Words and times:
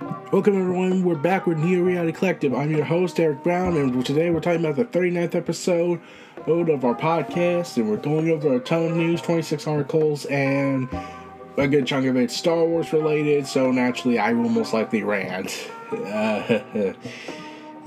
Welcome, 0.00 0.60
everyone. 0.60 1.04
We're 1.04 1.14
back 1.14 1.46
with 1.46 1.58
Neo 1.58 1.82
Reality 1.82 2.12
Collective. 2.12 2.54
I'm 2.54 2.70
your 2.70 2.84
host, 2.84 3.20
Eric 3.20 3.42
Brown, 3.42 3.76
and 3.76 4.04
today 4.04 4.30
we're 4.30 4.40
talking 4.40 4.64
about 4.64 4.76
the 4.76 4.84
39th 4.84 5.34
episode 5.34 6.00
of 6.46 6.84
our 6.84 6.94
podcast, 6.94 7.76
and 7.76 7.88
we're 7.88 7.96
going 7.96 8.30
over 8.30 8.54
a 8.54 8.60
ton 8.60 8.86
of 8.86 8.96
news, 8.96 9.22
26 9.22 9.66
articles, 9.66 10.24
and 10.26 10.88
a 11.56 11.68
good 11.68 11.86
chunk 11.86 12.06
of 12.06 12.16
it 12.16 12.30
Star 12.30 12.64
Wars 12.64 12.92
related, 12.92 13.46
so 13.46 13.70
naturally 13.70 14.18
I 14.18 14.32
will 14.32 14.48
most 14.48 14.72
likely 14.72 15.02
rant. 15.02 15.70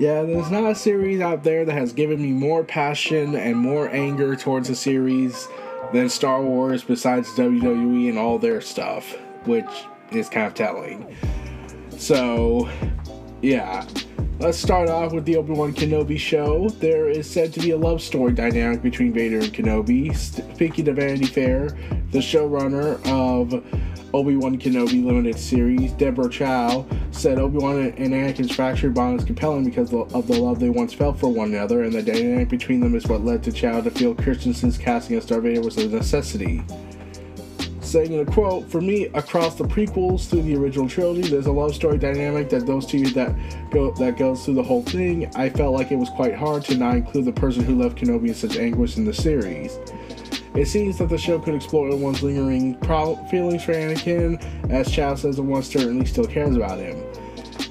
Yeah, 0.00 0.22
there's 0.22 0.48
not 0.48 0.70
a 0.70 0.76
series 0.76 1.20
out 1.20 1.42
there 1.42 1.64
that 1.64 1.72
has 1.72 1.92
given 1.92 2.22
me 2.22 2.30
more 2.30 2.62
passion 2.62 3.34
and 3.34 3.56
more 3.56 3.88
anger 3.90 4.36
towards 4.36 4.70
a 4.70 4.76
series 4.76 5.48
than 5.92 6.08
Star 6.08 6.40
Wars 6.40 6.84
besides 6.84 7.28
WWE 7.30 8.08
and 8.08 8.16
all 8.16 8.38
their 8.38 8.60
stuff, 8.60 9.18
which 9.44 9.66
is 10.12 10.28
kind 10.28 10.46
of 10.46 10.54
telling. 10.54 11.16
So, 11.98 12.68
yeah. 13.42 13.86
Let's 14.38 14.56
start 14.56 14.88
off 14.88 15.12
with 15.12 15.24
the 15.24 15.36
Obi 15.36 15.52
Wan 15.52 15.74
Kenobi 15.74 16.16
show. 16.16 16.68
There 16.68 17.08
is 17.08 17.28
said 17.28 17.52
to 17.54 17.60
be 17.60 17.72
a 17.72 17.76
love 17.76 18.00
story 18.00 18.32
dynamic 18.32 18.82
between 18.82 19.12
Vader 19.12 19.40
and 19.40 19.52
Kenobi. 19.52 20.16
Speaking 20.16 20.84
to 20.84 20.92
Vanity 20.92 21.26
Fair, 21.26 21.76
the 22.12 22.20
showrunner 22.20 23.04
of 23.08 23.52
Obi 24.14 24.36
Wan 24.36 24.56
Kenobi 24.56 25.04
limited 25.04 25.36
series, 25.40 25.90
Deborah 25.92 26.30
Chow, 26.30 26.86
said 27.10 27.40
Obi 27.40 27.58
Wan 27.58 27.78
and 27.78 28.14
Anakin's 28.14 28.54
fractured 28.54 28.94
bond 28.94 29.18
is 29.18 29.26
compelling 29.26 29.64
because 29.64 29.92
of 29.92 30.26
the 30.28 30.40
love 30.40 30.60
they 30.60 30.70
once 30.70 30.94
felt 30.94 31.18
for 31.18 31.28
one 31.28 31.52
another, 31.52 31.82
and 31.82 31.92
the 31.92 32.02
dynamic 32.02 32.48
between 32.48 32.78
them 32.78 32.94
is 32.94 33.08
what 33.08 33.24
led 33.24 33.42
to 33.42 33.50
Chow 33.50 33.80
to 33.80 33.90
feel 33.90 34.14
Christensen's 34.14 34.78
casting 34.78 35.16
as 35.16 35.26
Darth 35.26 35.42
Vader 35.42 35.62
was 35.62 35.76
a 35.78 35.88
necessity 35.88 36.62
saying 37.90 38.12
in 38.12 38.20
a 38.20 38.24
quote, 38.24 38.70
"For 38.70 38.80
me, 38.80 39.06
across 39.14 39.54
the 39.54 39.64
prequels 39.64 40.28
through 40.28 40.42
the 40.42 40.56
original 40.56 40.88
trilogy, 40.88 41.28
there's 41.28 41.46
a 41.46 41.52
love 41.52 41.74
story 41.74 41.98
dynamic 41.98 42.48
that 42.50 42.66
those 42.66 42.86
two 42.86 43.04
that 43.10 43.34
go 43.70 43.92
that 43.92 44.16
goes 44.16 44.44
through 44.44 44.54
the 44.54 44.62
whole 44.62 44.82
thing. 44.82 45.30
I 45.34 45.48
felt 45.48 45.74
like 45.74 45.90
it 45.90 45.96
was 45.96 46.10
quite 46.10 46.34
hard 46.34 46.64
to 46.66 46.76
not 46.76 46.96
include 46.96 47.24
the 47.24 47.32
person 47.32 47.64
who 47.64 47.76
left 47.76 47.96
Kenobi 47.96 48.28
in 48.28 48.34
such 48.34 48.56
anguish 48.56 48.96
in 48.96 49.04
the 49.04 49.14
series." 49.14 49.78
It 50.54 50.66
seems 50.66 50.98
that 50.98 51.08
the 51.08 51.18
show 51.18 51.38
could 51.38 51.54
explore 51.54 51.94
one's 51.94 52.22
lingering 52.22 52.74
pro- 52.82 53.16
feelings 53.30 53.62
for 53.62 53.74
Anakin, 53.74 54.42
as 54.70 54.90
Chow 54.90 55.14
says 55.14 55.36
the 55.36 55.42
one 55.42 55.62
certainly 55.62 56.04
still 56.04 56.24
cares 56.24 56.56
about 56.56 56.78
him. 56.78 56.96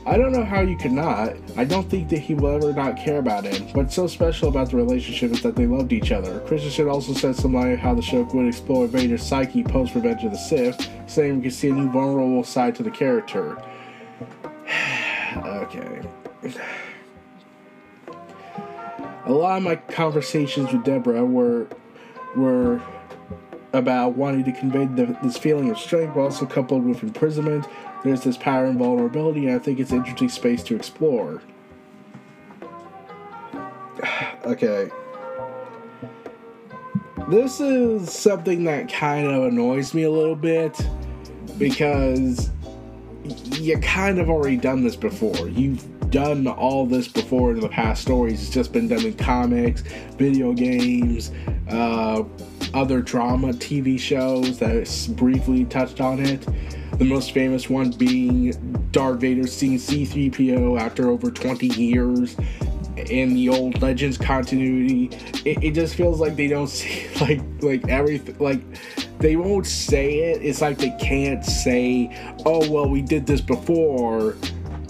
I 0.07 0.15
don't 0.15 0.31
know 0.31 0.45
how 0.45 0.61
you 0.61 0.77
could 0.77 0.93
not. 0.93 1.35
I 1.57 1.65
don't 1.65 1.89
think 1.89 2.07
that 2.09 2.19
he 2.19 2.33
will 2.33 2.55
ever 2.55 2.71
not 2.71 2.95
care 2.95 3.17
about 3.17 3.43
him. 3.43 3.67
What's 3.73 3.93
so 3.93 4.07
special 4.07 4.47
about 4.47 4.71
the 4.71 4.77
relationship 4.77 5.31
is 5.31 5.41
that 5.41 5.57
they 5.57 5.67
loved 5.67 5.91
each 5.91 6.13
other. 6.13 6.39
Christensen 6.47 6.87
also 6.87 7.11
said 7.11 7.35
something 7.35 7.59
like 7.59 7.77
how 7.77 7.93
the 7.93 8.01
show 8.01 8.21
would 8.21 8.47
explore 8.47 8.87
Vader's 8.87 9.21
psyche 9.21 9.65
post 9.65 9.95
Revenge 9.95 10.23
of 10.23 10.31
the 10.31 10.37
Sith, 10.37 10.89
saying 11.07 11.35
we 11.35 11.43
could 11.43 11.53
see 11.53 11.67
a 11.67 11.73
new 11.73 11.91
vulnerable 11.91 12.45
side 12.45 12.73
to 12.75 12.83
the 12.83 12.89
character. 12.89 13.61
okay. 15.35 16.01
A 19.25 19.31
lot 19.33 19.57
of 19.57 19.63
my 19.63 19.75
conversations 19.75 20.71
with 20.71 20.85
Deborah 20.85 21.25
were 21.25 21.67
were 22.33 22.81
about 23.73 24.15
wanting 24.15 24.45
to 24.45 24.53
convey 24.53 24.85
the, 24.85 25.17
this 25.21 25.37
feeling 25.37 25.69
of 25.69 25.77
strength, 25.77 26.13
but 26.15 26.21
also 26.21 26.45
coupled 26.45 26.85
with 26.85 27.03
imprisonment 27.03 27.67
there's 28.03 28.21
this 28.21 28.37
power 28.37 28.65
and 28.65 28.77
vulnerability, 28.77 29.47
and 29.47 29.55
I 29.55 29.59
think 29.59 29.79
it's 29.79 29.91
an 29.91 29.97
interesting 29.97 30.29
space 30.29 30.63
to 30.63 30.75
explore. 30.75 31.41
okay. 34.45 34.89
This 37.29 37.59
is 37.59 38.11
something 38.11 38.63
that 38.63 38.91
kind 38.91 39.27
of 39.27 39.43
annoys 39.43 39.93
me 39.93 40.03
a 40.03 40.11
little 40.11 40.35
bit 40.35 40.79
because 41.57 42.51
you 43.51 43.77
kind 43.79 44.19
of 44.19 44.29
already 44.29 44.57
done 44.57 44.83
this 44.83 44.95
before. 44.95 45.49
You've 45.49 45.85
done 46.09 46.47
all 46.47 46.85
this 46.85 47.07
before 47.07 47.51
in 47.51 47.59
the 47.59 47.67
past 47.67 48.01
stories. 48.01 48.41
It's 48.41 48.49
just 48.49 48.71
been 48.71 48.87
done 48.87 49.05
in 49.05 49.13
comics, 49.15 49.81
video 50.17 50.53
games, 50.53 51.31
uh, 51.69 52.23
other 52.73 53.01
drama 53.01 53.49
TV 53.53 53.99
shows 53.99 54.59
that 54.59 55.09
briefly 55.17 55.65
touched 55.65 55.99
on 55.99 56.19
it. 56.19 56.47
The 56.97 57.05
most 57.05 57.31
famous 57.31 57.69
one 57.69 57.91
being 57.91 58.51
Darth 58.91 59.19
Vader 59.19 59.45
seeing 59.45 59.77
C3PO 59.77 60.79
after 60.79 61.09
over 61.09 61.29
20 61.29 61.67
years 61.67 62.35
in 62.95 63.35
the 63.35 63.49
old 63.49 63.81
Legends 63.81 64.17
continuity. 64.17 65.09
It, 65.45 65.63
it 65.63 65.71
just 65.73 65.95
feels 65.95 66.19
like 66.19 66.35
they 66.35 66.47
don't 66.47 66.67
see 66.67 67.07
like 67.21 67.41
like 67.61 67.87
everything 67.87 68.35
like 68.39 68.61
they 69.19 69.35
won't 69.35 69.67
say 69.67 70.31
it. 70.31 70.41
It's 70.41 70.61
like 70.61 70.77
they 70.77 70.95
can't 70.99 71.43
say, 71.45 72.09
"Oh 72.45 72.69
well, 72.69 72.89
we 72.89 73.01
did 73.01 73.25
this 73.25 73.41
before." 73.41 74.35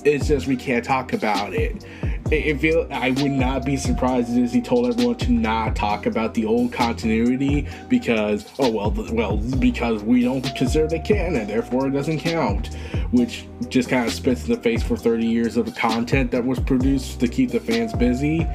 It's 0.06 0.28
just 0.28 0.48
we 0.48 0.56
can't 0.56 0.86
talk 0.86 1.12
about 1.12 1.54
it 1.54 1.84
it 2.32 2.60
feel 2.60 2.88
I 2.92 3.12
would 3.12 3.32
not 3.32 3.66
be 3.66 3.78
surprised 3.78 4.38
if 4.38 4.52
he 4.52 4.62
told 4.62 4.88
everyone 4.88 5.16
to 5.18 5.32
not 5.32 5.76
talk 5.76 6.06
about 6.06 6.34
the 6.34 6.46
old 6.46 6.74
continuity 6.74 7.68
because 7.88 8.52
oh 8.60 8.70
well 8.70 8.94
well 9.12 9.38
because 9.38 10.04
we 10.04 10.24
don't 10.24 10.44
consider 10.56 10.88
the 10.88 11.00
canon 11.00 11.48
therefore 11.48 11.88
it 11.88 11.92
doesn't 11.92 12.20
count 12.20 12.76
which 13.12 13.46
just 13.70 13.90
kind 13.90 14.06
of 14.06 14.14
spits 14.14 14.48
in 14.48 14.54
the 14.54 14.62
face 14.62 14.84
for 14.84 14.98
30 14.98 15.26
years 15.26 15.58
of 15.58 15.74
content 15.76 16.32
that 16.32 16.44
was 16.44 16.60
produced 16.60 17.20
to 17.20 17.28
keep 17.28 17.52
the 17.52 17.60
fans 17.60 17.94
busy 17.94 18.48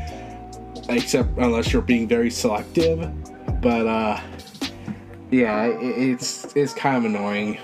except 0.88 1.30
unless 1.38 1.72
you're 1.72 1.82
being 1.82 2.06
very 2.06 2.30
selective 2.30 3.10
but 3.60 3.86
uh 3.86 4.20
yeah 5.30 5.64
it, 5.64 5.80
it's 5.80 6.54
it's 6.56 6.74
kind 6.74 6.96
of 6.96 7.04
annoying 7.04 7.58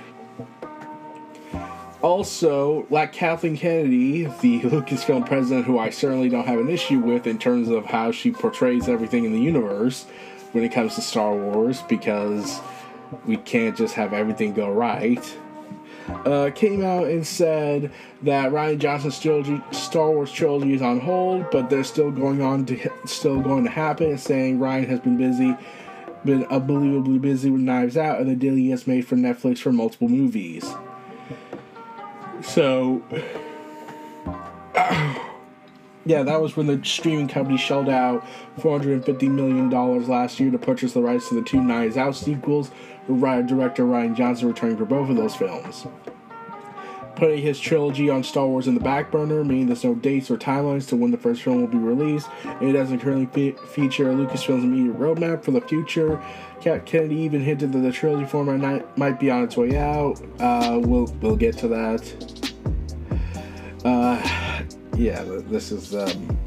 also, 2.01 2.87
like 2.91 3.13
Kathleen 3.13 3.57
Kennedy, 3.57 4.25
the 4.25 4.61
Lucasfilm 4.61 5.27
president, 5.27 5.67
who 5.67 5.79
I 5.79 5.91
certainly 5.91 6.29
don't 6.29 6.47
have 6.47 6.61
an 6.61 6.69
issue 6.69 7.01
with 7.01 7.27
in 7.27 7.39
terms 7.39 7.69
of 7.69 7.85
how 7.87 8.13
she 8.13 8.31
portrays 8.31 8.89
everything 8.89 9.25
in 9.25 9.33
the 9.33 9.41
universe 9.41 10.05
when 10.53 10.63
it 10.63 10.73
comes 10.73 10.95
to 10.95 11.01
Star 11.01 11.35
Wars, 11.35 11.83
because 11.83 12.61
we 13.27 13.37
can't 13.37 13.77
just 13.77 13.95
have 13.95 14.13
everything 14.13 14.53
go 14.53 14.71
right. 14.71 15.37
Uh, 16.25 16.51
came 16.55 16.83
out 16.83 17.07
and 17.07 17.27
said 17.27 17.91
that 18.23 18.51
Rian 18.51 18.79
Johnson's 18.79 19.19
trilogy, 19.19 19.61
Star 19.73 20.11
Wars 20.11 20.33
trilogy 20.33 20.73
is 20.73 20.81
on 20.81 21.01
hold, 21.01 21.51
but 21.51 21.69
they're 21.69 21.85
still 21.85 22.11
going 22.11 22.41
on 22.41 22.65
to 22.67 22.91
still 23.05 23.41
going 23.41 23.65
to 23.65 23.71
happen. 23.71 24.17
Saying 24.17 24.59
Ryan 24.59 24.87
has 24.87 25.01
been 25.01 25.19
busy, 25.19 25.55
been 26.25 26.45
unbelievably 26.47 27.19
busy 27.19 27.51
with 27.51 27.61
Knives 27.61 27.97
Out 27.97 28.21
and 28.21 28.31
the 28.31 28.37
deal 28.37 28.55
he 28.55 28.71
has 28.71 28.87
made 28.87 29.07
for 29.07 29.17
Netflix 29.17 29.59
for 29.59 29.73
multiple 29.73 30.09
movies. 30.09 30.73
So, 32.43 33.03
yeah, 36.05 36.23
that 36.23 36.41
was 36.41 36.57
when 36.57 36.67
the 36.67 36.81
streaming 36.85 37.29
company 37.29 37.59
shelled 37.59 37.89
out 37.89 38.25
$450 38.59 39.31
million 39.31 39.71
last 39.71 40.41
year 40.41 40.51
to 40.51 40.59
purchase 40.59 40.93
the 40.93 41.03
rights 41.03 41.29
to 41.29 41.35
the 41.35 41.43
two 41.43 41.63
Knives 41.63 41.97
Out 41.97 42.15
sequels, 42.17 42.71
with 43.07 43.47
director 43.47 43.85
Rian 43.85 44.15
Johnson 44.15 44.49
returning 44.49 44.77
for 44.77 44.85
both 44.85 45.09
of 45.11 45.17
those 45.17 45.35
films. 45.35 45.87
Putting 47.19 47.43
his 47.43 47.59
trilogy 47.59 48.09
on 48.09 48.23
Star 48.23 48.47
Wars 48.47 48.69
in 48.69 48.75
the 48.75 48.81
back 48.81 49.11
burner, 49.11 49.43
meaning 49.43 49.67
there's 49.67 49.83
no 49.83 49.95
dates 49.95 50.31
or 50.31 50.37
timelines 50.39 50.89
to 50.89 50.97
when 50.97 51.11
the 51.11 51.19
first 51.19 51.43
film 51.43 51.61
will 51.61 51.67
be 51.67 51.77
released. 51.77 52.29
It 52.61 52.73
doesn't 52.73 53.01
currently 53.01 53.27
fe- 53.53 53.59
feature 53.67 54.05
Lucasfilm's 54.05 54.63
immediate 54.63 54.97
roadmap 54.99 55.43
for 55.43 55.51
the 55.51 55.61
future. 55.63 56.23
Cat 56.61 56.87
Kennedy 56.87 57.17
even 57.17 57.43
hinted 57.43 57.73
that 57.73 57.81
the 57.81 57.91
trilogy 57.91 58.25
format 58.25 58.97
might 58.97 59.19
be 59.19 59.31
on 59.31 59.43
its 59.43 59.57
way 59.57 59.77
out. 59.77 60.23
Uh, 60.41 60.79
we'll 60.81 61.07
we'll 61.21 61.37
get 61.37 61.59
to 61.59 61.69
that. 61.69 62.65
Uh, 63.85 64.63
yeah, 64.97 65.23
this 65.25 65.73
is. 65.73 65.95
Um, 65.95 66.39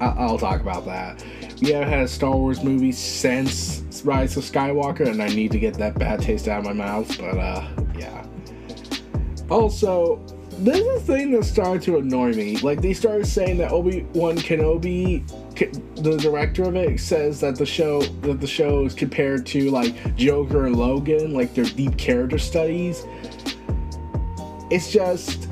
I- 0.00 0.26
will 0.26 0.38
talk 0.38 0.60
about 0.62 0.86
that. 0.86 1.22
We 1.60 1.70
haven't 1.70 1.90
had 1.90 2.00
a 2.00 2.08
Star 2.08 2.34
Wars 2.34 2.64
movie 2.64 2.92
since 2.92 3.82
Rise 4.04 4.36
of 4.36 4.42
Skywalker, 4.42 5.06
and 5.06 5.22
I 5.22 5.28
need 5.28 5.52
to 5.52 5.58
get 5.58 5.74
that 5.74 5.98
bad 5.98 6.20
taste 6.20 6.48
out 6.48 6.60
of 6.60 6.64
my 6.64 6.72
mouth. 6.72 7.16
But 7.18 7.38
uh, 7.38 7.68
yeah. 7.96 8.26
Also, 9.52 10.18
this 10.60 10.78
is 10.78 11.02
a 11.02 11.04
thing 11.04 11.30
that 11.32 11.44
started 11.44 11.82
to 11.82 11.98
annoy 11.98 12.32
me. 12.32 12.56
Like 12.58 12.80
they 12.80 12.94
started 12.94 13.26
saying 13.26 13.58
that 13.58 13.70
Obi 13.70 14.06
Wan 14.14 14.34
Kenobi, 14.38 15.26
the 15.96 16.16
director 16.16 16.62
of 16.62 16.74
it, 16.74 16.98
says 16.98 17.38
that 17.40 17.56
the 17.56 17.66
show 17.66 18.00
that 18.00 18.40
the 18.40 18.46
show 18.46 18.86
is 18.86 18.94
compared 18.94 19.44
to 19.48 19.70
like 19.70 20.16
Joker 20.16 20.64
and 20.64 20.76
Logan, 20.76 21.34
like 21.34 21.52
their 21.52 21.66
deep 21.66 21.98
character 21.98 22.38
studies. 22.38 23.04
It's 24.70 24.90
just 24.90 25.50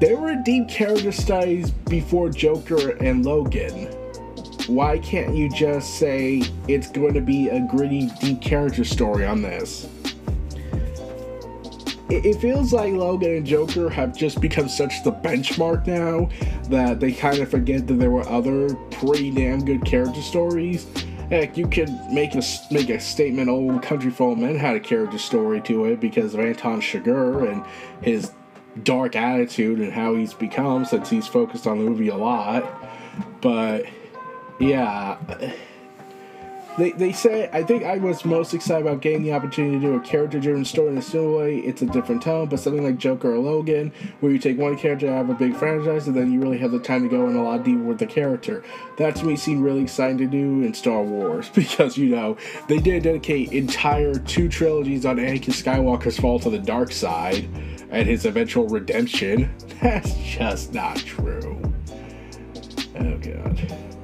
there 0.00 0.16
were 0.16 0.34
deep 0.44 0.68
character 0.68 1.12
studies 1.12 1.70
before 1.70 2.30
Joker 2.30 2.96
and 2.96 3.24
Logan. 3.24 3.86
Why 4.66 4.98
can't 4.98 5.36
you 5.36 5.48
just 5.48 5.94
say 5.94 6.42
it's 6.66 6.90
going 6.90 7.14
to 7.14 7.20
be 7.20 7.50
a 7.50 7.60
gritty, 7.60 8.10
deep 8.20 8.42
character 8.42 8.82
story 8.82 9.24
on 9.24 9.42
this? 9.42 9.86
It, 12.10 12.40
feels 12.40 12.72
like 12.72 12.94
Logan 12.94 13.36
and 13.36 13.46
Joker 13.46 13.90
have 13.90 14.16
just 14.16 14.40
become 14.40 14.68
such 14.68 15.04
the 15.04 15.12
benchmark 15.12 15.86
now 15.86 16.30
that 16.70 17.00
they 17.00 17.12
kind 17.12 17.38
of 17.38 17.50
forget 17.50 17.86
that 17.86 17.94
there 17.94 18.10
were 18.10 18.26
other 18.28 18.74
pretty 18.90 19.30
damn 19.30 19.62
good 19.62 19.84
character 19.84 20.22
stories. 20.22 20.86
Heck, 21.28 21.58
you 21.58 21.68
could 21.68 21.90
make 22.10 22.34
a 22.34 22.42
make 22.70 22.88
a 22.88 22.98
statement. 22.98 23.50
Old 23.50 23.82
Country 23.82 24.10
for 24.10 24.34
Men 24.34 24.56
had 24.56 24.76
a 24.76 24.80
character 24.80 25.18
story 25.18 25.60
to 25.62 25.84
it 25.84 26.00
because 26.00 26.32
of 26.32 26.40
Anton 26.40 26.80
Chigurh 26.80 27.52
and 27.52 27.62
his 28.02 28.32
dark 28.82 29.14
attitude 29.14 29.78
and 29.80 29.92
how 29.92 30.14
he's 30.14 30.32
become 30.32 30.86
since 30.86 31.10
he's 31.10 31.26
focused 31.26 31.66
on 31.66 31.78
the 31.78 31.84
movie 31.84 32.08
a 32.08 32.16
lot. 32.16 32.64
But 33.42 33.84
yeah. 34.58 35.18
They, 36.78 36.92
they 36.92 37.12
say 37.12 37.50
I 37.52 37.64
think 37.64 37.82
I 37.82 37.96
was 37.96 38.24
most 38.24 38.54
excited 38.54 38.86
about 38.86 39.02
getting 39.02 39.24
the 39.24 39.32
opportunity 39.32 39.80
to 39.80 39.80
do 39.80 39.94
a 39.96 40.00
character 40.00 40.38
driven 40.38 40.64
story 40.64 40.90
in 40.90 40.98
a 40.98 41.02
similar 41.02 41.38
way. 41.38 41.58
It's 41.58 41.82
a 41.82 41.86
different 41.86 42.22
tone, 42.22 42.48
but 42.48 42.60
something 42.60 42.84
like 42.84 42.98
Joker 42.98 43.34
or 43.34 43.38
Logan, 43.38 43.92
where 44.20 44.30
you 44.30 44.38
take 44.38 44.58
one 44.58 44.76
character 44.78 45.12
out 45.12 45.22
of 45.22 45.30
a 45.30 45.34
big 45.34 45.56
franchise 45.56 46.06
and 46.06 46.16
then 46.16 46.32
you 46.32 46.40
really 46.40 46.58
have 46.58 46.70
the 46.70 46.78
time 46.78 47.02
to 47.02 47.08
go 47.08 47.28
in 47.28 47.34
a 47.34 47.42
lot 47.42 47.64
deeper 47.64 47.82
with 47.82 47.98
the 47.98 48.06
character. 48.06 48.62
That 48.96 49.16
to 49.16 49.24
me 49.24 49.34
seemed 49.34 49.64
really 49.64 49.82
exciting 49.82 50.18
to 50.18 50.26
do 50.26 50.62
in 50.62 50.72
Star 50.72 51.02
Wars 51.02 51.48
because 51.54 51.98
you 51.98 52.10
know 52.10 52.36
they 52.68 52.78
did 52.78 53.02
dedicate 53.02 53.52
entire 53.52 54.14
two 54.14 54.48
trilogies 54.48 55.04
on 55.04 55.16
Anakin 55.16 55.52
Skywalker's 55.52 56.18
fall 56.18 56.38
to 56.38 56.50
the 56.50 56.58
dark 56.58 56.92
side 56.92 57.48
and 57.90 58.06
his 58.06 58.24
eventual 58.24 58.68
redemption. 58.68 59.52
That's 59.82 60.14
just 60.14 60.72
not 60.72 60.96
true. 60.98 61.60
Oh 62.96 63.18
god. 63.18 63.97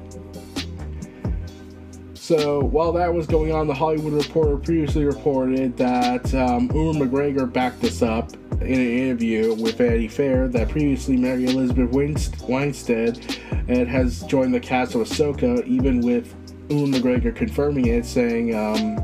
So 2.25 2.61
while 2.61 2.91
that 2.93 3.13
was 3.13 3.27
going 3.27 3.51
on, 3.51 3.67
the 3.67 3.75
Hollywood 3.75 4.13
Reporter 4.13 4.57
previously 4.57 5.05
reported 5.05 5.77
that 5.77 6.33
um, 6.33 6.71
Ewan 6.73 6.97
McGregor 6.97 7.53
backed 7.53 7.81
this 7.81 8.01
up 8.01 8.33
in 8.61 8.73
an 8.73 8.97
interview 8.97 9.53
with 9.53 9.77
Vanity 9.77 10.07
Fair 10.07 10.47
that 10.47 10.69
previously 10.69 11.17
Mary 11.17 11.45
Elizabeth 11.45 11.91
Winstead 11.91 13.39
and 13.67 13.87
has 13.87 14.23
joined 14.23 14.55
the 14.55 14.59
cast 14.59 14.95
of 14.95 15.01
Ahsoka, 15.01 15.63
even 15.67 16.01
with 16.01 16.33
Ewan 16.69 16.93
McGregor 16.93 17.35
confirming 17.35 17.89
it, 17.89 18.07
saying 18.07 18.55
um, 18.55 18.97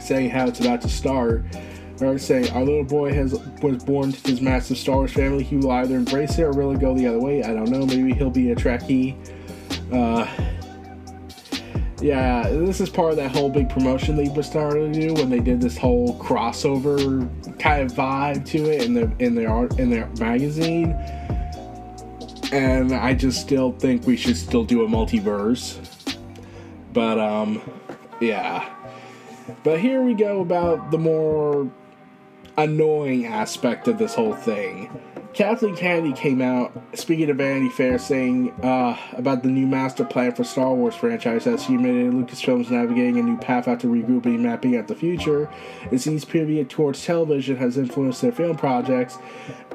saying 0.00 0.30
how 0.30 0.46
it's 0.46 0.60
about 0.60 0.82
to 0.82 0.88
start 0.88 1.44
Or 2.00 2.16
saying 2.16 2.48
our 2.50 2.62
little 2.62 2.84
boy 2.84 3.12
has 3.12 3.32
was 3.60 3.82
born 3.82 4.12
to 4.12 4.22
this 4.22 4.40
massive 4.40 4.78
Star 4.78 4.98
Wars 4.98 5.12
family. 5.12 5.42
He 5.42 5.56
will 5.56 5.72
either 5.72 5.96
embrace 5.96 6.38
it 6.38 6.44
or 6.44 6.52
really 6.52 6.76
go 6.76 6.94
the 6.94 7.08
other 7.08 7.18
way. 7.18 7.42
I 7.42 7.52
don't 7.52 7.70
know. 7.70 7.84
Maybe 7.84 8.14
he'll 8.14 8.30
be 8.30 8.52
a 8.52 8.54
Trekkie. 8.54 9.16
Uh, 9.92 10.32
yeah, 12.00 12.48
this 12.48 12.80
is 12.80 12.88
part 12.88 13.10
of 13.10 13.16
that 13.16 13.30
whole 13.30 13.50
big 13.50 13.68
promotion 13.68 14.16
were 14.34 14.42
starting 14.42 14.92
to 14.92 15.08
do 15.08 15.14
when 15.14 15.28
they 15.28 15.40
did 15.40 15.60
this 15.60 15.76
whole 15.76 16.18
crossover 16.18 17.28
kind 17.58 17.82
of 17.82 17.96
vibe 17.96 18.46
to 18.46 18.70
it 18.70 18.84
in 18.84 18.94
the 18.94 19.12
in 19.18 19.34
their 19.34 19.50
art 19.50 19.78
in 19.78 19.90
their 19.90 20.06
magazine. 20.18 20.92
And 22.52 22.92
I 22.92 23.14
just 23.14 23.40
still 23.40 23.72
think 23.72 24.06
we 24.06 24.16
should 24.16 24.36
still 24.36 24.64
do 24.64 24.84
a 24.84 24.88
multiverse. 24.88 25.78
But 26.92 27.18
um 27.18 27.60
yeah. 28.20 28.68
But 29.62 29.80
here 29.80 30.02
we 30.02 30.14
go 30.14 30.40
about 30.40 30.90
the 30.90 30.98
more 30.98 31.70
annoying 32.56 33.26
aspect 33.26 33.88
of 33.88 33.98
this 33.98 34.14
whole 34.14 34.34
thing. 34.34 34.90
Kathleen 35.32 35.76
Kennedy 35.76 36.12
came 36.12 36.42
out 36.42 36.72
speaking 36.92 37.28
to 37.28 37.34
Vanity 37.34 37.68
Fair 37.68 37.98
saying 37.98 38.50
uh, 38.64 38.96
about 39.12 39.44
the 39.44 39.48
new 39.48 39.66
master 39.66 40.04
plan 40.04 40.34
for 40.34 40.42
Star 40.42 40.74
Wars 40.74 40.96
franchise 40.96 41.46
as 41.46 41.64
she 41.64 41.76
admitted 41.76 42.12
Lucasfilm's 42.12 42.68
navigating 42.70 43.16
a 43.18 43.22
new 43.22 43.38
path 43.38 43.68
after 43.68 43.86
regrouping 43.86 44.34
and 44.34 44.42
mapping 44.42 44.76
out 44.76 44.88
the 44.88 44.94
future. 44.94 45.48
It 45.92 46.00
seems 46.00 46.24
pivot 46.24 46.68
towards 46.68 47.04
television 47.04 47.56
has 47.56 47.78
influenced 47.78 48.22
their 48.22 48.32
film 48.32 48.56
projects, 48.56 49.18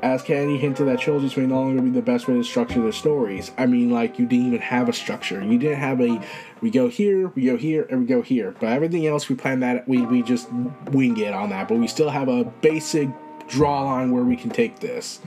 as 0.01 0.21
Kennedy 0.21 0.57
hinted 0.57 0.87
that 0.87 0.99
trilogies 0.99 1.37
may 1.37 1.45
no 1.45 1.61
longer 1.61 1.81
be 1.81 1.89
the 1.89 2.01
best 2.01 2.27
way 2.27 2.35
to 2.35 2.43
structure 2.43 2.81
their 2.81 2.91
stories. 2.91 3.51
I 3.57 3.65
mean, 3.65 3.91
like, 3.91 4.19
you 4.19 4.25
didn't 4.25 4.47
even 4.47 4.61
have 4.61 4.89
a 4.89 4.93
structure. 4.93 5.41
You 5.41 5.57
didn't 5.57 5.79
have 5.79 6.01
a, 6.01 6.21
we 6.59 6.69
go 6.69 6.89
here, 6.89 7.29
we 7.29 7.45
go 7.45 7.55
here, 7.55 7.87
and 7.89 8.01
we 8.01 8.05
go 8.05 8.21
here. 8.21 8.53
But 8.59 8.69
everything 8.69 9.07
else, 9.07 9.29
we 9.29 9.35
plan 9.35 9.61
that, 9.61 9.87
we, 9.87 10.01
we 10.01 10.21
just 10.21 10.51
wing 10.91 11.17
it 11.17 11.33
on 11.33 11.49
that. 11.51 11.69
But 11.69 11.77
we 11.77 11.87
still 11.87 12.09
have 12.09 12.27
a 12.27 12.43
basic 12.43 13.07
draw 13.47 13.83
line 13.83 14.11
where 14.11 14.23
we 14.23 14.35
can 14.35 14.49
take 14.49 14.79
this. 14.79 15.21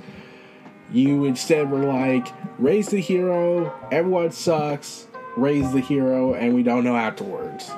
You 0.90 1.25
instead 1.25 1.70
were 1.70 1.85
like, 1.85 2.29
raise 2.58 2.88
the 2.88 3.00
hero, 3.00 3.75
everyone 3.93 4.31
sucks, 4.31 5.06
raise 5.37 5.70
the 5.73 5.81
hero, 5.81 6.35
and 6.35 6.55
we 6.55 6.62
don't 6.62 6.85
know 6.85 6.96
afterwards. 6.96 7.70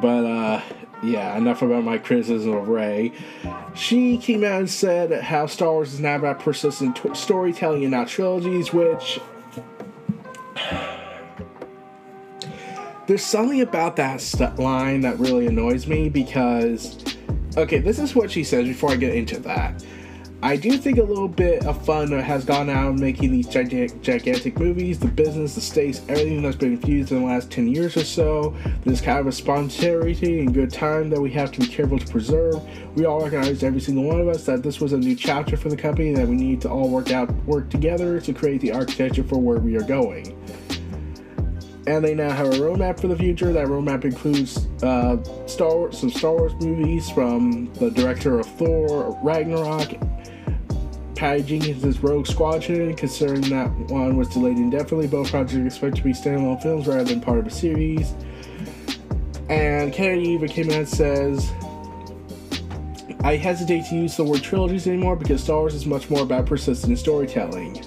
But, 0.00 0.24
uh, 0.24 0.62
yeah, 1.02 1.36
enough 1.36 1.60
about 1.60 1.84
my 1.84 1.98
criticism 1.98 2.54
of 2.54 2.68
Rey. 2.68 3.12
She 3.74 4.16
came 4.16 4.42
out 4.42 4.60
and 4.60 4.70
said 4.70 5.12
how 5.22 5.46
Star 5.46 5.70
Wars 5.70 5.92
is 5.94 6.00
now 6.00 6.16
about 6.16 6.40
persistent 6.40 6.96
t- 6.96 7.14
storytelling 7.14 7.82
and 7.82 7.90
not 7.90 8.08
trilogies, 8.08 8.72
which. 8.72 9.20
There's 13.06 13.22
something 13.22 13.60
about 13.60 13.96
that 13.96 14.22
st- 14.22 14.58
line 14.58 15.02
that 15.02 15.18
really 15.18 15.46
annoys 15.46 15.86
me 15.86 16.08
because. 16.08 17.04
Okay, 17.56 17.78
this 17.78 17.98
is 17.98 18.14
what 18.14 18.30
she 18.30 18.42
says 18.42 18.66
before 18.66 18.90
I 18.90 18.96
get 18.96 19.14
into 19.14 19.38
that. 19.40 19.84
I 20.44 20.56
do 20.56 20.76
think 20.76 20.98
a 20.98 21.02
little 21.02 21.26
bit 21.26 21.64
of 21.64 21.82
fun 21.86 22.12
has 22.12 22.44
gone 22.44 22.68
out 22.68 22.96
making 22.96 23.32
these 23.32 23.48
gigantic, 23.48 24.02
gigantic 24.02 24.58
movies. 24.58 24.98
The 24.98 25.08
business, 25.08 25.54
the 25.54 25.62
stakes, 25.62 26.02
everything 26.06 26.42
that's 26.42 26.54
been 26.54 26.72
infused 26.72 27.12
in 27.12 27.20
the 27.20 27.26
last 27.26 27.50
10 27.50 27.66
years 27.66 27.96
or 27.96 28.04
so. 28.04 28.54
This 28.84 29.00
kind 29.00 29.18
of 29.18 29.26
a 29.26 29.32
spontaneity 29.32 30.40
and 30.40 30.52
good 30.52 30.70
time 30.70 31.08
that 31.08 31.18
we 31.18 31.30
have 31.30 31.50
to 31.52 31.60
be 31.60 31.66
careful 31.66 31.98
to 31.98 32.06
preserve. 32.06 32.62
We 32.94 33.06
all 33.06 33.22
recognize, 33.22 33.62
every 33.62 33.80
single 33.80 34.04
one 34.04 34.20
of 34.20 34.28
us, 34.28 34.44
that 34.44 34.62
this 34.62 34.82
was 34.82 34.92
a 34.92 34.98
new 34.98 35.16
chapter 35.16 35.56
for 35.56 35.70
the 35.70 35.78
company 35.78 36.12
that 36.12 36.28
we 36.28 36.36
need 36.36 36.60
to 36.60 36.68
all 36.68 36.90
work 36.90 37.10
out, 37.10 37.30
work 37.46 37.70
together 37.70 38.20
to 38.20 38.34
create 38.34 38.60
the 38.60 38.72
architecture 38.72 39.24
for 39.24 39.38
where 39.38 39.58
we 39.58 39.76
are 39.76 39.82
going 39.82 40.36
and 41.86 42.02
they 42.02 42.14
now 42.14 42.30
have 42.30 42.46
a 42.46 42.52
roadmap 42.52 42.98
for 42.98 43.08
the 43.08 43.16
future. 43.16 43.52
That 43.52 43.66
roadmap 43.66 44.06
includes 44.06 44.66
uh, 44.82 45.22
Star 45.46 45.76
Wars, 45.76 45.98
some 45.98 46.08
Star 46.08 46.32
Wars 46.32 46.54
movies 46.54 47.10
from 47.10 47.70
the 47.74 47.90
director 47.90 48.40
of 48.40 48.46
Thor, 48.46 49.18
Ragnarok, 49.22 50.00
Patty 51.14 51.42
Jenkins' 51.42 52.00
Rogue 52.00 52.26
Squadron, 52.26 52.94
considering 52.94 53.42
that 53.42 53.70
one 53.90 54.16
was 54.16 54.28
delayed 54.28 54.56
indefinitely. 54.56 55.06
Both 55.06 55.30
projects 55.30 55.54
are 55.54 55.66
expected 55.66 55.96
to 55.98 56.02
be 56.02 56.12
standalone 56.12 56.60
films 56.62 56.86
rather 56.86 57.04
than 57.04 57.20
part 57.20 57.38
of 57.38 57.46
a 57.46 57.50
series. 57.50 58.14
And 59.48 59.92
Kennedy 59.92 60.30
even 60.30 60.48
came 60.48 60.70
out 60.70 60.76
and 60.76 60.88
says, 60.88 61.52
I 63.22 63.36
hesitate 63.36 63.86
to 63.86 63.94
use 63.94 64.16
the 64.16 64.24
word 64.24 64.42
trilogies 64.42 64.86
anymore 64.86 65.16
because 65.16 65.42
Star 65.42 65.58
Wars 65.60 65.74
is 65.74 65.86
much 65.86 66.10
more 66.10 66.22
about 66.22 66.46
persistent 66.46 66.98
storytelling. 66.98 67.82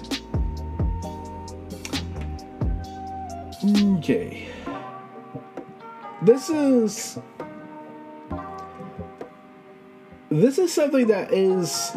Okay. 3.98 4.48
This 6.22 6.48
is. 6.50 7.18
This 10.30 10.58
is 10.58 10.72
something 10.72 11.06
that 11.06 11.32
is 11.32 11.92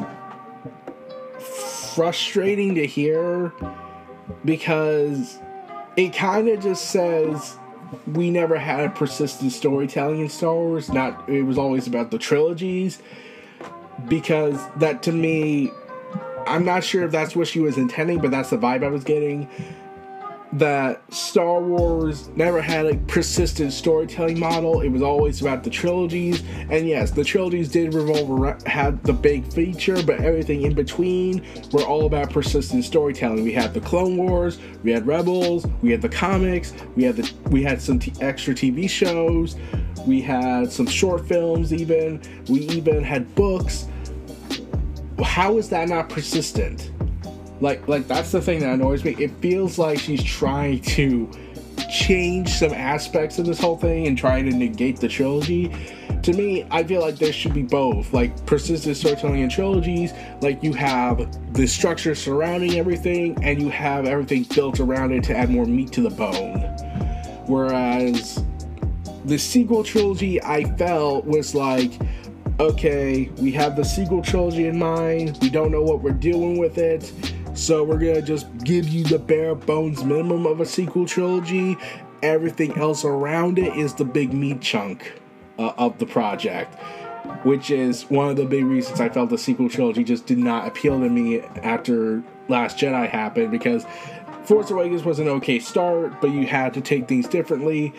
frustrating 1.95 2.75
to 2.75 2.85
hear 2.85 3.53
because 4.45 5.39
it 5.97 6.13
kind 6.13 6.47
of 6.49 6.61
just 6.61 6.85
says 6.91 7.57
we 8.13 8.29
never 8.31 8.57
had 8.57 8.85
a 8.85 8.89
persistent 8.89 9.51
storytelling 9.51 10.21
in 10.21 10.29
Star 10.29 10.53
Wars. 10.53 10.89
Not 10.91 11.27
it 11.29 11.43
was 11.43 11.57
always 11.57 11.87
about 11.87 12.11
the 12.11 12.17
trilogies. 12.17 12.99
because 14.07 14.59
that 14.77 15.03
to 15.03 15.11
me, 15.11 15.71
I'm 16.47 16.65
not 16.65 16.83
sure 16.83 17.03
if 17.03 17.11
that's 17.11 17.35
what 17.35 17.47
she 17.47 17.59
was 17.59 17.77
intending, 17.77 18.19
but 18.19 18.31
that's 18.31 18.49
the 18.49 18.57
vibe 18.57 18.83
I 18.83 18.87
was 18.89 19.03
getting 19.03 19.47
that 20.53 21.01
Star 21.13 21.61
Wars 21.61 22.27
never 22.29 22.61
had 22.61 22.85
a 22.85 22.95
persistent 23.07 23.71
storytelling 23.71 24.37
model. 24.37 24.81
It 24.81 24.89
was 24.89 25.01
always 25.01 25.39
about 25.41 25.63
the 25.63 25.69
trilogies, 25.69 26.43
and 26.69 26.87
yes, 26.87 27.11
the 27.11 27.23
trilogies 27.23 27.69
did 27.69 27.93
revolve 27.93 28.29
around 28.29 28.67
had 28.67 29.01
the 29.03 29.13
big 29.13 29.51
feature, 29.53 30.03
but 30.03 30.19
everything 30.19 30.63
in 30.63 30.73
between 30.73 31.45
were 31.71 31.83
all 31.83 32.05
about 32.05 32.31
persistent 32.31 32.83
storytelling. 32.83 33.43
We 33.43 33.53
had 33.53 33.73
the 33.73 33.79
Clone 33.79 34.17
Wars, 34.17 34.59
we 34.83 34.91
had 34.91 35.07
Rebels, 35.07 35.65
we 35.81 35.91
had 35.91 36.01
the 36.01 36.09
comics, 36.09 36.73
we 36.95 37.03
had 37.03 37.15
the 37.15 37.31
we 37.49 37.63
had 37.63 37.81
some 37.81 37.99
t- 37.99 38.13
extra 38.19 38.53
TV 38.53 38.89
shows, 38.89 39.55
we 40.05 40.21
had 40.21 40.71
some 40.71 40.87
short 40.87 41.27
films, 41.27 41.73
even 41.73 42.21
we 42.49 42.61
even 42.61 43.03
had 43.03 43.33
books. 43.35 43.87
How 45.23 45.57
is 45.57 45.69
that 45.69 45.87
not 45.87 46.09
persistent? 46.09 46.91
Like 47.61 47.87
like 47.87 48.07
that's 48.07 48.31
the 48.31 48.41
thing 48.41 48.59
that 48.59 48.73
annoys 48.73 49.05
me. 49.05 49.15
It 49.19 49.31
feels 49.39 49.77
like 49.77 49.99
she's 49.99 50.23
trying 50.23 50.81
to 50.81 51.29
change 51.89 52.49
some 52.49 52.73
aspects 52.73 53.37
of 53.37 53.45
this 53.45 53.59
whole 53.59 53.77
thing 53.77 54.07
and 54.07 54.17
trying 54.17 54.49
to 54.49 54.55
negate 54.55 54.99
the 54.99 55.07
trilogy. 55.07 55.73
To 56.23 56.33
me 56.33 56.67
i 56.69 56.83
feel 56.83 57.01
like 57.01 57.15
there 57.15 57.31
should 57.31 57.53
be 57.53 57.63
both. 57.63 58.13
Like 58.13 58.45
persistent 58.45 58.97
storytelling 58.97 59.43
and 59.43 59.51
trilogies 59.51 60.11
like 60.41 60.63
you 60.63 60.73
have 60.73 61.53
the 61.53 61.67
structure 61.67 62.15
surrounding 62.15 62.79
everything 62.79 63.41
and 63.43 63.61
you 63.61 63.69
have 63.69 64.05
everything 64.05 64.43
built 64.43 64.79
around 64.79 65.11
it 65.13 65.23
to 65.25 65.37
add 65.37 65.49
more 65.49 65.65
meat 65.65 65.91
to 65.93 66.01
the 66.01 66.09
bone. 66.09 66.61
Whereas 67.45 68.43
the 69.25 69.37
sequel 69.37 69.83
trilogy 69.83 70.41
i 70.41 70.63
felt 70.77 71.25
was 71.25 71.53
like 71.53 71.91
okay 72.59 73.29
we 73.37 73.51
have 73.51 73.75
the 73.75 73.85
sequel 73.85 74.23
trilogy 74.23 74.65
in 74.65 74.79
mind. 74.79 75.37
We 75.41 75.51
don't 75.51 75.71
know 75.71 75.83
what 75.83 76.01
we're 76.01 76.11
doing 76.11 76.57
with 76.57 76.79
it 76.79 77.11
so 77.53 77.83
we're 77.83 77.97
gonna 77.97 78.21
just 78.21 78.47
give 78.59 78.87
you 78.87 79.03
the 79.03 79.19
bare 79.19 79.55
bones 79.55 80.03
minimum 80.03 80.45
of 80.45 80.61
a 80.61 80.65
sequel 80.65 81.05
trilogy. 81.05 81.77
Everything 82.23 82.77
else 82.77 83.03
around 83.03 83.59
it 83.59 83.75
is 83.75 83.93
the 83.93 84.05
big 84.05 84.33
meat 84.33 84.61
chunk 84.61 85.19
uh, 85.59 85.73
of 85.77 85.97
the 85.97 86.05
project, 86.05 86.75
which 87.43 87.71
is 87.71 88.03
one 88.03 88.29
of 88.29 88.35
the 88.35 88.45
big 88.45 88.65
reasons 88.65 89.01
I 89.01 89.09
felt 89.09 89.29
the 89.29 89.37
sequel 89.37 89.69
trilogy 89.69 90.03
just 90.03 90.25
did 90.25 90.37
not 90.37 90.67
appeal 90.67 90.99
to 90.99 91.09
me 91.09 91.41
after 91.41 92.23
Last 92.47 92.77
Jedi 92.77 93.09
happened 93.09 93.51
because 93.51 93.85
Force 94.43 94.71
Awakens 94.71 95.03
was 95.03 95.19
an 95.19 95.27
okay 95.27 95.59
start, 95.59 96.19
but 96.19 96.31
you 96.31 96.47
had 96.47 96.73
to 96.73 96.81
take 96.81 97.07
things 97.07 97.27
differently, 97.27 97.93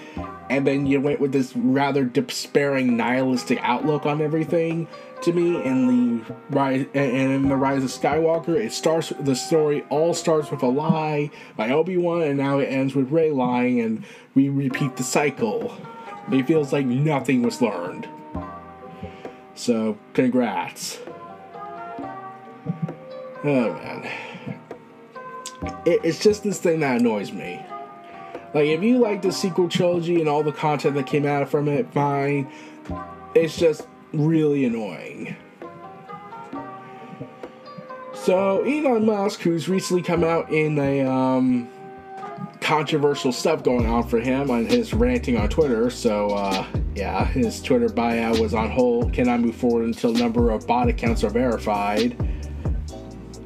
and 0.50 0.66
then 0.66 0.86
you 0.86 1.00
went 1.00 1.20
with 1.20 1.32
this 1.32 1.54
rather 1.56 2.04
despairing, 2.04 2.96
nihilistic 2.96 3.58
outlook 3.62 4.06
on 4.06 4.20
everything 4.20 4.88
to 5.22 5.32
me 5.32 5.62
in 5.62 5.86
the 6.18 6.34
rise 6.50 6.86
and 6.94 7.32
in 7.32 7.48
the 7.48 7.56
rise 7.56 7.82
of 7.82 7.90
Skywalker. 7.90 8.54
It 8.56 8.72
starts 8.72 9.12
the 9.20 9.34
story 9.34 9.84
all 9.88 10.14
starts 10.14 10.50
with 10.50 10.62
a 10.62 10.68
lie 10.68 11.30
by 11.56 11.70
Obi 11.70 11.96
Wan, 11.96 12.22
and 12.22 12.38
now 12.38 12.58
it 12.58 12.66
ends 12.66 12.94
with 12.94 13.10
Rey 13.10 13.30
lying, 13.30 13.80
and 13.80 14.04
we 14.34 14.48
repeat 14.48 14.96
the 14.96 15.02
cycle. 15.02 15.76
It 16.30 16.46
feels 16.46 16.72
like 16.72 16.86
nothing 16.86 17.42
was 17.42 17.60
learned. 17.60 18.08
So, 19.54 19.98
congrats. 20.14 20.98
Oh 23.44 23.72
man, 23.72 24.08
it, 25.84 26.00
it's 26.04 26.20
just 26.20 26.44
this 26.44 26.60
thing 26.60 26.80
that 26.80 27.00
annoys 27.00 27.32
me. 27.32 27.64
Like, 28.54 28.66
if 28.66 28.82
you 28.82 28.98
like 28.98 29.22
the 29.22 29.32
sequel 29.32 29.68
trilogy 29.68 30.20
and 30.20 30.28
all 30.28 30.42
the 30.42 30.52
content 30.52 30.94
that 30.94 31.06
came 31.06 31.26
out 31.26 31.48
from 31.48 31.68
it, 31.68 31.92
fine. 31.92 32.52
It's 33.34 33.56
just 33.56 33.86
really 34.12 34.64
annoying. 34.64 35.36
So 38.14 38.62
Elon 38.62 39.04
Musk, 39.04 39.40
who's 39.40 39.68
recently 39.68 40.02
come 40.02 40.22
out 40.22 40.50
in 40.50 40.78
a 40.78 41.04
um, 41.04 41.68
controversial 42.60 43.32
stuff 43.32 43.64
going 43.64 43.86
on 43.86 44.06
for 44.06 44.20
him 44.20 44.48
on 44.50 44.64
his 44.66 44.94
ranting 44.94 45.36
on 45.36 45.48
Twitter. 45.48 45.90
So 45.90 46.28
uh, 46.28 46.64
yeah, 46.94 47.24
his 47.24 47.60
Twitter 47.60 47.88
buyout 47.88 48.38
was 48.38 48.54
on 48.54 48.70
hold. 48.70 49.12
Cannot 49.12 49.40
move 49.40 49.56
forward 49.56 49.84
until 49.84 50.12
number 50.12 50.50
of 50.50 50.66
bot 50.66 50.88
accounts 50.88 51.24
are 51.24 51.30
verified. 51.30 52.16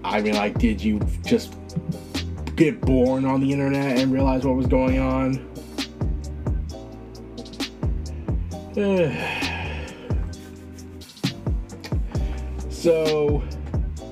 I 0.04 0.20
mean, 0.20 0.35
like, 0.35 0.58
did 0.58 0.82
you 0.82 1.00
just 1.25 1.56
get 2.54 2.80
born 2.80 3.25
on 3.25 3.40
the 3.40 3.52
internet 3.52 3.99
and 3.99 4.12
realize 4.12 4.44
what 4.44 4.56
was 4.56 4.66
going 4.66 4.99
on? 4.99 5.42
So, 12.87 13.43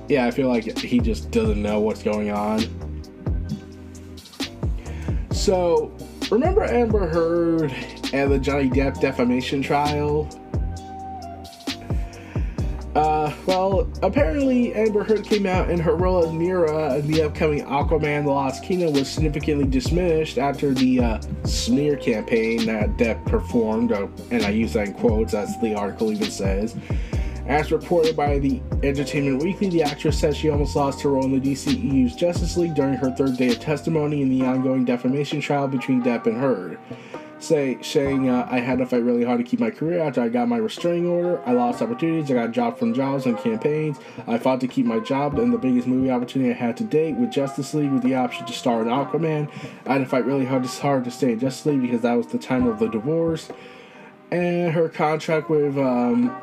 yeah, 0.09 0.25
I 0.25 0.31
feel 0.31 0.49
like 0.49 0.77
he 0.77 0.99
just 0.99 1.31
doesn't 1.31 1.61
know 1.61 1.79
what's 1.79 2.03
going 2.03 2.29
on. 2.29 2.59
So, 5.31 5.95
remember 6.29 6.65
Amber 6.65 7.07
Heard 7.07 7.71
and 8.11 8.29
the 8.29 8.37
Johnny 8.37 8.69
Depp 8.69 8.99
defamation 8.99 9.61
trial? 9.61 10.27
Uh, 12.95 13.33
well, 13.45 13.89
apparently 14.03 14.73
Amber 14.75 15.05
Heard 15.05 15.23
came 15.23 15.45
out 15.45 15.69
and 15.69 15.81
her 15.81 15.95
role 15.95 16.25
as 16.25 16.33
Mera 16.33 16.95
in 16.95 17.09
the 17.09 17.21
upcoming 17.21 17.63
Aquaman 17.63 18.25
The 18.25 18.29
Lost 18.29 18.61
Kingdom 18.61 18.91
was 18.91 19.09
significantly 19.09 19.67
diminished 19.67 20.37
after 20.37 20.73
the 20.73 20.99
uh, 20.99 21.21
smear 21.45 21.95
campaign 21.95 22.65
that 22.65 22.97
Depp 22.97 23.25
performed, 23.25 23.93
uh, 23.93 24.07
and 24.31 24.43
I 24.43 24.49
use 24.49 24.73
that 24.73 24.89
in 24.89 24.93
quotes 24.95 25.33
as 25.33 25.57
the 25.61 25.75
article 25.75 26.11
even 26.11 26.29
says. 26.29 26.75
As 27.47 27.71
reported 27.71 28.15
by 28.15 28.39
the 28.39 28.59
Entertainment 28.81 29.43
Weekly, 29.43 29.69
the 29.69 29.83
actress 29.83 30.19
said 30.19 30.35
she 30.35 30.49
almost 30.49 30.75
lost 30.75 31.01
her 31.01 31.11
role 31.11 31.25
in 31.25 31.39
the 31.39 31.51
DCEU's 31.51 32.15
Justice 32.15 32.57
League 32.57 32.73
during 32.73 32.95
her 32.95 33.11
third 33.11 33.37
day 33.37 33.49
of 33.49 33.59
testimony 33.59 34.23
in 34.23 34.29
the 34.29 34.43
ongoing 34.43 34.83
defamation 34.83 35.39
trial 35.41 35.67
between 35.67 36.01
Depp 36.01 36.25
and 36.25 36.37
Heard. 36.37 36.79
Say, 37.37 37.77
saying, 37.83 38.29
uh, 38.29 38.47
I 38.49 38.59
had 38.59 38.79
to 38.79 38.85
fight 38.87 39.03
really 39.03 39.23
hard 39.23 39.37
to 39.37 39.43
keep 39.43 39.59
my 39.59 39.69
career 39.69 39.99
after 39.99 40.21
I 40.21 40.29
got 40.29 40.47
my 40.47 40.57
restraining 40.57 41.07
order. 41.07 41.39
I 41.45 41.51
lost 41.51 41.83
opportunities. 41.83 42.31
I 42.31 42.33
got 42.33 42.51
dropped 42.51 42.79
from 42.79 42.95
jobs 42.95 43.27
and 43.27 43.37
campaigns. 43.37 43.99
I 44.25 44.39
fought 44.39 44.59
to 44.61 44.67
keep 44.67 44.87
my 44.87 44.99
job 44.99 45.37
and 45.37 45.53
the 45.53 45.59
biggest 45.59 45.85
movie 45.85 46.09
opportunity 46.09 46.49
I 46.49 46.55
had 46.55 46.77
to 46.77 46.83
date 46.83 47.15
with 47.15 47.31
Justice 47.31 47.75
League 47.75 47.91
with 47.91 48.01
the 48.01 48.15
option 48.15 48.47
to 48.47 48.53
star 48.53 48.81
in 48.81 48.87
Aquaman. 48.87 49.51
I 49.85 49.93
had 49.93 49.97
to 49.99 50.05
fight 50.07 50.25
really 50.25 50.45
hard 50.45 50.63
to, 50.63 50.81
hard 50.81 51.03
to 51.03 51.11
stay 51.11 51.33
in 51.33 51.39
Justice 51.39 51.67
League 51.67 51.81
because 51.83 52.01
that 52.01 52.13
was 52.13 52.25
the 52.25 52.39
time 52.39 52.65
of 52.65 52.79
the 52.79 52.87
divorce. 52.87 53.49
And 54.31 54.73
her 54.73 54.89
contract 54.89 55.49
with 55.51 55.77
um, 55.77 56.35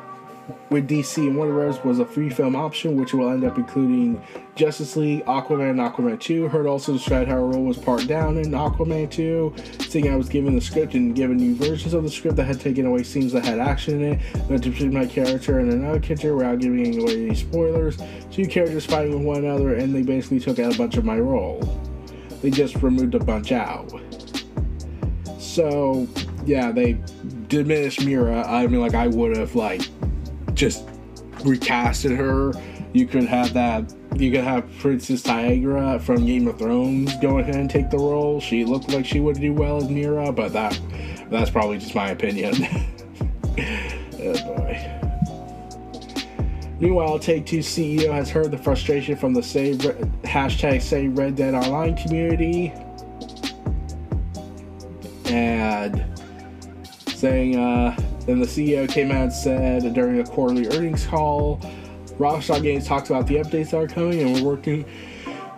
with 0.69 0.89
DC 0.89 1.17
and 1.17 1.37
Warner 1.37 1.53
Bros. 1.53 1.83
was 1.83 1.99
a 1.99 2.05
free 2.05 2.29
film 2.29 2.55
option, 2.55 2.99
which 2.99 3.13
will 3.13 3.29
end 3.29 3.43
up 3.43 3.57
including 3.57 4.21
Justice 4.55 4.95
League, 4.95 5.23
Aquaman, 5.25 5.69
and 5.71 5.79
Aquaman 5.79 6.19
2. 6.19 6.47
Heard 6.47 6.67
also 6.67 6.93
described 6.93 7.29
how 7.29 7.35
her 7.35 7.45
role 7.45 7.63
was 7.63 7.77
part 7.77 8.07
down 8.07 8.37
in 8.37 8.51
Aquaman 8.51 9.09
2, 9.09 9.53
saying 9.87 10.09
I 10.09 10.15
was 10.15 10.29
given 10.29 10.55
the 10.55 10.61
script 10.61 10.95
and 10.95 11.15
given 11.15 11.37
new 11.37 11.55
versions 11.55 11.93
of 11.93 12.03
the 12.03 12.09
script 12.09 12.35
that 12.37 12.45
had 12.45 12.59
taken 12.59 12.85
away 12.85 13.03
scenes 13.03 13.31
that 13.33 13.45
had 13.45 13.59
action 13.59 14.01
in 14.01 14.13
it, 14.13 14.47
that 14.49 14.61
depicted 14.61 14.93
my 14.93 15.05
character 15.05 15.59
and 15.59 15.71
another 15.71 15.99
character 15.99 16.35
without 16.35 16.59
giving 16.59 17.01
away 17.01 17.25
any 17.25 17.35
spoilers. 17.35 17.97
Two 18.31 18.45
characters 18.45 18.85
fighting 18.85 19.13
with 19.13 19.25
one 19.25 19.45
another, 19.45 19.75
and 19.75 19.95
they 19.95 20.01
basically 20.01 20.39
took 20.39 20.59
out 20.59 20.73
a 20.73 20.77
bunch 20.77 20.97
of 20.97 21.05
my 21.05 21.19
role. 21.19 21.61
They 22.41 22.49
just 22.49 22.75
removed 22.81 23.15
a 23.15 23.19
bunch 23.19 23.51
out. 23.51 23.91
So, 25.37 26.07
yeah, 26.45 26.71
they 26.71 26.97
diminished 27.47 28.03
Mera. 28.03 28.45
I 28.47 28.67
mean, 28.67 28.81
like, 28.81 28.95
I 28.95 29.07
would 29.07 29.37
have, 29.37 29.55
like, 29.55 29.83
just 30.63 30.87
recasted 31.43 32.15
her. 32.15 32.53
You 32.93 33.05
could 33.05 33.25
have 33.25 33.53
that. 33.53 33.93
You 34.15 34.31
could 34.31 34.45
have 34.45 34.65
Princess 34.79 35.23
Tiagra 35.23 35.99
from 36.01 36.25
Game 36.25 36.47
of 36.47 36.57
Thrones 36.57 37.17
go 37.17 37.39
ahead 37.39 37.55
and 37.55 37.69
take 37.69 37.89
the 37.89 37.97
role. 37.97 38.39
She 38.39 38.63
looked 38.63 38.89
like 38.89 39.05
she 39.05 39.19
would 39.19 39.41
do 39.41 39.53
well 39.53 39.77
as 39.77 39.89
Mera, 39.89 40.31
but 40.31 40.53
that 40.53 40.79
that's 41.29 41.49
probably 41.49 41.79
just 41.79 41.95
my 41.95 42.11
opinion. 42.11 42.53
oh 43.57 44.33
boy. 44.45 44.89
Meanwhile, 46.79 47.19
Take 47.19 47.45
Two 47.45 47.59
CEO 47.59 48.13
has 48.13 48.29
heard 48.29 48.51
the 48.51 48.57
frustration 48.57 49.17
from 49.17 49.33
the 49.33 49.43
Save 49.43 49.79
hashtag 50.23 50.81
Save 50.81 51.17
Red 51.17 51.35
Dead 51.35 51.55
Online 51.55 51.97
community, 51.97 52.71
and 55.25 56.05
saying 57.07 57.57
uh, 57.57 57.97
then 58.25 58.39
the 58.39 58.45
CEO 58.45 58.89
came 58.89 59.11
out 59.11 59.23
and 59.23 59.33
said 59.33 59.93
during 59.93 60.19
a 60.19 60.23
quarterly 60.23 60.67
earnings 60.67 61.05
call, 61.05 61.59
Rockstar 62.17 62.61
Games 62.61 62.87
talks 62.87 63.09
about 63.09 63.27
the 63.27 63.35
updates 63.35 63.71
that 63.71 63.77
are 63.77 63.87
coming, 63.87 64.21
and 64.21 64.35
we're 64.35 64.43
working 64.43 64.85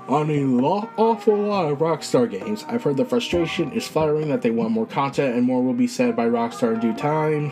on 0.07 0.29
a 0.29 0.43
lo- 0.43 0.89
awful 0.97 1.35
lot 1.35 1.71
of 1.71 1.79
Rockstar 1.79 2.29
games. 2.29 2.63
I've 2.67 2.83
heard 2.83 2.97
the 2.97 3.05
frustration 3.05 3.71
is 3.71 3.87
flattering 3.87 4.29
that 4.29 4.41
they 4.41 4.51
want 4.51 4.71
more 4.71 4.85
content, 4.85 5.35
and 5.35 5.45
more 5.45 5.63
will 5.63 5.73
be 5.73 5.87
said 5.87 6.15
by 6.15 6.27
Rockstar 6.27 6.75
in 6.75 6.79
due 6.79 6.93
time. 6.93 7.49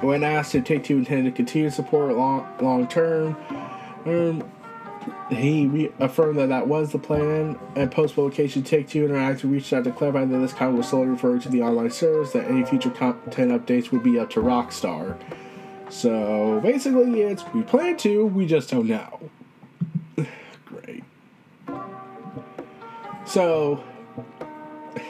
When 0.00 0.24
asked 0.24 0.54
if 0.54 0.64
Take 0.64 0.84
Two 0.84 0.98
intended 0.98 1.30
to 1.30 1.36
continue 1.36 1.70
support 1.70 2.16
long 2.16 2.46
long 2.60 2.88
term, 2.88 3.36
um, 4.04 4.42
he 5.30 5.66
reaffirmed 5.66 6.38
that 6.38 6.48
that 6.50 6.68
was 6.68 6.92
the 6.92 6.98
plan, 6.98 7.58
and 7.74 7.90
post 7.90 8.14
publication 8.14 8.62
Take 8.62 8.88
Two 8.88 9.06
Interactive 9.06 9.50
reached 9.50 9.72
out 9.72 9.84
to 9.84 9.92
clarify 9.92 10.24
that 10.24 10.38
this 10.38 10.52
comment 10.52 10.78
was 10.78 10.88
solely 10.88 11.08
referring 11.08 11.40
to 11.40 11.48
the 11.48 11.62
online 11.62 11.90
service, 11.90 12.32
that 12.32 12.50
any 12.50 12.64
future 12.64 12.90
content 12.90 13.50
updates 13.50 13.90
would 13.90 14.02
be 14.02 14.18
up 14.18 14.30
to 14.30 14.40
Rockstar. 14.40 15.16
So 15.88 16.60
basically, 16.60 17.20
it's 17.22 17.44
we 17.54 17.62
plan 17.62 17.96
to, 17.98 18.26
we 18.26 18.46
just 18.46 18.70
don't 18.70 18.86
know. 18.86 19.20
Great. 20.64 21.04
So. 23.26 23.82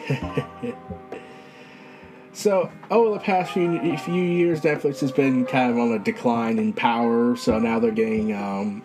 so 2.33 2.71
over 2.91 3.15
the 3.15 3.21
past 3.21 3.53
few 3.53 3.97
few 3.99 4.23
years, 4.23 4.61
Netflix 4.61 5.01
has 5.01 5.13
been 5.13 5.45
kind 5.47 5.71
of 5.71 5.79
on 5.79 5.93
a 5.93 5.99
decline 5.99 6.59
in 6.59 6.73
power. 6.73 7.37
So 7.37 7.59
now 7.59 7.79
they're 7.79 7.91
getting 7.91 8.35
um, 8.35 8.83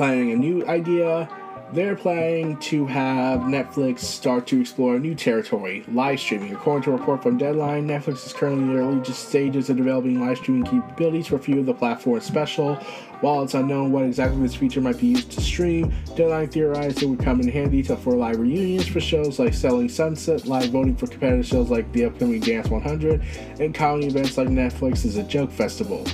planning 0.00 0.32
a 0.32 0.34
new 0.36 0.66
idea 0.66 1.28
they're 1.74 1.94
planning 1.94 2.56
to 2.56 2.86
have 2.86 3.40
Netflix 3.40 4.00
start 4.00 4.46
to 4.48 4.60
explore 4.60 4.96
a 4.96 4.98
new 4.98 5.14
territory, 5.14 5.84
live 5.92 6.18
streaming. 6.18 6.52
According 6.52 6.84
to 6.84 6.90
a 6.90 6.96
report 6.96 7.22
from 7.22 7.36
Deadline, 7.36 7.86
Netflix 7.86 8.26
is 8.26 8.32
currently 8.32 8.64
in 8.64 8.74
the 8.74 8.80
early 8.80 9.04
stages 9.04 9.70
of 9.70 9.76
developing 9.76 10.18
live 10.18 10.38
streaming 10.38 10.64
capabilities 10.64 11.28
for 11.28 11.36
a 11.36 11.38
few 11.38 11.60
of 11.60 11.66
the 11.66 11.74
platform's 11.74 12.24
special. 12.24 12.76
While 13.20 13.42
it's 13.42 13.54
unknown 13.54 13.92
what 13.92 14.04
exactly 14.04 14.40
this 14.40 14.54
feature 14.54 14.80
might 14.80 14.98
be 14.98 15.08
used 15.08 15.30
to 15.32 15.40
stream, 15.42 15.92
Deadline 16.16 16.48
theorized 16.48 17.02
it 17.02 17.06
would 17.06 17.20
come 17.20 17.40
in 17.40 17.48
handy 17.48 17.82
for 17.82 18.16
live 18.16 18.38
reunions 18.38 18.88
for 18.88 19.00
shows 19.00 19.38
like 19.38 19.52
Selling 19.52 19.90
Sunset, 19.90 20.46
live 20.46 20.70
voting 20.70 20.96
for 20.96 21.08
competitive 21.08 21.46
shows 21.46 21.70
like 21.70 21.92
the 21.92 22.06
upcoming 22.06 22.40
Dance 22.40 22.68
100, 22.68 23.22
and 23.60 23.74
comedy 23.74 24.06
events 24.06 24.38
like 24.38 24.48
Netflix's 24.48 25.18
A 25.18 25.22
Joke 25.22 25.52
Festival. 25.52 26.04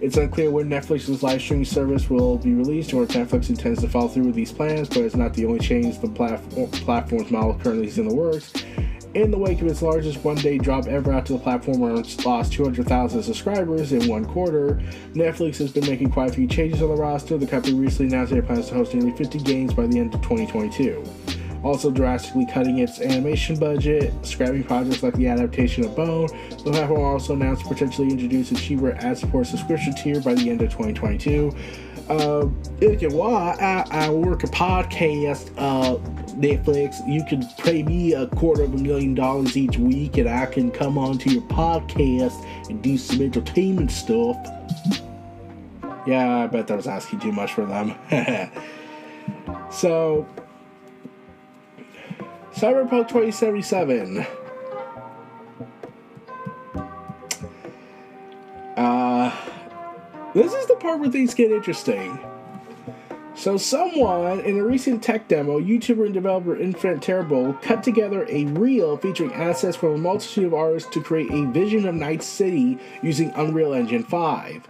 It's 0.00 0.16
unclear 0.16 0.50
when 0.50 0.70
Netflix's 0.70 1.22
live 1.22 1.42
streaming 1.42 1.66
service 1.66 2.08
will 2.08 2.38
be 2.38 2.54
released 2.54 2.94
or 2.94 3.02
if 3.02 3.10
Netflix 3.10 3.50
intends 3.50 3.82
to 3.82 3.88
follow 3.88 4.08
through 4.08 4.24
with 4.24 4.34
these 4.34 4.50
plans, 4.50 4.88
but 4.88 5.00
it's 5.00 5.14
not 5.14 5.34
the 5.34 5.44
only 5.44 5.58
change 5.58 5.98
the 6.00 6.08
platform, 6.08 6.70
platform's 6.70 7.30
model 7.30 7.58
currently 7.58 7.86
is 7.86 7.98
in 7.98 8.08
the 8.08 8.14
works. 8.14 8.50
In 9.12 9.30
the 9.30 9.36
wake 9.36 9.60
of 9.60 9.66
its 9.66 9.82
largest 9.82 10.24
one 10.24 10.36
day 10.36 10.56
drop 10.56 10.86
ever 10.86 11.12
after 11.12 11.34
the 11.34 11.38
platform 11.38 11.80
lost 11.80 12.52
200,000 12.52 13.22
subscribers 13.22 13.92
in 13.92 14.08
one 14.08 14.24
quarter, 14.24 14.80
Netflix 15.12 15.58
has 15.58 15.70
been 15.70 15.84
making 15.84 16.10
quite 16.10 16.30
a 16.30 16.32
few 16.32 16.46
changes 16.46 16.80
on 16.80 16.88
the 16.88 16.96
roster. 16.96 17.36
The 17.36 17.46
company 17.46 17.74
recently 17.74 18.06
announced 18.06 18.32
it 18.32 18.46
plans 18.46 18.68
to 18.68 18.74
host 18.74 18.94
nearly 18.94 19.14
50 19.14 19.40
games 19.40 19.74
by 19.74 19.86
the 19.86 19.98
end 19.98 20.14
of 20.14 20.22
2022 20.22 21.04
also 21.62 21.90
drastically 21.90 22.46
cutting 22.46 22.78
its 22.78 23.00
animation 23.00 23.58
budget, 23.58 24.12
scrapping 24.24 24.64
projects 24.64 25.02
like 25.02 25.14
the 25.14 25.26
adaptation 25.28 25.84
of 25.84 25.94
Bone. 25.94 26.28
The 26.64 26.70
platform 26.70 27.00
also 27.02 27.34
announced 27.34 27.64
potentially 27.64 28.08
introduce 28.08 28.50
a 28.52 28.54
cheaper 28.54 28.92
ad 28.92 29.18
support 29.18 29.46
subscription 29.46 29.94
tier 29.94 30.20
by 30.20 30.34
the 30.34 30.48
end 30.50 30.62
of 30.62 30.70
2022. 30.70 31.54
Uh, 32.08 32.46
while 33.10 33.56
I, 33.60 33.84
I 33.90 34.10
work 34.10 34.42
a 34.42 34.48
podcast, 34.48 35.52
uh, 35.56 35.96
Netflix, 36.34 37.06
you 37.06 37.24
can 37.24 37.46
pay 37.58 37.82
me 37.82 38.14
a 38.14 38.26
quarter 38.26 38.64
of 38.64 38.74
a 38.74 38.78
million 38.78 39.14
dollars 39.14 39.56
each 39.56 39.76
week 39.78 40.16
and 40.16 40.28
I 40.28 40.46
can 40.46 40.72
come 40.72 40.98
onto 40.98 41.30
your 41.30 41.42
podcast 41.42 42.44
and 42.68 42.82
do 42.82 42.98
some 42.98 43.20
entertainment 43.20 43.92
stuff. 43.92 44.36
Yeah, 46.06 46.38
I 46.38 46.46
bet 46.46 46.66
that 46.66 46.76
was 46.76 46.86
asking 46.86 47.20
too 47.20 47.30
much 47.30 47.52
for 47.52 47.64
them. 47.64 47.94
so, 49.70 50.26
Cyberpunk 52.60 53.08
2077. 53.08 54.26
Uh, 58.76 59.34
this 60.34 60.52
is 60.52 60.66
the 60.66 60.74
part 60.74 61.00
where 61.00 61.10
things 61.10 61.32
get 61.32 61.50
interesting. 61.50 62.18
So, 63.34 63.56
someone 63.56 64.40
in 64.40 64.58
a 64.58 64.62
recent 64.62 65.02
tech 65.02 65.26
demo, 65.26 65.58
YouTuber 65.58 66.04
and 66.04 66.12
developer 66.12 66.54
Infant 66.54 67.02
Terrible 67.02 67.54
cut 67.62 67.82
together 67.82 68.26
a 68.28 68.44
reel 68.44 68.98
featuring 68.98 69.32
assets 69.32 69.78
from 69.78 69.94
a 69.94 69.96
multitude 69.96 70.44
of 70.44 70.52
artists 70.52 70.90
to 70.90 71.02
create 71.02 71.30
a 71.30 71.46
vision 71.46 71.88
of 71.88 71.94
Night 71.94 72.22
City 72.22 72.78
using 73.00 73.32
Unreal 73.36 73.72
Engine 73.72 74.02
5. 74.02 74.68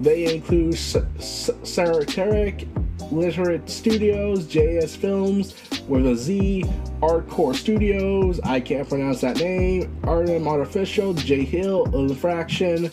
They 0.00 0.34
include 0.34 0.78
Sarah 0.78 2.06
Tarek, 2.06 2.66
Literate 3.10 3.68
Studios, 3.68 4.44
JS 4.46 4.96
Films 4.96 5.54
with 5.88 6.06
a 6.06 6.16
Z, 6.16 6.64
Artcore 7.00 7.54
Studios, 7.54 8.40
I 8.40 8.60
can't 8.60 8.88
pronounce 8.88 9.20
that 9.20 9.36
name, 9.36 9.96
Artem 10.04 10.48
Artificial, 10.48 11.14
J 11.14 11.44
Hill, 11.44 11.84
Infraction. 11.94 12.90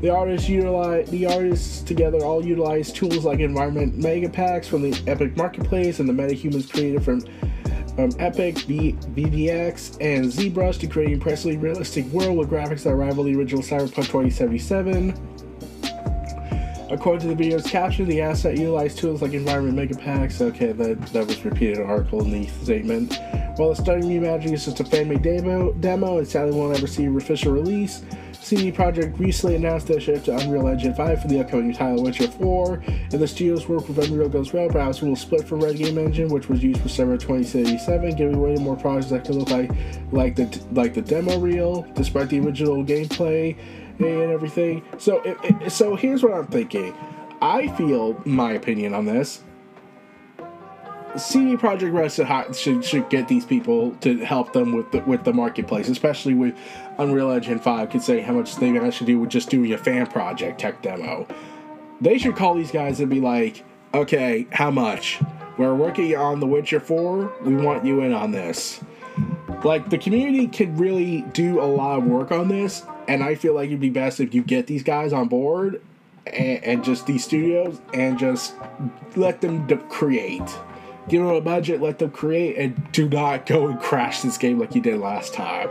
The 0.00 0.10
artists 0.10 0.48
utilize 0.48 1.08
the 1.10 1.26
artists 1.26 1.80
together 1.82 2.24
all 2.24 2.44
utilize 2.44 2.92
tools 2.92 3.24
like 3.24 3.38
environment 3.38 3.96
mega 3.96 4.28
packs 4.28 4.66
from 4.66 4.82
the 4.82 5.00
Epic 5.06 5.36
Marketplace 5.36 6.00
and 6.00 6.08
the 6.08 6.12
metahumans 6.12 6.68
created 6.68 7.04
from 7.04 7.22
um, 7.98 8.10
Epic, 8.18 8.66
B- 8.66 8.96
BBX, 9.14 9.98
and 10.00 10.24
ZBrush 10.24 10.80
to 10.80 10.86
create 10.86 11.08
an 11.08 11.14
impressively 11.14 11.56
realistic 11.56 12.04
world 12.06 12.36
with 12.36 12.50
graphics 12.50 12.82
that 12.84 12.96
rival 12.96 13.24
the 13.24 13.36
original 13.36 13.62
Cyberpunk 13.62 14.06
2077. 14.06 15.31
According 16.92 17.22
to 17.22 17.28
the 17.28 17.34
video's 17.34 17.66
caption, 17.66 18.06
the 18.06 18.20
asset 18.20 18.58
utilized 18.58 18.98
tools 18.98 19.22
like 19.22 19.32
environment 19.32 19.76
mega 19.76 19.96
packs. 19.96 20.42
Okay, 20.42 20.72
that, 20.72 21.00
that 21.06 21.26
was 21.26 21.42
repeated 21.42 21.80
article 21.80 22.22
in 22.22 22.30
the 22.30 22.46
statement. 22.62 23.18
While 23.56 23.70
the 23.70 23.76
starting 23.76 24.10
reimagining 24.10 24.52
is 24.52 24.66
just 24.66 24.80
a 24.80 24.84
fan-made 24.84 25.22
demo, 25.22 25.72
demo, 25.72 26.18
it 26.18 26.28
sadly 26.28 26.54
won't 26.54 26.76
ever 26.76 26.86
see 26.86 27.04
an 27.04 27.16
official 27.16 27.52
release. 27.52 28.02
CD 28.42 28.70
Projekt 28.70 29.18
recently 29.18 29.56
announced 29.56 29.86
their 29.86 30.00
shift 30.00 30.26
to 30.26 30.36
Unreal 30.36 30.68
Engine 30.68 30.94
5 30.94 31.22
for 31.22 31.28
the 31.28 31.40
upcoming 31.40 31.72
title 31.72 32.02
Witcher 32.02 32.28
4, 32.28 32.74
and 32.86 33.12
the 33.12 33.26
studio's 33.26 33.68
work 33.68 33.88
with 33.88 33.98
Unreal 33.98 34.28
goes 34.28 34.52
well. 34.52 34.68
Perhaps 34.68 35.00
will 35.00 35.16
split 35.16 35.48
from 35.48 35.60
Red 35.60 35.76
Game 35.76 35.96
Engine, 35.96 36.28
which 36.28 36.50
was 36.50 36.62
used 36.62 36.82
for 36.82 36.88
Cyber 36.88 37.18
2077, 37.18 38.16
giving 38.16 38.38
way 38.38 38.54
to 38.54 38.60
more 38.60 38.76
projects 38.76 39.10
that 39.10 39.24
could 39.24 39.36
look 39.36 39.48
like 39.48 39.70
like 40.10 40.36
the 40.36 40.62
like 40.72 40.92
the 40.92 41.00
demo 41.00 41.38
reel, 41.38 41.86
despite 41.94 42.28
the 42.28 42.40
original 42.40 42.84
gameplay 42.84 43.56
and 43.98 44.32
everything. 44.32 44.82
So, 44.98 45.20
it, 45.22 45.36
it, 45.42 45.70
so 45.70 45.96
here's 45.96 46.22
what 46.22 46.32
I'm 46.32 46.46
thinking. 46.46 46.94
I 47.40 47.68
feel 47.76 48.20
my 48.24 48.52
opinion 48.52 48.94
on 48.94 49.04
this. 49.04 49.42
CD 51.16 51.56
Projekt 51.56 51.92
Red 51.92 52.56
should, 52.56 52.84
should 52.84 53.10
get 53.10 53.28
these 53.28 53.44
people 53.44 53.90
to 53.96 54.18
help 54.24 54.52
them 54.54 54.72
with 54.72 54.90
the, 54.92 55.00
with 55.00 55.24
the 55.24 55.32
marketplace, 55.32 55.88
especially 55.88 56.32
with 56.32 56.54
Unreal 56.98 57.30
Engine 57.30 57.58
5, 57.58 57.90
could 57.90 58.02
say 58.02 58.20
how 58.20 58.32
much 58.32 58.56
they 58.56 58.72
to 58.72 59.04
do 59.04 59.18
with 59.18 59.28
just 59.28 59.50
doing 59.50 59.72
a 59.72 59.78
fan 59.78 60.06
project 60.06 60.60
tech 60.60 60.80
demo. 60.80 61.26
They 62.00 62.16
should 62.16 62.34
call 62.34 62.54
these 62.54 62.70
guys 62.70 63.00
and 63.00 63.10
be 63.10 63.20
like, 63.20 63.62
okay, 63.92 64.46
how 64.52 64.70
much? 64.70 65.20
We're 65.58 65.74
working 65.74 66.16
on 66.16 66.40
The 66.40 66.46
Witcher 66.46 66.80
4. 66.80 67.32
We 67.44 67.56
want 67.56 67.84
you 67.84 68.00
in 68.00 68.12
on 68.14 68.30
this. 68.30 68.80
Like, 69.64 69.90
the 69.90 69.98
community 69.98 70.48
could 70.48 70.78
really 70.78 71.22
do 71.32 71.60
a 71.60 71.66
lot 71.66 71.98
of 71.98 72.04
work 72.04 72.32
on 72.32 72.48
this, 72.48 72.84
and 73.08 73.22
I 73.22 73.34
feel 73.34 73.54
like 73.54 73.68
it'd 73.68 73.80
be 73.80 73.90
best 73.90 74.20
if 74.20 74.34
you 74.34 74.42
get 74.42 74.66
these 74.66 74.82
guys 74.82 75.12
on 75.12 75.28
board 75.28 75.82
and, 76.26 76.64
and 76.64 76.84
just 76.84 77.06
these 77.06 77.24
studios 77.24 77.80
and 77.92 78.18
just 78.18 78.54
let 79.16 79.40
them 79.40 79.66
de- 79.66 79.76
create. 79.76 80.42
Give 81.08 81.22
them 81.22 81.34
a 81.34 81.40
budget, 81.40 81.80
let 81.80 81.98
them 81.98 82.10
create, 82.10 82.56
and 82.56 82.92
do 82.92 83.08
not 83.08 83.46
go 83.46 83.66
and 83.66 83.80
crash 83.80 84.22
this 84.22 84.38
game 84.38 84.58
like 84.58 84.74
you 84.74 84.80
did 84.80 85.00
last 85.00 85.34
time. 85.34 85.68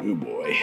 Oh 0.00 0.14
boy. 0.14 0.56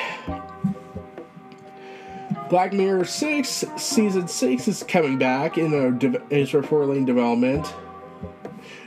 Black 2.50 2.74
Mirror 2.74 3.06
6 3.06 3.66
Season 3.78 4.28
6 4.28 4.68
is 4.68 4.84
coming 4.84 5.18
back 5.18 5.58
in 5.58 5.74
a 5.74 5.92
de- 5.92 6.22
is 6.30 6.54
in 6.54 7.06
development. 7.06 7.74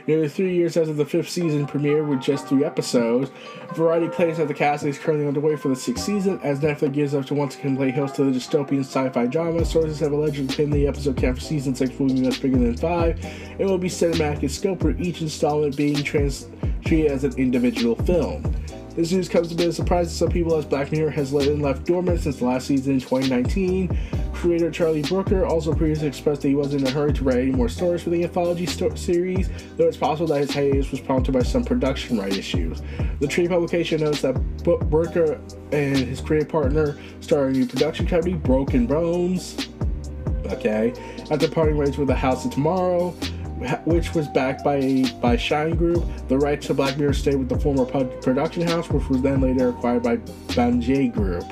Nearly 0.07 0.29
three 0.29 0.55
years 0.55 0.77
after 0.77 0.93
the 0.93 1.03
fifth 1.03 1.29
season 1.29 1.67
premiere 1.67 2.01
with 2.01 2.21
just 2.21 2.47
three 2.47 2.63
episodes, 2.63 3.29
Variety 3.75 4.07
claims 4.07 4.37
that 4.37 4.47
the 4.47 4.53
casting 4.53 4.87
is 4.87 4.97
currently 4.97 5.27
underway 5.27 5.57
for 5.57 5.67
the 5.67 5.75
sixth 5.75 6.05
season 6.05 6.39
as 6.43 6.61
Netflix 6.61 6.93
gears 6.93 7.13
up 7.13 7.25
to 7.25 7.33
once 7.33 7.57
again 7.57 7.75
play 7.75 7.91
host 7.91 8.15
to 8.15 8.23
the 8.23 8.31
dystopian 8.31 8.79
sci-fi 8.79 9.25
drama. 9.25 9.65
Sources 9.65 9.99
have 9.99 10.13
allegedly 10.13 10.55
pinned 10.55 10.71
the 10.71 10.87
episode 10.87 11.17
count 11.17 11.35
for 11.35 11.41
season 11.41 11.75
six 11.75 11.99
will 11.99 12.07
be 12.07 12.21
much 12.21 12.41
bigger 12.41 12.57
than 12.57 12.77
five 12.77 13.19
and 13.59 13.69
will 13.69 13.77
be 13.77 13.89
cinematic 13.89 14.43
in 14.43 14.49
scope, 14.49 14.81
with 14.81 15.01
each 15.01 15.21
installment 15.21 15.75
being 15.75 16.01
trans- 16.01 16.47
treated 16.85 17.11
as 17.11 17.25
an 17.25 17.33
individual 17.37 17.95
film. 18.05 18.41
This 18.97 19.11
news 19.11 19.29
comes 19.29 19.53
bit 19.53 19.67
of 19.67 19.69
a 19.69 19.73
surprise 19.73 20.07
to 20.07 20.13
some 20.15 20.29
people 20.29 20.55
as 20.55 20.65
Black 20.65 20.91
Mirror 20.91 21.11
has 21.11 21.31
been 21.31 21.59
left 21.59 21.85
dormant 21.85 22.19
since 22.19 22.41
last 22.41 22.65
season 22.65 22.93
in 22.93 22.99
2019. 22.99 23.95
Creator 24.33 24.71
Charlie 24.71 25.03
Brooker 25.03 25.45
also 25.45 25.71
previously 25.71 26.07
expressed 26.07 26.41
that 26.41 26.47
he 26.47 26.55
wasn't 26.55 26.81
in 26.81 26.87
a 26.87 26.89
hurry 26.89 27.13
to 27.13 27.23
write 27.23 27.37
any 27.37 27.51
more 27.51 27.69
stories 27.69 28.01
for 28.01 28.09
the 28.09 28.23
anthology 28.23 28.65
sto- 28.65 28.95
series, 28.95 29.51
though 29.75 29.87
it's 29.87 29.97
possible 29.97 30.25
that 30.25 30.39
his 30.39 30.51
hiatus 30.51 30.89
was 30.89 30.99
prompted 30.99 31.33
by 31.33 31.43
some 31.43 31.63
production 31.63 32.19
right 32.19 32.35
issues. 32.35 32.81
The 33.19 33.27
Tree 33.27 33.47
publication 33.47 34.01
notes 34.01 34.21
that 34.21 34.33
Brooker 34.63 35.39
and 35.71 35.95
his 35.95 36.19
creative 36.19 36.49
partner 36.49 36.97
start 37.19 37.49
a 37.49 37.51
new 37.51 37.67
production 37.67 38.07
company, 38.07 38.33
Broke 38.33 38.73
and 38.73 38.87
Bones. 38.87 39.69
Okay, 40.47 40.91
after 41.29 41.47
parting 41.47 41.77
ways 41.77 41.99
with 41.99 42.07
the 42.07 42.15
House 42.15 42.45
of 42.45 42.51
Tomorrow, 42.51 43.13
which 43.85 44.13
was 44.13 44.27
backed 44.27 44.63
by 44.63 45.03
by 45.21 45.35
Shine 45.35 45.75
Group. 45.75 46.05
The 46.27 46.37
rights 46.37 46.67
to 46.67 46.73
Black 46.73 46.97
Mirror 46.97 47.13
stayed 47.13 47.35
with 47.35 47.49
the 47.49 47.59
former 47.59 47.85
production 47.85 48.67
house, 48.67 48.89
which 48.89 49.07
was 49.09 49.21
then 49.21 49.41
later 49.41 49.69
acquired 49.69 50.03
by 50.03 50.17
Banijay 50.17 51.13
Group. 51.13 51.43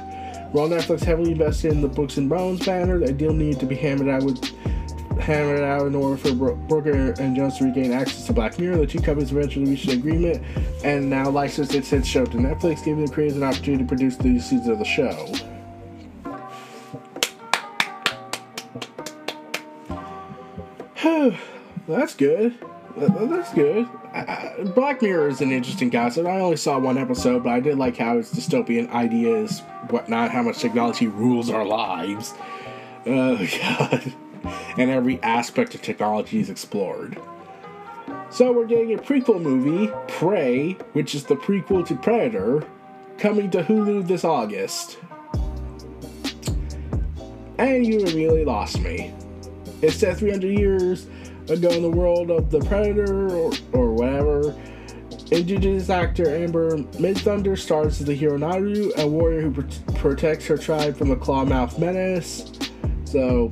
While 0.51 0.69
Netflix 0.69 1.03
heavily 1.03 1.31
invested 1.31 1.73
in 1.73 1.81
the 1.81 1.87
Broke 1.87 2.15
and 2.15 2.29
Bones 2.29 2.65
banner, 2.65 2.99
the 2.99 3.11
deal 3.11 3.33
needed 3.33 3.59
to 3.59 3.65
be 3.65 3.75
hammered 3.75 4.07
out 4.07 4.23
with 4.23 4.41
hammered 5.19 5.61
out 5.61 5.87
in 5.87 5.95
order 5.95 6.17
for 6.17 6.33
Brooker 6.33 7.13
and 7.19 7.35
Jones 7.35 7.57
to 7.57 7.65
regain 7.65 7.91
access 7.91 8.27
to 8.27 8.33
Black 8.33 8.59
Mirror. 8.59 8.77
The 8.77 8.87
two 8.87 8.99
companies 8.99 9.31
eventually 9.31 9.65
reached 9.65 9.85
an 9.85 9.99
agreement 9.99 10.43
and 10.83 11.09
now 11.09 11.29
licensed 11.29 11.73
its 11.73 11.89
hit 11.89 12.05
show 12.05 12.25
to 12.25 12.37
Netflix, 12.37 12.85
giving 12.85 13.05
the 13.05 13.11
creators 13.11 13.37
an 13.37 13.43
opportunity 13.43 13.83
to 13.83 13.87
produce 13.87 14.15
the 14.17 14.39
season 14.39 14.71
of 14.71 14.79
the 14.79 14.85
show. 14.85 15.33
Whew. 21.01 21.35
That's 21.87 22.15
good. 22.15 22.55
That's 22.97 23.53
good. 23.53 23.87
Black 24.73 25.01
Mirror 25.01 25.27
is 25.27 25.41
an 25.41 25.51
interesting 25.51 25.91
concept. 25.91 26.27
I 26.27 26.39
only 26.39 26.57
saw 26.57 26.79
one 26.79 26.97
episode, 26.97 27.43
but 27.43 27.51
I 27.51 27.59
did 27.59 27.77
like 27.77 27.97
how 27.97 28.17
its 28.17 28.33
dystopian 28.33 28.89
ideas, 28.91 29.59
whatnot, 29.89 30.31
how 30.31 30.41
much 30.41 30.59
technology 30.59 31.07
rules 31.07 31.49
our 31.49 31.65
lives. 31.65 32.33
Oh, 33.05 33.37
God. 33.61 34.13
And 34.77 34.89
every 34.89 35.21
aspect 35.21 35.75
of 35.75 35.81
technology 35.81 36.39
is 36.39 36.49
explored. 36.49 37.19
So 38.29 38.51
we're 38.51 38.65
getting 38.65 38.93
a 38.93 38.97
prequel 38.97 39.41
movie, 39.41 39.91
Prey, 40.07 40.73
which 40.93 41.15
is 41.15 41.25
the 41.25 41.35
prequel 41.35 41.85
to 41.87 41.95
Predator, 41.95 42.65
coming 43.17 43.49
to 43.51 43.63
Hulu 43.63 44.07
this 44.07 44.23
August. 44.23 44.99
And 47.57 47.85
you 47.85 47.99
immediately 47.99 48.45
lost 48.45 48.79
me. 48.79 49.13
It's 49.81 49.95
said 49.95 50.17
300 50.17 50.47
years 50.57 51.07
ago 51.49 51.69
in 51.69 51.81
the 51.81 51.89
world 51.89 52.31
of 52.31 52.49
the 52.49 52.59
Predator 52.61 53.29
or, 53.29 53.51
or 53.73 53.93
whatever. 53.93 54.55
Indigenous 55.31 55.89
actor 55.89 56.35
Amber 56.35 56.77
Midthunder 56.77 57.57
stars 57.57 57.99
as 57.99 58.07
the 58.07 58.13
hero 58.13 58.37
Naru, 58.37 58.91
a 58.97 59.07
warrior 59.07 59.41
who 59.41 59.63
pr- 59.63 59.91
protects 59.93 60.45
her 60.45 60.57
tribe 60.57 60.95
from 60.95 61.09
the 61.09 61.15
Clawmouth 61.15 61.79
menace. 61.79 62.51
So, 63.05 63.49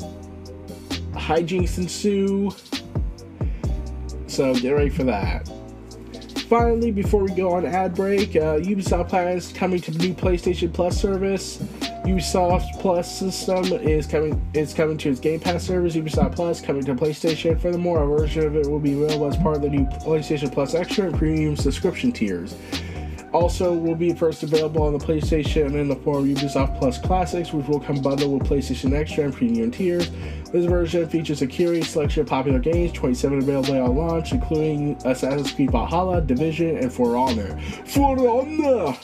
hijinks 1.14 1.78
ensue. 1.78 2.52
So, 4.28 4.54
get 4.54 4.72
ready 4.72 4.90
for 4.90 5.04
that. 5.04 5.50
Finally, 6.48 6.92
before 6.92 7.24
we 7.24 7.32
go 7.32 7.52
on 7.54 7.66
ad 7.66 7.96
break, 7.96 8.36
uh, 8.36 8.60
Ubisoft 8.60 9.10
plans 9.10 9.52
coming 9.52 9.82
to 9.82 9.92
the 9.92 9.98
new 9.98 10.14
PlayStation 10.14 10.72
Plus 10.72 11.00
service. 11.00 11.64
Ubisoft 12.04 12.82
Plus 12.82 13.10
system 13.10 13.63
is 13.72 14.06
coming 14.06 14.46
is 14.54 14.74
coming 14.74 14.98
to 14.98 15.10
its 15.10 15.22
Game 15.22 15.39
Pass 15.39 15.63
service. 15.63 15.96
Ubisoft 15.96 16.36
Plus 16.36 16.60
coming 16.60 16.84
to 16.84 16.94
PlayStation. 16.96 17.60
Furthermore, 17.60 18.04
a 18.04 18.20
version 18.20 18.46
of 18.46 18.58
it 18.58 18.70
will 18.70 18.80
be 18.80 18.92
available 18.94 19.28
as 19.28 19.38
part 19.38 19.56
of 19.56 19.62
the 19.62 19.70
new 19.70 19.86
PlayStation 19.86 20.52
Plus 20.52 20.76
Extra 20.76 21.06
and 21.06 21.18
Premium 21.18 21.56
subscription 21.56 22.12
tiers. 22.12 22.56
Also, 23.32 23.74
will 23.74 23.96
be 23.96 24.13
first 24.13 24.44
available 24.44 24.84
on 24.84 24.92
the 24.92 25.00
PlayStation 25.00 25.74
in 25.80 25.88
the 25.88 25.96
form 25.96 26.30
of 26.30 26.38
Ubisoft 26.38 26.78
Plus 26.78 27.00
Classics, 27.00 27.54
which 27.54 27.66
will 27.68 27.80
come 27.80 28.02
bundled 28.02 28.42
with 28.42 28.50
PlayStation 28.50 28.94
Extra 28.94 29.24
and 29.24 29.34
Premium 29.34 29.72
tiers. 29.72 30.12
This 30.52 30.66
version 30.66 31.08
features 31.08 31.42
a 31.42 31.48
curated 31.48 31.86
selection 31.86 32.22
of 32.22 32.28
popular 32.28 32.60
games, 32.60 32.92
27 32.92 33.39
available 33.39 33.82
on 33.82 33.96
launch, 33.96 34.34
including 34.34 34.98
Assassin's 35.06 35.54
Creed 35.54 35.72
Valhalla, 35.72 36.22
Division, 36.22 36.78
and 36.78 36.92
For 36.92 37.16
Honor. 37.16 37.58
For 37.86 38.20
Honor! 38.28 38.98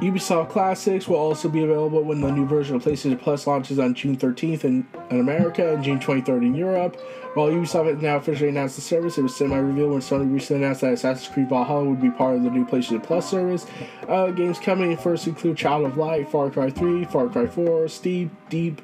Ubisoft 0.00 0.48
Classics 0.48 1.06
will 1.06 1.18
also 1.18 1.46
be 1.46 1.62
available 1.62 2.02
when 2.02 2.22
the 2.22 2.30
new 2.30 2.46
version 2.46 2.74
of 2.74 2.82
PlayStation 2.82 3.20
Plus 3.20 3.46
launches 3.46 3.78
on 3.78 3.92
June 3.92 4.16
13th 4.16 4.64
in, 4.64 4.86
in 5.10 5.20
America 5.20 5.74
and 5.74 5.84
June 5.84 6.00
23rd 6.00 6.40
in 6.40 6.54
Europe. 6.54 6.98
While 7.34 7.48
Ubisoft 7.48 7.92
has 7.92 8.02
now 8.02 8.16
officially 8.16 8.48
announced 8.48 8.76
the 8.76 8.82
service, 8.82 9.18
it 9.18 9.22
was 9.22 9.36
semi-revealed 9.36 9.92
when 9.92 10.00
Sony 10.00 10.32
recently 10.32 10.64
announced 10.64 10.80
that 10.80 10.94
Assassin's 10.94 11.28
Creed 11.28 11.50
Valhalla 11.50 11.84
would 11.84 12.00
be 12.00 12.10
part 12.10 12.36
of 12.36 12.44
the 12.44 12.50
new 12.50 12.64
PlayStation 12.64 13.02
Plus 13.02 13.28
service. 13.28 13.66
Uh, 14.08 14.30
games 14.30 14.58
coming 14.58 14.96
first 14.96 15.26
include 15.26 15.58
Child 15.58 15.84
of 15.84 15.98
Light, 15.98 16.30
Far 16.30 16.48
Cry 16.48 16.70
3, 16.70 17.04
Far 17.04 17.28
Cry 17.28 17.46
4, 17.46 17.86
Steep, 17.88 18.30
Deep, 18.48 18.80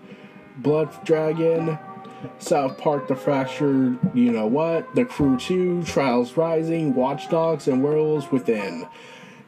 Blood 0.58 1.02
Dragon, 1.06 1.78
South 2.38 2.76
Park 2.76 3.08
The 3.08 3.16
Fractured, 3.16 3.98
You 4.12 4.32
Know 4.32 4.46
What, 4.46 4.94
The 4.94 5.06
Crew 5.06 5.38
2, 5.38 5.84
Trials 5.84 6.36
Rising, 6.36 6.94
Watch 6.94 7.30
Dogs, 7.30 7.68
and 7.68 7.82
Werewolves 7.82 8.30
Within. 8.30 8.86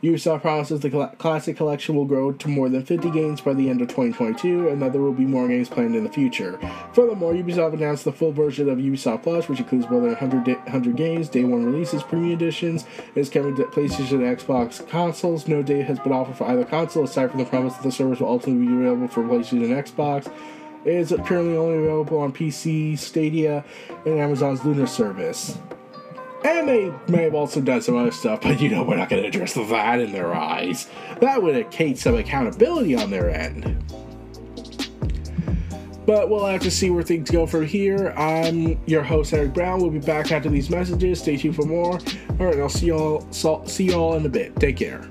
Ubisoft 0.00 0.42
promises 0.42 0.78
the 0.78 1.10
Classic 1.18 1.56
Collection 1.56 1.96
will 1.96 2.04
grow 2.04 2.30
to 2.30 2.48
more 2.48 2.68
than 2.68 2.84
50 2.84 3.10
games 3.10 3.40
by 3.40 3.52
the 3.52 3.68
end 3.68 3.82
of 3.82 3.88
2022, 3.88 4.68
and 4.68 4.80
that 4.80 4.92
there 4.92 5.02
will 5.02 5.12
be 5.12 5.24
more 5.24 5.48
games 5.48 5.68
planned 5.68 5.96
in 5.96 6.04
the 6.04 6.10
future. 6.10 6.56
Furthermore, 6.92 7.32
Ubisoft 7.32 7.72
announced 7.72 8.04
the 8.04 8.12
full 8.12 8.30
version 8.30 8.68
of 8.68 8.78
Ubisoft 8.78 9.24
Plus, 9.24 9.48
which 9.48 9.58
includes 9.58 9.90
more 9.90 10.00
than 10.00 10.10
100, 10.10 10.46
100 10.46 10.94
games, 10.94 11.28
day 11.28 11.42
one 11.42 11.64
releases, 11.64 12.04
premium 12.04 12.34
editions, 12.34 12.84
and 13.08 13.16
is 13.16 13.28
coming 13.28 13.56
to 13.56 13.64
PlayStation 13.64 14.24
and 14.24 14.38
Xbox 14.38 14.86
consoles. 14.88 15.48
No 15.48 15.64
date 15.64 15.86
has 15.86 15.98
been 15.98 16.12
offered 16.12 16.36
for 16.36 16.44
either 16.44 16.64
console, 16.64 17.02
aside 17.02 17.32
from 17.32 17.40
the 17.40 17.46
promise 17.46 17.74
that 17.74 17.82
the 17.82 17.90
service 17.90 18.20
will 18.20 18.28
ultimately 18.28 18.66
be 18.66 18.72
available 18.72 19.08
for 19.08 19.24
PlayStation 19.24 19.64
and 19.64 19.84
Xbox. 19.84 20.32
It 20.84 20.94
is 20.94 21.08
currently 21.26 21.56
only 21.56 21.78
available 21.78 22.20
on 22.20 22.32
PC, 22.32 22.96
Stadia, 22.96 23.64
and 24.06 24.20
Amazon's 24.20 24.64
Luna 24.64 24.86
service. 24.86 25.58
And 26.44 26.68
they 26.68 26.92
may 27.08 27.24
have 27.24 27.34
also 27.34 27.60
done 27.60 27.82
some 27.82 27.96
other 27.96 28.12
stuff, 28.12 28.40
but 28.42 28.60
you 28.60 28.68
know, 28.68 28.84
we're 28.84 28.96
not 28.96 29.08
going 29.08 29.22
to 29.22 29.28
address 29.28 29.54
that 29.54 30.00
in 30.00 30.12
their 30.12 30.34
eyes. 30.34 30.88
That 31.20 31.42
would 31.42 31.56
indicate 31.56 31.98
some 31.98 32.14
accountability 32.14 32.94
on 32.94 33.10
their 33.10 33.30
end. 33.30 33.82
But 36.06 36.30
we'll 36.30 36.46
have 36.46 36.62
to 36.62 36.70
see 36.70 36.88
where 36.88 37.02
things 37.02 37.30
go 37.30 37.46
from 37.46 37.66
here. 37.66 38.14
I'm 38.16 38.80
your 38.86 39.02
host, 39.02 39.34
Eric 39.34 39.52
Brown. 39.52 39.80
We'll 39.80 39.90
be 39.90 39.98
back 39.98 40.32
after 40.32 40.48
these 40.48 40.70
messages. 40.70 41.20
Stay 41.20 41.36
tuned 41.36 41.56
for 41.56 41.66
more. 41.66 41.98
All 42.40 42.46
right, 42.46 42.58
I'll 42.58 42.70
see 42.70 42.86
y'all, 42.86 43.30
see 43.66 43.84
y'all 43.84 44.14
in 44.14 44.24
a 44.24 44.28
bit. 44.30 44.56
Take 44.56 44.78
care. 44.78 45.06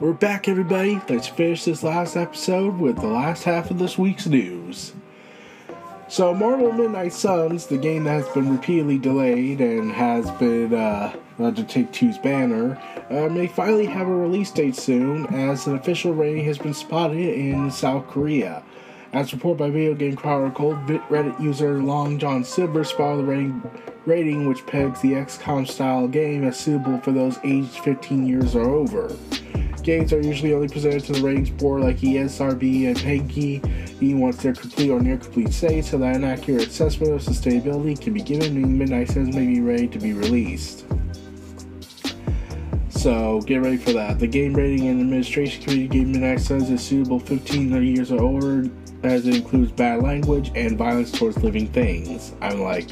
We're 0.00 0.14
back, 0.14 0.48
everybody. 0.48 0.98
Let's 1.10 1.26
finish 1.28 1.64
this 1.64 1.82
last 1.82 2.16
episode 2.16 2.78
with 2.78 2.96
the 2.96 3.06
last 3.06 3.44
half 3.44 3.70
of 3.70 3.78
this 3.78 3.98
week's 3.98 4.26
news. 4.26 4.94
So, 6.08 6.32
Marvel 6.32 6.72
Midnight 6.72 7.12
Suns, 7.12 7.66
the 7.66 7.76
game 7.76 8.04
that 8.04 8.12
has 8.12 8.28
been 8.30 8.50
repeatedly 8.50 8.96
delayed 8.96 9.60
and 9.60 9.92
has 9.92 10.30
been 10.38 10.72
uh, 10.72 11.14
under 11.38 11.62
Take 11.64 11.92
Two's 11.92 12.16
banner, 12.16 12.80
uh, 13.10 13.28
may 13.28 13.46
finally 13.46 13.84
have 13.84 14.08
a 14.08 14.14
release 14.14 14.50
date 14.50 14.74
soon, 14.74 15.26
as 15.26 15.66
an 15.66 15.76
official 15.76 16.14
rating 16.14 16.46
has 16.46 16.56
been 16.56 16.72
spotted 16.72 17.18
in 17.18 17.70
South 17.70 18.06
Korea. 18.08 18.62
As 19.12 19.34
reported 19.34 19.58
by 19.58 19.68
Video 19.68 19.92
Game 19.94 20.16
Chronicle, 20.16 20.76
Reddit 20.86 21.38
user 21.38 21.82
Long 21.82 22.18
John 22.18 22.42
Silver 22.42 22.84
spotted 22.84 23.18
the 23.18 23.24
rating, 23.24 23.70
rating 24.06 24.48
which 24.48 24.64
pegs 24.64 25.02
the 25.02 25.12
XCOM 25.12 25.68
style 25.68 26.08
game 26.08 26.44
as 26.44 26.58
suitable 26.58 26.98
for 27.00 27.12
those 27.12 27.38
aged 27.44 27.80
15 27.80 28.26
years 28.26 28.56
or 28.56 28.66
over. 28.66 29.14
Games 29.90 30.12
are 30.12 30.22
usually 30.22 30.54
only 30.54 30.68
presented 30.68 31.02
to 31.06 31.14
the 31.14 31.20
ratings 31.20 31.50
board 31.50 31.80
like 31.80 31.96
ESRB 31.96 32.86
and 32.86 32.96
PEGI 32.96 34.16
once 34.16 34.36
they're 34.36 34.54
complete 34.54 34.88
or 34.88 35.00
near 35.00 35.16
complete 35.16 35.52
state 35.52 35.84
so 35.84 35.98
that 35.98 36.14
an 36.14 36.22
accurate 36.22 36.68
assessment 36.68 37.12
of 37.12 37.20
sustainability 37.20 38.00
can 38.00 38.14
be 38.14 38.22
given 38.22 38.56
and 38.56 38.78
Midnight 38.78 39.08
Suns 39.08 39.34
may 39.34 39.44
be 39.48 39.60
ready 39.60 39.88
to 39.88 39.98
be 39.98 40.12
released. 40.12 40.84
So 42.90 43.40
get 43.40 43.62
ready 43.62 43.78
for 43.78 43.92
that. 43.94 44.20
The 44.20 44.28
game 44.28 44.54
rating 44.54 44.86
and 44.86 45.00
administration 45.00 45.64
committee 45.64 45.88
gave 45.88 46.06
Midnight 46.06 46.40
Suns 46.40 46.70
is 46.70 46.80
suitable 46.80 47.18
15 47.18 47.82
years 47.82 48.12
or 48.12 48.22
older 48.22 48.70
as 49.02 49.26
it 49.26 49.34
includes 49.34 49.72
bad 49.72 50.04
language 50.04 50.52
and 50.54 50.78
violence 50.78 51.10
towards 51.10 51.42
living 51.42 51.66
things. 51.66 52.32
I'm 52.40 52.60
like 52.60 52.86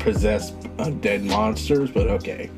possessed 0.00 0.58
undead 0.78 1.22
monsters, 1.22 1.92
but 1.92 2.08
okay. 2.08 2.50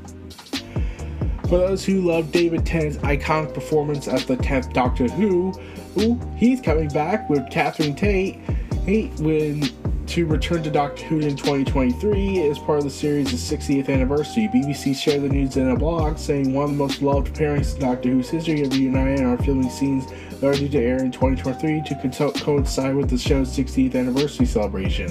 For 1.48 1.58
those 1.58 1.84
who 1.84 2.00
love 2.00 2.32
David 2.32 2.64
Tennant's 2.64 2.96
iconic 2.98 3.52
performance 3.52 4.08
as 4.08 4.24
the 4.24 4.36
10th 4.36 4.72
Doctor 4.72 5.08
Who, 5.08 5.52
ooh, 6.00 6.20
he's 6.36 6.60
coming 6.60 6.88
back 6.88 7.28
with 7.28 7.48
Catherine 7.50 7.94
Tate 7.94 8.40
hey, 8.84 9.06
when 9.18 9.62
to 10.06 10.26
return 10.26 10.62
to 10.62 10.70
Doctor 10.70 11.04
Who 11.06 11.20
in 11.20 11.36
2023 11.36 12.48
as 12.48 12.58
part 12.58 12.78
of 12.78 12.84
the 12.84 12.90
series' 12.90 13.28
60th 13.28 13.88
anniversary. 13.88 14.48
BBC 14.52 14.94
shared 14.94 15.22
the 15.22 15.28
news 15.28 15.56
in 15.56 15.70
a 15.70 15.76
blog 15.76 16.18
saying 16.18 16.52
one 16.52 16.64
of 16.64 16.70
the 16.70 16.76
most 16.76 17.02
loved 17.02 17.34
pairings 17.34 17.74
in 17.74 17.80
Doctor 17.80 18.10
Who's 18.10 18.28
history 18.28 18.60
have 18.60 18.72
reunited 18.72 19.20
and 19.20 19.28
are 19.28 19.42
filming 19.42 19.70
scenes 19.70 20.06
that 20.40 20.44
are 20.44 20.54
due 20.54 20.68
to 20.68 20.78
air 20.78 21.02
in 21.02 21.10
2023 21.10 21.82
to 21.82 22.32
coincide 22.44 22.94
with 22.94 23.08
the 23.08 23.18
show's 23.18 23.56
60th 23.56 23.94
anniversary 23.94 24.46
celebration. 24.46 25.10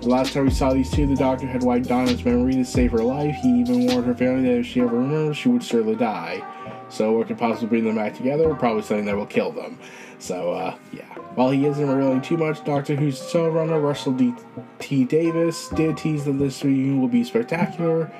The 0.00 0.08
last 0.08 0.32
time 0.32 0.44
we 0.44 0.50
saw 0.50 0.72
these 0.72 0.90
two, 0.90 1.06
the 1.06 1.14
doctor 1.14 1.46
had 1.46 1.62
wiped 1.62 1.88
Donna's 1.88 2.24
memory 2.24 2.54
to 2.54 2.64
save 2.64 2.90
her 2.92 3.04
life. 3.04 3.36
He 3.42 3.60
even 3.60 3.86
warned 3.86 4.06
her 4.06 4.14
family 4.14 4.48
that 4.48 4.60
if 4.60 4.66
she 4.66 4.80
ever 4.80 4.96
remembers, 4.96 5.36
she 5.36 5.50
would 5.50 5.62
surely 5.62 5.94
die. 5.94 6.42
So, 6.88 7.12
what 7.12 7.26
could 7.26 7.36
possibly 7.36 7.68
bring 7.68 7.84
them 7.84 7.96
back 7.96 8.16
together? 8.16 8.54
Probably 8.54 8.80
something 8.80 9.04
that 9.04 9.14
will 9.14 9.26
kill 9.26 9.52
them. 9.52 9.78
So, 10.18 10.52
uh, 10.52 10.76
yeah. 10.90 11.04
While 11.34 11.50
he 11.50 11.66
isn't 11.66 11.86
revealing 11.86 12.22
too 12.22 12.38
much, 12.38 12.64
Doctor 12.64 12.96
Who's 12.96 13.20
showrunner 13.20 13.82
Russell 13.82 14.12
D. 14.12 14.32
T. 14.78 15.04
Davies 15.04 15.68
did 15.74 15.98
tease 15.98 16.24
that 16.24 16.38
this 16.38 16.64
reunion 16.64 17.00
will 17.00 17.08
be 17.08 17.22
spectacular 17.22 18.10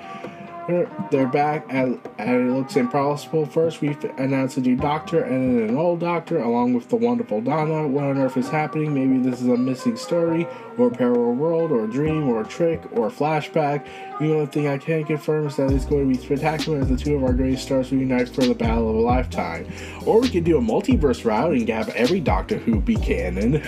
they're 1.10 1.26
back 1.26 1.66
and, 1.68 2.00
and 2.18 2.48
it 2.48 2.52
looks 2.52 2.76
impossible. 2.76 3.46
First, 3.46 3.80
we 3.80 3.96
announced 4.18 4.56
a 4.56 4.60
new 4.60 4.76
doctor 4.76 5.22
and 5.22 5.58
then 5.58 5.68
an 5.70 5.76
old 5.76 6.00
doctor, 6.00 6.38
along 6.38 6.74
with 6.74 6.88
the 6.88 6.96
wonderful 6.96 7.40
Donna. 7.40 7.86
What 7.86 8.04
on 8.04 8.18
earth 8.18 8.36
is 8.36 8.48
happening? 8.48 8.94
Maybe 8.94 9.18
this 9.18 9.40
is 9.40 9.48
a 9.48 9.56
missing 9.56 9.96
story, 9.96 10.46
or 10.78 10.88
a 10.88 10.90
parallel 10.90 11.34
world, 11.34 11.72
or 11.72 11.84
a 11.84 11.88
dream, 11.88 12.28
or 12.28 12.42
a 12.42 12.46
trick, 12.46 12.80
or 12.92 13.08
a 13.08 13.10
flashback. 13.10 13.86
The 14.18 14.32
only 14.32 14.46
thing 14.46 14.68
I 14.68 14.78
can 14.78 15.04
confirm 15.04 15.46
is 15.46 15.56
that 15.56 15.70
it's 15.70 15.84
going 15.84 16.08
to 16.08 16.18
be 16.18 16.22
spectacular 16.22 16.80
as 16.80 16.88
the 16.88 16.96
two 16.96 17.16
of 17.16 17.24
our 17.24 17.32
greatest 17.32 17.64
stars 17.64 17.92
reunite 17.92 18.28
for 18.28 18.42
the 18.42 18.54
battle 18.54 18.88
of 18.90 18.96
a 18.96 19.00
lifetime. 19.00 19.66
Or 20.06 20.20
we 20.20 20.28
could 20.28 20.44
do 20.44 20.58
a 20.58 20.60
multiverse 20.60 21.24
route 21.24 21.52
and 21.52 21.68
have 21.68 21.88
every 21.90 22.20
Doctor 22.20 22.58
Who 22.58 22.80
be 22.80 22.96
canon. 22.96 23.62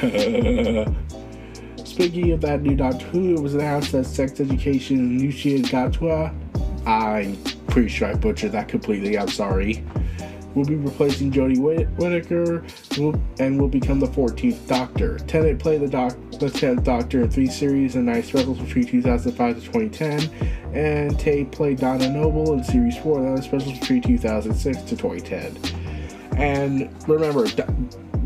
Speaking 1.84 2.32
of 2.32 2.40
that 2.40 2.62
new 2.62 2.74
Doctor 2.74 3.04
Who, 3.06 3.34
it 3.34 3.40
was 3.40 3.54
announced 3.54 3.92
that 3.92 4.04
sex 4.04 4.40
education 4.40 5.18
Nushia 5.20 5.62
Gatwa 5.62 6.34
I'm 6.86 7.36
pretty 7.68 7.88
sure 7.88 8.08
I 8.08 8.14
butchered 8.14 8.52
that 8.52 8.68
completely. 8.68 9.18
I'm 9.18 9.28
sorry. 9.28 9.84
Will 10.54 10.66
be 10.66 10.74
replacing 10.74 11.32
Jodie 11.32 11.58
Whittaker 11.58 12.62
and 13.42 13.58
will 13.58 13.68
become 13.68 14.00
the 14.00 14.06
14th 14.06 14.66
Doctor. 14.66 15.18
Tennant 15.20 15.58
played 15.58 15.80
the, 15.80 15.88
doc- 15.88 16.18
the 16.32 16.46
10th 16.46 16.84
Doctor 16.84 17.22
in 17.22 17.30
three 17.30 17.46
series 17.46 17.94
and 17.94 18.04
nine 18.04 18.22
specials 18.22 18.58
between 18.58 18.84
2005 18.86 19.54
to 19.54 19.60
2010, 19.62 20.74
and 20.74 21.18
Tate 21.18 21.50
played 21.52 21.78
Donna 21.78 22.10
Noble 22.10 22.52
in 22.52 22.62
series 22.62 22.98
4 22.98 23.18
and 23.18 23.34
nine 23.34 23.42
specials 23.42 23.78
between 23.78 24.02
2006 24.02 24.82
to 24.82 24.96
2010. 24.96 26.36
And 26.36 27.08
remember, 27.08 27.46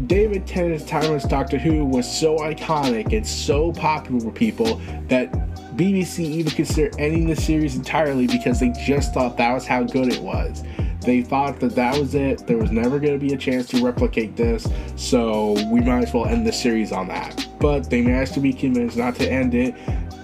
David 0.06 0.46
Tennant's 0.46 0.84
time 0.84 1.14
as 1.14 1.24
Doctor 1.24 1.58
Who 1.58 1.84
was 1.84 2.10
so 2.10 2.38
iconic 2.38 3.12
and 3.12 3.26
so 3.26 3.72
popular 3.72 4.24
with 4.24 4.34
people 4.34 4.80
that 5.08 5.32
BBC 5.76 6.20
even 6.20 6.52
considered 6.52 6.96
ending 6.98 7.26
the 7.26 7.36
series 7.36 7.76
entirely 7.76 8.26
because 8.26 8.60
they 8.60 8.70
just 8.86 9.12
thought 9.12 9.36
that 9.36 9.52
was 9.52 9.66
how 9.66 9.82
good 9.82 10.10
it 10.10 10.22
was. 10.22 10.62
They 11.02 11.20
thought 11.20 11.60
that 11.60 11.74
that 11.74 11.98
was 11.98 12.14
it. 12.14 12.46
There 12.46 12.56
was 12.56 12.72
never 12.72 12.98
going 12.98 13.12
to 13.12 13.18
be 13.18 13.34
a 13.34 13.36
chance 13.36 13.66
to 13.68 13.84
replicate 13.84 14.36
this, 14.36 14.66
so 14.96 15.52
we 15.70 15.80
might 15.80 16.04
as 16.04 16.14
well 16.14 16.24
end 16.24 16.46
the 16.46 16.52
series 16.52 16.92
on 16.92 17.08
that. 17.08 17.46
But 17.60 17.90
they 17.90 18.00
managed 18.00 18.32
to 18.34 18.40
be 18.40 18.54
convinced 18.54 18.96
not 18.96 19.16
to 19.16 19.30
end 19.30 19.54
it, 19.54 19.74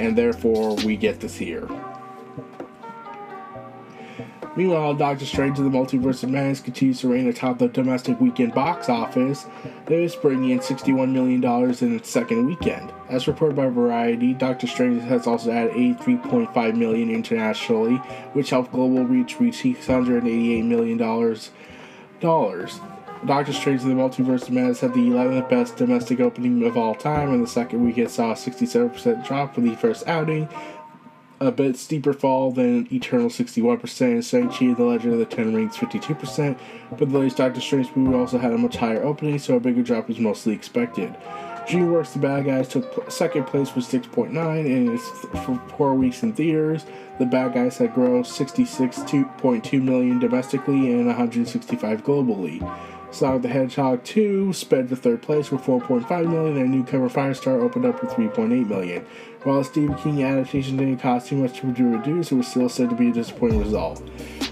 and 0.00 0.16
therefore 0.16 0.74
we 0.76 0.96
get 0.96 1.20
this 1.20 1.36
here. 1.36 1.68
Meanwhile, 4.56 4.94
Doctor 4.94 5.24
Strange 5.24 5.58
and 5.58 5.72
the 5.72 5.78
Multiverse 5.78 6.22
of 6.22 6.30
Madness 6.30 6.60
continues 6.60 7.00
to 7.00 7.08
reign 7.08 7.28
atop 7.28 7.58
the 7.58 7.68
domestic 7.68 8.20
weekend 8.20 8.54
box 8.54 8.88
office. 8.88 9.46
It 9.92 10.04
is 10.04 10.16
bringing 10.16 10.48
in 10.48 10.60
$61 10.60 11.12
million 11.12 11.44
in 11.44 11.96
its 11.96 12.08
second 12.08 12.46
weekend. 12.46 12.90
As 13.10 13.28
reported 13.28 13.56
by 13.56 13.66
Variety, 13.66 14.32
Doctor 14.32 14.66
Strange 14.66 15.02
has 15.02 15.26
also 15.26 15.50
added 15.50 15.74
$83.5 15.74 16.76
million 16.76 17.10
internationally, 17.10 17.96
which 18.32 18.48
helped 18.48 18.72
global 18.72 19.04
reach 19.04 19.38
reach 19.38 19.56
$688 19.56 20.64
million. 20.64 20.96
Doctor 23.26 23.52
Strange 23.52 23.82
and 23.82 23.90
the 23.90 23.94
Multiverse 23.94 24.44
of 24.44 24.50
Madness 24.52 24.80
had 24.80 24.94
the 24.94 25.00
11th 25.00 25.50
best 25.50 25.76
domestic 25.76 26.20
opening 26.20 26.64
of 26.64 26.78
all 26.78 26.94
time, 26.94 27.34
and 27.34 27.42
the 27.42 27.46
second 27.46 27.84
weekend 27.84 28.10
saw 28.10 28.32
a 28.32 28.34
67% 28.34 29.26
drop 29.26 29.54
for 29.54 29.60
the 29.60 29.74
first 29.76 30.08
outing, 30.08 30.48
a 31.46 31.52
bit 31.52 31.76
steeper 31.76 32.12
fall 32.12 32.52
than 32.52 32.92
Eternal 32.92 33.28
61% 33.28 34.00
and 34.00 34.24
Shang-Chi 34.24 34.74
the 34.74 34.84
Legend 34.84 35.14
of 35.14 35.18
the 35.18 35.26
Ten 35.26 35.54
Rings 35.54 35.76
52%, 35.76 36.58
but 36.90 37.10
the 37.10 37.18
latest 37.18 37.36
Doctor 37.38 37.60
Strange 37.60 37.94
movie 37.94 38.16
also 38.16 38.38
had 38.38 38.52
a 38.52 38.58
much 38.58 38.76
higher 38.76 39.02
opening, 39.02 39.38
so 39.38 39.56
a 39.56 39.60
bigger 39.60 39.82
drop 39.82 40.08
was 40.08 40.18
mostly 40.18 40.52
expected. 40.52 41.16
DreamWorks 41.66 42.12
The 42.12 42.18
Bad 42.18 42.44
Guys 42.44 42.68
took 42.68 43.10
second 43.10 43.46
place 43.46 43.74
with 43.74 43.84
6.9 43.84 44.30
and 44.36 44.88
it's 44.90 45.08
for 45.44 45.62
four 45.76 45.94
weeks 45.94 46.22
in 46.24 46.32
theaters. 46.32 46.84
The 47.20 47.26
Bad 47.26 47.54
Guys 47.54 47.78
had 47.78 47.94
grossed 47.94 48.34
66.2 48.36 49.82
million 49.82 50.18
domestically 50.18 50.92
and 50.92 51.06
165 51.06 52.02
globally. 52.02 52.60
Sonic 53.12 53.42
the 53.42 53.48
Hedgehog 53.48 54.02
2 54.04 54.54
sped 54.54 54.88
to 54.88 54.96
third 54.96 55.20
place 55.20 55.50
with 55.50 55.60
4.5 55.60 56.30
million, 56.30 56.56
and 56.56 56.70
newcomer 56.70 57.10
Firestar 57.10 57.60
opened 57.60 57.84
up 57.84 58.02
with 58.02 58.10
3.8 58.12 58.66
million. 58.66 59.04
While 59.42 59.58
the 59.58 59.64
Stephen 59.64 59.94
King 59.96 60.22
adaptation 60.24 60.78
didn't 60.78 60.98
cost 60.98 61.28
too 61.28 61.36
much 61.36 61.60
to 61.60 61.72
produce, 61.72 62.32
it 62.32 62.36
was 62.36 62.48
still 62.48 62.70
said 62.70 62.88
to 62.88 62.96
be 62.96 63.10
a 63.10 63.12
disappointing 63.12 63.60
result. 63.60 64.00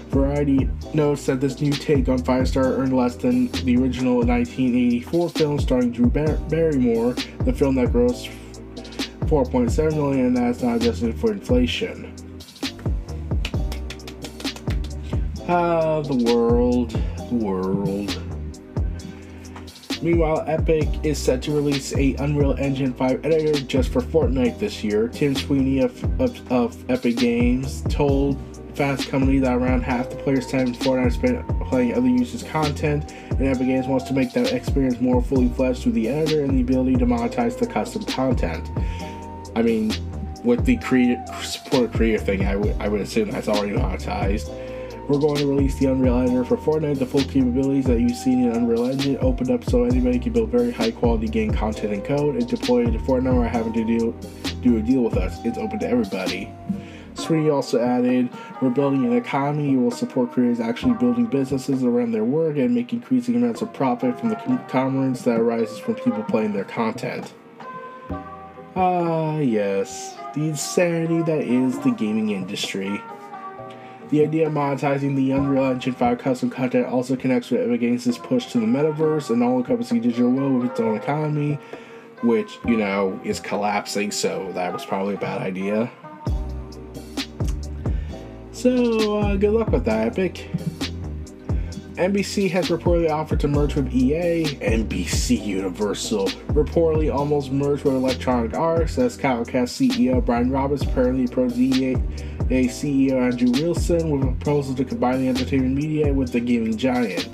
Variety 0.09 0.69
notes 0.93 1.25
that 1.25 1.41
this 1.41 1.59
new 1.59 1.71
take 1.71 2.07
on 2.07 2.19
Firestar 2.19 2.77
earned 2.77 2.95
less 2.95 3.15
than 3.15 3.47
the 3.63 3.77
original 3.77 4.17
1984 4.17 5.29
film 5.29 5.59
starring 5.59 5.91
Drew 5.91 6.07
Bar- 6.07 6.37
Barrymore, 6.49 7.13
the 7.45 7.53
film 7.53 7.75
that 7.75 7.87
grossed 7.87 8.29
4.7 9.21 9.95
million, 9.95 10.27
and 10.27 10.37
that's 10.37 10.61
not 10.61 10.75
adjusted 10.75 11.19
for 11.19 11.31
inflation. 11.31 12.13
Ah, 15.47 16.01
the 16.01 16.15
world, 16.31 16.91
the 16.91 17.35
world. 17.35 18.20
Meanwhile, 20.01 20.45
Epic 20.47 20.87
is 21.03 21.19
set 21.19 21.43
to 21.43 21.51
release 21.51 21.95
a 21.95 22.15
Unreal 22.15 22.55
Engine 22.57 22.91
5 22.91 23.23
editor 23.23 23.59
just 23.59 23.91
for 23.91 24.01
Fortnite 24.01 24.57
this 24.57 24.83
year. 24.83 25.07
Tim 25.07 25.35
Sweeney 25.35 25.79
of, 25.79 26.03
of, 26.19 26.51
of 26.51 26.89
Epic 26.89 27.17
Games 27.17 27.83
told 27.83 28.39
Fast 28.73 29.09
Company 29.09 29.37
that 29.39 29.53
around 29.53 29.81
half 29.81 30.09
the 30.09 30.15
players' 30.15 30.47
time 30.47 30.67
in 30.67 30.73
Fortnite 30.73 31.07
is 31.07 31.13
spent 31.13 31.47
playing 31.67 31.93
other 31.93 32.07
users' 32.07 32.41
content, 32.41 33.11
and 33.29 33.43
Epic 33.43 33.67
Games 33.67 33.87
wants 33.87 34.05
to 34.05 34.13
make 34.13 34.33
that 34.33 34.51
experience 34.51 34.99
more 34.99 35.21
fully 35.21 35.49
fledged 35.49 35.83
through 35.83 35.91
the 35.91 36.07
editor 36.07 36.43
and 36.43 36.57
the 36.57 36.61
ability 36.61 36.95
to 36.95 37.05
monetize 37.05 37.59
the 37.59 37.67
custom 37.67 38.03
content. 38.05 38.69
I 39.55 39.61
mean, 39.61 39.93
with 40.43 40.65
the 40.65 40.77
creator 40.77 41.23
support 41.43 41.93
creator 41.93 42.23
thing, 42.23 42.45
I 42.45 42.55
would 42.55 42.75
I 42.81 42.87
would 42.87 43.01
assume 43.01 43.29
that's 43.29 43.47
already 43.47 43.73
monetized. 43.73 44.49
We're 45.11 45.19
going 45.19 45.39
to 45.39 45.45
release 45.45 45.77
the 45.77 45.87
Unreal 45.87 46.19
Engine 46.19 46.45
for 46.45 46.55
Fortnite. 46.55 46.99
The 46.99 47.05
full 47.05 47.23
capabilities 47.23 47.83
that 47.83 47.99
you've 47.99 48.15
seen 48.15 48.45
in 48.45 48.55
Unreal 48.55 48.85
Engine 48.85 49.17
opened 49.19 49.51
up 49.51 49.61
so 49.65 49.83
anybody 49.83 50.17
can 50.19 50.31
build 50.31 50.47
very 50.47 50.71
high 50.71 50.91
quality 50.91 51.27
game 51.27 51.51
content 51.51 51.91
and 51.91 52.05
code 52.05 52.37
and 52.37 52.47
deploy 52.47 52.87
it 52.87 52.91
to 52.91 52.97
Fortnite 52.99 53.35
without 53.37 53.51
having 53.51 53.73
to 53.73 53.83
do, 53.83 54.17
do 54.61 54.77
a 54.77 54.81
deal 54.81 55.01
with 55.01 55.17
us. 55.17 55.43
It's 55.43 55.57
open 55.57 55.79
to 55.79 55.89
everybody. 55.89 56.49
Sweeney 57.15 57.49
also 57.49 57.81
added, 57.81 58.29
We're 58.61 58.69
building 58.69 59.05
an 59.05 59.11
economy 59.11 59.75
that 59.75 59.81
will 59.81 59.91
support 59.91 60.31
creators 60.31 60.61
actually 60.61 60.93
building 60.93 61.25
businesses 61.25 61.83
around 61.83 62.13
their 62.13 62.23
work 62.23 62.55
and 62.55 62.73
make 62.73 62.93
increasing 62.93 63.35
amounts 63.35 63.61
of 63.61 63.73
profit 63.73 64.17
from 64.17 64.29
the 64.29 64.37
commerce 64.69 65.23
that 65.23 65.41
arises 65.41 65.77
from 65.77 65.95
people 65.95 66.23
playing 66.23 66.53
their 66.53 66.63
content. 66.63 67.33
Ah, 68.77 69.39
yes, 69.39 70.15
the 70.33 70.47
insanity 70.47 71.21
that 71.23 71.41
is 71.41 71.77
the 71.79 71.91
gaming 71.91 72.29
industry. 72.29 73.01
The 74.11 74.23
idea 74.23 74.47
of 74.47 74.53
monetizing 74.53 75.15
the 75.15 75.31
Unreal 75.31 75.63
Engine 75.63 75.93
5 75.93 76.17
custom 76.17 76.49
content 76.49 76.85
also 76.85 77.15
connects 77.15 77.49
with 77.49 77.61
Epic 77.61 77.79
Games' 77.79 78.17
push 78.17 78.47
to 78.47 78.59
the 78.59 78.65
metaverse 78.65 79.29
and 79.29 79.41
all 79.41 79.57
encompassing 79.57 80.01
digital 80.01 80.29
world 80.29 80.61
with 80.61 80.71
its 80.71 80.81
own 80.81 80.97
economy, 80.97 81.57
which, 82.21 82.59
you 82.65 82.75
know, 82.75 83.17
is 83.23 83.39
collapsing, 83.39 84.11
so 84.11 84.51
that 84.51 84.73
was 84.73 84.85
probably 84.85 85.15
a 85.15 85.17
bad 85.17 85.41
idea. 85.41 85.89
So, 88.51 89.19
uh, 89.19 89.37
good 89.37 89.51
luck 89.53 89.69
with 89.69 89.85
that, 89.85 90.07
Epic. 90.07 90.49
NBC 91.95 92.49
has 92.51 92.67
reportedly 92.67 93.09
offered 93.09 93.39
to 93.39 93.47
merge 93.47 93.75
with 93.75 93.93
EA. 93.93 94.43
NBC 94.59 95.45
Universal 95.45 96.27
reportedly 96.49 97.13
almost 97.13 97.51
merged 97.51 97.85
with 97.85 97.93
Electronic 97.93 98.55
Arts 98.55 98.97
as 98.97 99.17
Comcast 99.17 99.69
CEO 99.69 100.23
Brian 100.25 100.51
Roberts 100.51 100.83
apparently 100.83 101.25
approached 101.25 101.57
EA 101.57 101.95
a 102.51 102.65
CEO 102.65 103.13
Andrew 103.13 103.49
Wilson 103.51 104.09
with 104.09 104.23
a 104.23 104.31
proposal 104.33 104.75
to 104.75 104.83
combine 104.83 105.21
the 105.21 105.29
entertainment 105.29 105.73
media 105.73 106.13
with 106.13 106.33
the 106.33 106.39
gaming 106.39 106.77
giant. 106.77 107.29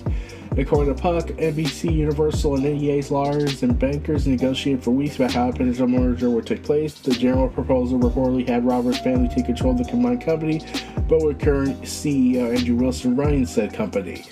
According 0.58 0.96
to 0.96 1.02
Puck, 1.02 1.26
NBC, 1.38 1.94
Universal, 1.94 2.56
and 2.56 2.66
EA's 2.66 3.12
lawyers 3.12 3.64
and 3.64 3.78
bankers 3.78 4.28
negotiated 4.28 4.84
for 4.84 4.92
weeks 4.92 5.16
about 5.16 5.32
how 5.32 5.50
a 5.50 5.52
potential 5.52 5.88
merger 5.88 6.30
would 6.30 6.46
take 6.46 6.64
place. 6.64 6.96
The 7.00 7.12
general 7.12 7.50
proposal 7.50 8.00
reportedly 8.00 8.48
had 8.48 8.66
Roberts' 8.66 9.00
family 9.00 9.28
take 9.28 9.46
control 9.46 9.72
of 9.72 9.80
the 9.80 9.86
combined 9.86 10.22
company, 10.22 10.62
but 11.08 11.24
with 11.24 11.40
current 11.40 11.82
CEO 11.82 12.56
Andrew 12.56 12.76
Wilson 12.76 13.16
running 13.16 13.46
said 13.46 13.74
company. 13.74 14.26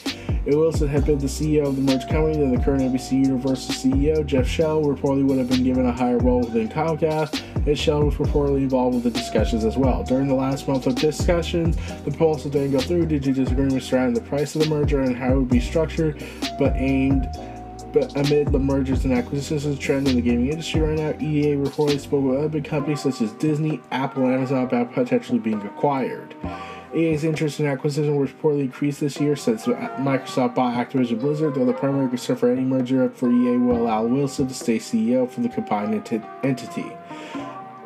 If 0.45 0.53
Wilson 0.53 0.87
had 0.87 1.05
been 1.05 1.17
the 1.17 1.27
CEO 1.27 1.65
of 1.65 1.75
the 1.75 1.81
merged 1.81 2.07
company, 2.07 2.37
then 2.37 2.53
the 2.53 2.63
current 2.63 2.81
NBC 2.83 3.25
Universal 3.25 3.73
CEO, 3.73 4.25
Jeff 4.25 4.47
Shell, 4.47 4.83
reportedly 4.83 5.25
would 5.25 5.39
have 5.39 5.49
been 5.49 5.63
given 5.63 5.85
a 5.85 5.91
higher 5.91 6.19
role 6.19 6.41
within 6.41 6.69
Comcast, 6.69 7.41
and 7.65 7.77
Shell 7.77 8.03
was 8.03 8.15
reportedly 8.15 8.57
involved 8.57 8.95
with 8.95 9.03
the 9.05 9.19
discussions 9.19 9.65
as 9.65 9.75
well. 9.75 10.03
During 10.03 10.27
the 10.27 10.35
last 10.35 10.67
month 10.67 10.85
of 10.85 10.95
discussions, 10.95 11.77
the 12.03 12.11
proposal 12.11 12.51
didn't 12.51 12.71
go 12.71 12.79
through 12.79 13.07
due 13.07 13.19
to 13.19 13.33
disagreements 13.33 13.87
surrounding 13.87 14.13
the 14.13 14.29
price 14.29 14.55
of 14.55 14.61
the 14.61 14.69
merger 14.69 15.01
and 15.01 15.15
how 15.15 15.33
it 15.33 15.37
would 15.37 15.49
be 15.49 15.59
structured, 15.59 16.23
but 16.59 16.73
aimed 16.75 17.27
but 17.95 18.13
amid 18.17 18.51
the 18.51 18.59
mergers 18.59 19.05
and 19.05 19.13
acquisitions 19.13 19.65
is 19.65 19.77
a 19.77 19.79
trend 19.79 20.09
in 20.09 20.17
the 20.17 20.21
gaming 20.21 20.49
industry 20.49 20.81
right 20.81 20.97
now, 20.97 21.11
EA 21.25 21.55
reportedly 21.55 21.97
spoke 21.97 22.25
with 22.25 22.37
other 22.37 22.49
big 22.49 22.65
companies 22.65 23.01
such 23.01 23.21
as 23.21 23.31
Disney, 23.33 23.79
Apple, 23.89 24.25
and 24.25 24.33
Amazon 24.33 24.63
about 24.65 24.91
potentially 24.91 25.39
being 25.39 25.61
acquired. 25.61 26.35
EA's 26.95 27.23
interest 27.23 27.59
in 27.59 27.65
acquisition 27.65 28.15
was 28.15 28.31
reportedly 28.31 28.61
increased 28.61 29.01
this 29.01 29.19
year 29.19 29.35
since 29.35 29.65
Microsoft 29.65 30.55
bought 30.55 30.75
Activision 30.75 31.19
Blizzard, 31.19 31.55
though 31.55 31.65
the 31.65 31.73
primary 31.73 32.07
concern 32.07 32.37
for 32.37 32.49
any 32.49 32.61
merger 32.61 33.03
up 33.03 33.15
for 33.15 33.29
EA 33.29 33.57
will 33.57 33.77
allow 33.77 34.03
Wilson 34.03 34.47
to 34.47 34.53
stay 34.53 34.77
CEO 34.77 35.29
for 35.29 35.41
the 35.41 35.49
combined 35.49 35.93
ent- 35.93 36.23
entity. 36.43 36.91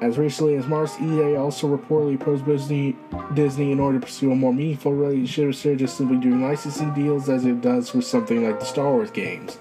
As 0.01 0.17
recently 0.17 0.55
as 0.55 0.65
March, 0.67 0.91
EA 1.01 1.35
also 1.35 1.67
reportedly 1.67 2.15
approached 2.15 2.45
Disney, 2.45 2.95
Disney 3.33 3.71
in 3.71 3.79
order 3.79 3.99
to 3.99 4.05
pursue 4.05 4.31
a 4.31 4.35
more 4.35 4.53
meaningful 4.53 4.93
relationship 4.93 5.47
instead 5.47 5.81
of 5.81 5.89
simply 5.89 6.17
doing 6.17 6.41
licensing 6.41 6.93
deals 6.93 7.27
as 7.27 7.45
it 7.45 7.61
does 7.61 7.93
with 7.93 8.05
something 8.05 8.45
like 8.45 8.59
the 8.59 8.65
Star 8.65 8.91
Wars 8.91 9.11
games. 9.11 9.57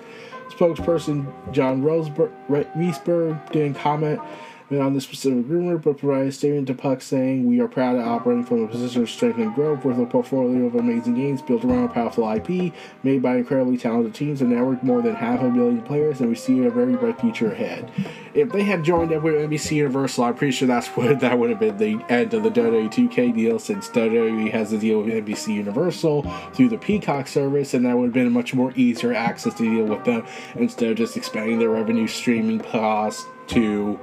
Spokesperson 0.51 1.27
John 1.53 1.83
Reseburg 1.83 3.53
didn't 3.53 3.75
comment 3.75 4.21
on 4.70 4.92
this 4.92 5.04
specific 5.04 5.44
rumor, 5.48 5.78
but 5.78 5.96
provided 5.96 6.28
a 6.28 6.33
statement 6.33 6.66
to 6.66 6.74
Puck 6.74 7.00
saying, 7.00 7.46
We 7.46 7.61
are 7.61 7.68
proud 7.68 7.96
of 7.96 8.07
operating 8.07 8.44
from 8.44 8.64
a 8.64 8.68
position 8.68 9.02
of 9.02 9.09
strength 9.09 9.38
and 9.38 9.54
growth 9.54 9.85
with 9.85 9.98
a 9.98 10.04
portfolio 10.04 10.66
of 10.66 10.74
amazing 10.74 11.14
games 11.14 11.40
built 11.40 11.64
around 11.64 11.88
powerful 11.90 12.31
IP, 12.31 12.74
made 13.02 13.22
by 13.22 13.37
incredibly 13.37 13.78
talented 13.78 14.14
teams 14.14 14.42
and 14.42 14.50
network 14.50 14.83
more 14.83 15.00
than 15.00 15.14
half 15.14 15.40
a 15.40 15.48
million 15.48 15.81
players, 15.81 16.20
and 16.20 16.28
we 16.28 16.35
see 16.35 16.64
a 16.64 16.70
very 16.70 16.96
bright 16.96 17.18
future 17.18 17.50
ahead. 17.50 17.90
If 18.35 18.52
they 18.52 18.62
had 18.62 18.85
joined 18.85 19.12
up 19.12 19.22
with 19.22 19.35
NBC 19.35 19.76
Universal, 19.76 20.24
I'm 20.24 20.35
pretty 20.35 20.52
sure 20.52 20.68
that's 20.68 20.88
what 20.96 21.20
that 21.20 21.38
would 21.38 21.48
have 21.48 21.61
been 21.61 21.78
the 21.78 22.04
end 22.11 22.35
of 22.35 22.42
the 22.42 22.50
WWE 22.50 22.92
2K 22.92 23.35
deal 23.35 23.59
since 23.59 23.88
WWE 23.88 24.50
has 24.50 24.72
a 24.74 24.78
deal 24.78 25.00
with 25.00 25.14
NBC 25.14 25.54
Universal 25.54 26.22
through 26.52 26.68
the 26.68 26.78
Peacock 26.78 27.26
service, 27.26 27.72
and 27.72 27.87
that 27.87 27.96
would 27.96 28.04
have 28.04 28.12
been 28.12 28.26
a 28.26 28.31
much 28.31 28.52
more 28.52 28.72
easier 28.76 29.14
access 29.14 29.54
to 29.54 29.62
deal 29.62 29.87
with 29.87 30.04
them 30.04 30.26
instead 30.57 30.90
of 30.90 30.98
just 30.98 31.16
expanding 31.16 31.59
their 31.59 31.70
revenue 31.70 32.07
streaming 32.07 32.61
costs 32.61 33.24
to 33.48 33.98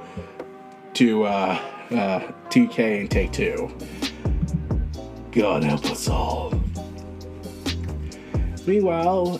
to 0.96 1.24
uh, 1.24 1.60
uh, 1.90 2.20
2K 2.48 3.00
and 3.00 3.10
Take 3.10 3.30
Two. 3.30 3.70
God 5.30 5.62
help 5.62 5.84
us 5.84 6.08
all. 6.08 6.58
Meanwhile, 8.66 9.38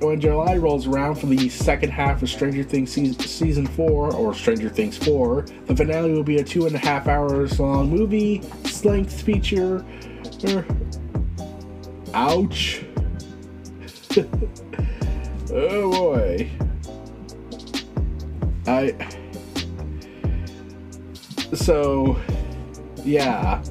when 0.00 0.18
July 0.18 0.56
rolls 0.56 0.86
around 0.86 1.16
for 1.16 1.26
the 1.26 1.50
second 1.50 1.90
half 1.90 2.22
of 2.22 2.30
Stranger 2.30 2.62
Things 2.62 2.90
season, 2.90 3.66
4, 3.66 4.14
or 4.14 4.34
Stranger 4.34 4.70
Things 4.70 4.96
4, 4.96 5.42
the 5.66 5.76
finale 5.76 6.12
will 6.12 6.22
be 6.22 6.38
a 6.38 6.44
two 6.44 6.66
and 6.66 6.74
a 6.74 6.78
half 6.78 7.06
hours 7.06 7.60
long 7.60 7.90
movie, 7.90 8.40
length 8.82 9.20
feature. 9.20 9.84
Er, 10.48 10.66
ouch. 12.14 12.82
oh 15.50 15.90
boy. 15.90 16.50
I. 18.66 18.94
So, 21.56 22.20
yeah. 23.04 23.62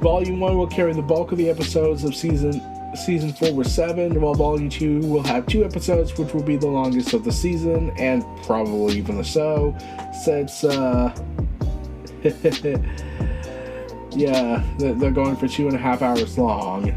Volume 0.00 0.40
1 0.40 0.56
will 0.56 0.66
carry 0.66 0.92
the 0.92 1.02
bulk 1.02 1.32
of 1.32 1.38
the 1.38 1.48
episodes 1.48 2.04
of 2.04 2.14
season 2.14 2.60
season 2.96 3.32
4 3.32 3.54
with 3.54 3.68
7, 3.68 4.20
while 4.20 4.34
volume 4.34 4.68
2 4.68 5.00
will 5.00 5.22
have 5.22 5.46
2 5.46 5.64
episodes, 5.64 6.16
which 6.18 6.34
will 6.34 6.42
be 6.42 6.56
the 6.56 6.66
longest 6.66 7.14
of 7.14 7.24
the 7.24 7.32
season, 7.32 7.90
and 7.98 8.22
probably 8.44 8.98
even 8.98 9.16
the 9.16 9.24
so, 9.24 9.74
since, 10.22 10.62
uh. 10.64 11.14
yeah, 14.10 14.62
they're 14.78 15.10
going 15.10 15.36
for 15.36 15.48
two 15.48 15.66
and 15.66 15.74
a 15.74 15.78
half 15.78 16.02
hours 16.02 16.38
long. 16.38 16.94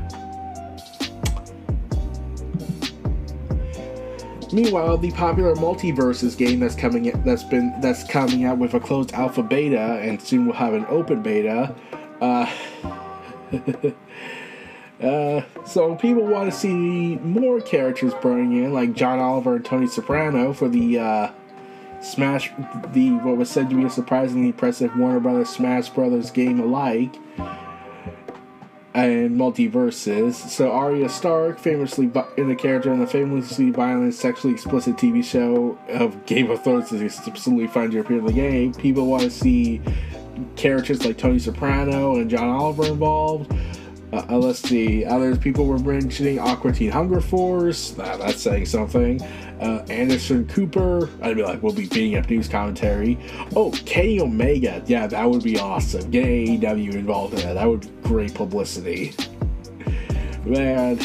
Meanwhile, 4.52 4.98
the 4.98 5.12
popular 5.12 5.56
MultiVersus 5.56 6.38
game 6.38 6.60
that's 6.60 6.76
coming 6.76 7.12
that's 7.24 7.44
been 7.44 7.74
that's 7.82 8.04
coming 8.04 8.46
out 8.46 8.58
with 8.58 8.74
a 8.74 8.80
closed 8.80 9.14
alpha 9.14 9.44
beta 9.44 10.00
and 10.02 10.22
soon 10.22 10.46
will 10.46 10.54
have 10.54 10.74
an 10.74 10.86
open 10.88 11.22
beta. 11.22 11.76
Uh, 12.22 12.52
uh, 15.04 15.42
so 15.66 15.96
people 15.96 16.26
want 16.26 16.52
to 16.52 16.58
see 16.58 17.16
more 17.18 17.60
characters 17.62 18.14
burning 18.22 18.64
in, 18.64 18.74
like 18.74 18.94
John 18.94 19.20
Oliver 19.20 19.56
and 19.56 19.66
Tony 19.66 19.88
Soprano 19.88 20.54
for 20.54 20.70
the 20.70 21.00
uh, 21.00 21.32
Smash, 22.02 22.52
the 22.94 23.12
what 23.12 23.38
was 23.38 23.50
said 23.50 23.70
to 23.70 23.76
be 23.76 23.84
a 23.84 23.90
surprisingly 23.90 24.48
impressive 24.48 24.96
Warner 24.96 25.20
Brothers 25.20 25.50
Smash 25.50 25.90
Brothers 25.90 26.30
game 26.30 26.60
alike 26.60 27.16
and 28.96 29.38
MultiVersus. 29.38 30.34
So 30.34 30.72
Arya 30.72 31.10
Stark, 31.10 31.60
famously 31.60 32.10
in 32.38 32.48
the 32.48 32.56
character 32.56 32.94
in 32.94 33.00
the 33.00 33.08
famously 33.08 33.70
violent, 33.70 34.14
sexually 34.14 34.54
explicit 34.54 34.96
TV 34.96 35.24
show 35.24 35.78
of 35.90 36.26
Game 36.26 36.50
of 36.50 36.64
Thrones, 36.64 36.94
is 36.94 37.20
absolutely 37.28 37.68
fine 37.68 37.92
to 37.92 38.00
appear 38.00 38.20
in 38.20 38.26
the 38.26 38.34
game. 38.34 38.74
People 38.74 39.08
want 39.08 39.24
to 39.24 39.30
see 39.30 39.82
characters 40.56 41.06
like 41.06 41.18
Tony 41.18 41.40
Soprano 41.40 42.16
and 42.16 42.30
John 42.30 42.48
Oliver 42.48 42.86
involved. 42.86 43.54
Uh, 44.16 44.26
uh, 44.30 44.38
let's 44.38 44.60
see. 44.60 45.04
Others 45.04 45.40
people 45.40 45.66
were 45.66 45.78
mentioning 45.78 46.40
Aqua 46.40 46.72
Teen 46.72 46.90
Hunger 46.90 47.20
Force. 47.20 47.90
that's 47.92 48.42
saying 48.42 48.66
something. 48.66 49.22
Uh, 49.60 49.86
Anderson 49.90 50.48
Cooper. 50.48 51.10
I'd 51.22 51.36
be 51.36 51.44
like, 51.44 51.62
we'll 51.62 51.74
be 51.74 51.88
beating 51.88 52.16
up 52.16 52.30
news 52.30 52.48
commentary. 52.48 53.20
Oh, 53.58 53.72
Kenny 53.86 54.22
Omega. 54.22 54.82
Yeah, 54.86 55.06
that 55.08 55.30
would 55.30 55.44
be 55.44 55.60
awesome. 55.60 56.10
Get 56.12 56.24
AEW 56.26 56.94
involved 56.94 57.34
in 57.34 57.42
that. 57.42 57.56
That 57.56 57.68
would 57.68 57.82
be 57.82 58.08
great 58.08 58.34
publicity. 58.34 59.14
Man, 60.46 60.98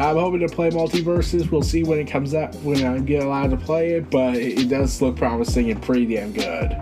I'm 0.00 0.16
hoping 0.16 0.40
to 0.40 0.48
play 0.48 0.70
MultiVersus. 0.70 1.48
We'll 1.52 1.62
see 1.62 1.84
when 1.84 2.00
it 2.00 2.08
comes 2.08 2.34
out, 2.34 2.56
when 2.56 2.84
I 2.84 2.98
get 2.98 3.22
allowed 3.22 3.52
to 3.52 3.56
play 3.56 3.92
it, 3.92 4.10
but 4.10 4.34
it 4.34 4.68
does 4.68 5.00
look 5.00 5.14
promising 5.14 5.70
and 5.70 5.80
pretty 5.80 6.06
damn 6.06 6.32
good. 6.32 6.76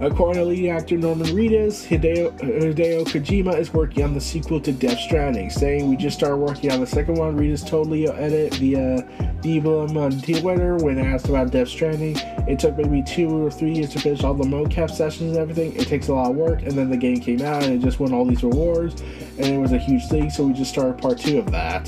According 0.00 0.42
to 0.42 0.48
lead 0.48 0.68
actor 0.70 0.96
Norman 0.96 1.26
Reedus, 1.28 1.84
Hideo, 1.84 2.30
Hideo, 2.38 3.04
Kojima 3.04 3.58
is 3.58 3.74
working 3.74 4.04
on 4.04 4.14
the 4.14 4.20
sequel 4.20 4.60
to 4.60 4.70
Death 4.70 5.00
Stranding, 5.00 5.50
saying 5.50 5.88
we 5.88 5.96
just 5.96 6.16
started 6.16 6.36
working 6.36 6.70
on 6.70 6.78
the 6.78 6.86
second 6.86 7.16
one. 7.16 7.36
Reedus 7.36 7.66
told 7.66 7.90
Leo 7.90 8.12
Edit 8.12 8.54
via 8.54 9.02
Deblum 9.40 9.96
on 9.96 10.20
Twitter 10.20 10.76
when 10.76 10.98
asked 10.98 11.28
about 11.28 11.50
Death 11.50 11.68
Stranding. 11.68 12.16
It 12.48 12.58
took 12.58 12.76
maybe 12.76 13.02
two 13.02 13.28
or 13.28 13.50
three 13.50 13.72
years 13.72 13.90
to 13.90 14.00
finish 14.00 14.24
all 14.24 14.34
the 14.34 14.44
mocap 14.44 14.90
sessions 14.90 15.36
and 15.36 15.36
everything. 15.36 15.74
It 15.76 15.86
takes 15.86 16.08
a 16.08 16.14
lot 16.14 16.30
of 16.30 16.36
work, 16.36 16.62
and 16.62 16.72
then 16.72 16.90
the 16.90 16.96
game 16.96 17.20
came 17.20 17.42
out 17.42 17.62
and 17.62 17.74
it 17.74 17.84
just 17.84 18.00
won 18.00 18.12
all 18.12 18.24
these 18.24 18.42
rewards, 18.42 19.00
and 19.38 19.46
it 19.46 19.58
was 19.58 19.72
a 19.72 19.78
huge 19.78 20.06
thing, 20.08 20.30
so 20.30 20.44
we 20.44 20.52
just 20.52 20.70
started 20.70 20.98
part 20.98 21.18
two 21.18 21.38
of 21.38 21.50
that. 21.52 21.84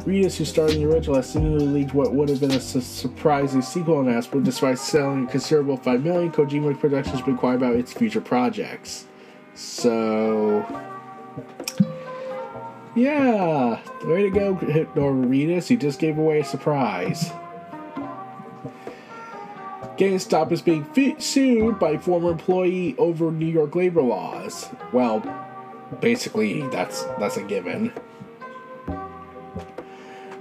Reedus, 0.00 0.36
who 0.36 0.44
starred 0.44 0.72
in 0.72 0.82
the 0.82 0.88
original, 0.88 1.16
has 1.16 1.30
seemingly 1.30 1.66
leaked 1.66 1.94
what 1.94 2.12
would 2.12 2.28
have 2.28 2.40
been 2.40 2.52
a 2.52 2.60
su- 2.60 2.80
surprising 2.80 3.60
sequel 3.60 4.00
announcement. 4.00 4.44
Despite 4.44 4.78
selling 4.78 5.26
a 5.26 5.30
considerable 5.30 5.76
5 5.76 6.02
million, 6.02 6.32
Kojima 6.32 6.78
Productions 6.78 7.16
has 7.16 7.24
been 7.24 7.36
quiet 7.36 7.56
about 7.56 7.76
its 7.76 7.92
future 7.92 8.20
projects. 8.20 9.06
So. 9.54 10.64
Yeah, 13.00 13.80
way 14.04 14.24
to 14.24 14.30
go, 14.30 14.56
Reedus. 14.56 15.68
He 15.68 15.76
just 15.76 15.98
gave 15.98 16.18
away 16.18 16.40
a 16.40 16.44
surprise. 16.44 17.32
GameStop 19.96 20.52
is 20.52 20.60
being 20.60 21.18
sued 21.18 21.78
by 21.78 21.96
former 21.96 22.30
employee 22.30 22.94
over 22.98 23.32
New 23.32 23.46
York 23.46 23.74
labor 23.74 24.02
laws. 24.02 24.68
Well, 24.92 25.22
basically, 26.02 26.60
that's 26.68 27.04
that's 27.18 27.38
a 27.38 27.42
given. 27.42 27.90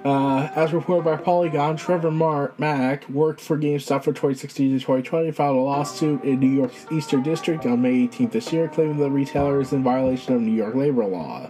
Uh, 0.04 0.50
as 0.54 0.74
reported 0.74 1.06
by 1.06 1.16
Polygon, 1.16 1.78
Trevor 1.78 2.12
Mar- 2.12 2.54
Mack 2.58 3.08
worked 3.08 3.40
for 3.40 3.58
GameStop 3.58 4.04
from 4.04 4.16
2016 4.16 4.72
to 4.72 4.80
2020, 4.80 5.32
filed 5.32 5.56
a 5.56 5.62
lawsuit 5.62 6.26
in 6.26 6.42
New 6.42 6.50
York's 6.50 6.86
Eastern 6.92 7.24
District 7.24 7.66
on 7.66 7.82
May 7.82 8.06
18th 8.10 8.32
this 8.34 8.52
year, 8.52 8.68
claiming 8.68 8.98
the 8.98 9.10
retailer 9.10 9.62
is 9.62 9.72
in 9.72 9.82
violation 9.82 10.34
of 10.34 10.42
New 10.42 10.52
York 10.52 10.76
labor 10.76 11.06
law. 11.06 11.50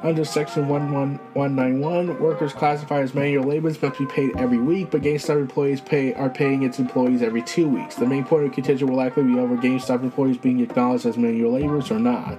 Under 0.00 0.24
Section 0.24 0.68
11191, 0.68 2.20
workers 2.20 2.52
classified 2.52 3.02
as 3.02 3.14
manual 3.14 3.42
laborers 3.42 3.82
must 3.82 3.98
be 3.98 4.06
paid 4.06 4.36
every 4.36 4.58
week, 4.58 4.92
but 4.92 5.02
GameStop 5.02 5.40
employees 5.40 5.80
pay 5.80 6.14
are 6.14 6.30
paying 6.30 6.62
its 6.62 6.78
employees 6.78 7.20
every 7.20 7.42
two 7.42 7.68
weeks. 7.68 7.96
The 7.96 8.06
main 8.06 8.24
point 8.24 8.46
of 8.46 8.52
contention 8.52 8.86
will 8.86 8.96
likely 8.96 9.24
be 9.24 9.36
over 9.40 9.56
GameStop 9.56 10.04
employees 10.04 10.38
being 10.38 10.60
acknowledged 10.60 11.04
as 11.04 11.18
manual 11.18 11.54
laborers 11.54 11.90
or 11.90 11.98
not. 11.98 12.38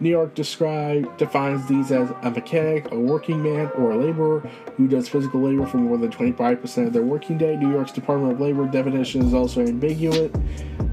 New 0.00 0.10
York 0.10 0.34
describe, 0.34 1.16
defines 1.16 1.66
these 1.66 1.90
as 1.90 2.10
a 2.22 2.30
mechanic, 2.30 2.92
a 2.92 3.00
working 3.00 3.42
man, 3.42 3.70
or 3.74 3.92
a 3.92 3.96
laborer 3.96 4.40
who 4.76 4.86
does 4.86 5.08
physical 5.08 5.40
labor 5.40 5.66
for 5.66 5.78
more 5.78 5.96
than 5.96 6.10
25% 6.10 6.86
of 6.86 6.92
their 6.92 7.02
working 7.02 7.38
day. 7.38 7.56
New 7.56 7.72
York's 7.72 7.92
Department 7.92 8.34
of 8.34 8.40
Labor 8.40 8.66
definition 8.66 9.22
is 9.22 9.34
also 9.34 9.62
ambiguous, 9.62 10.30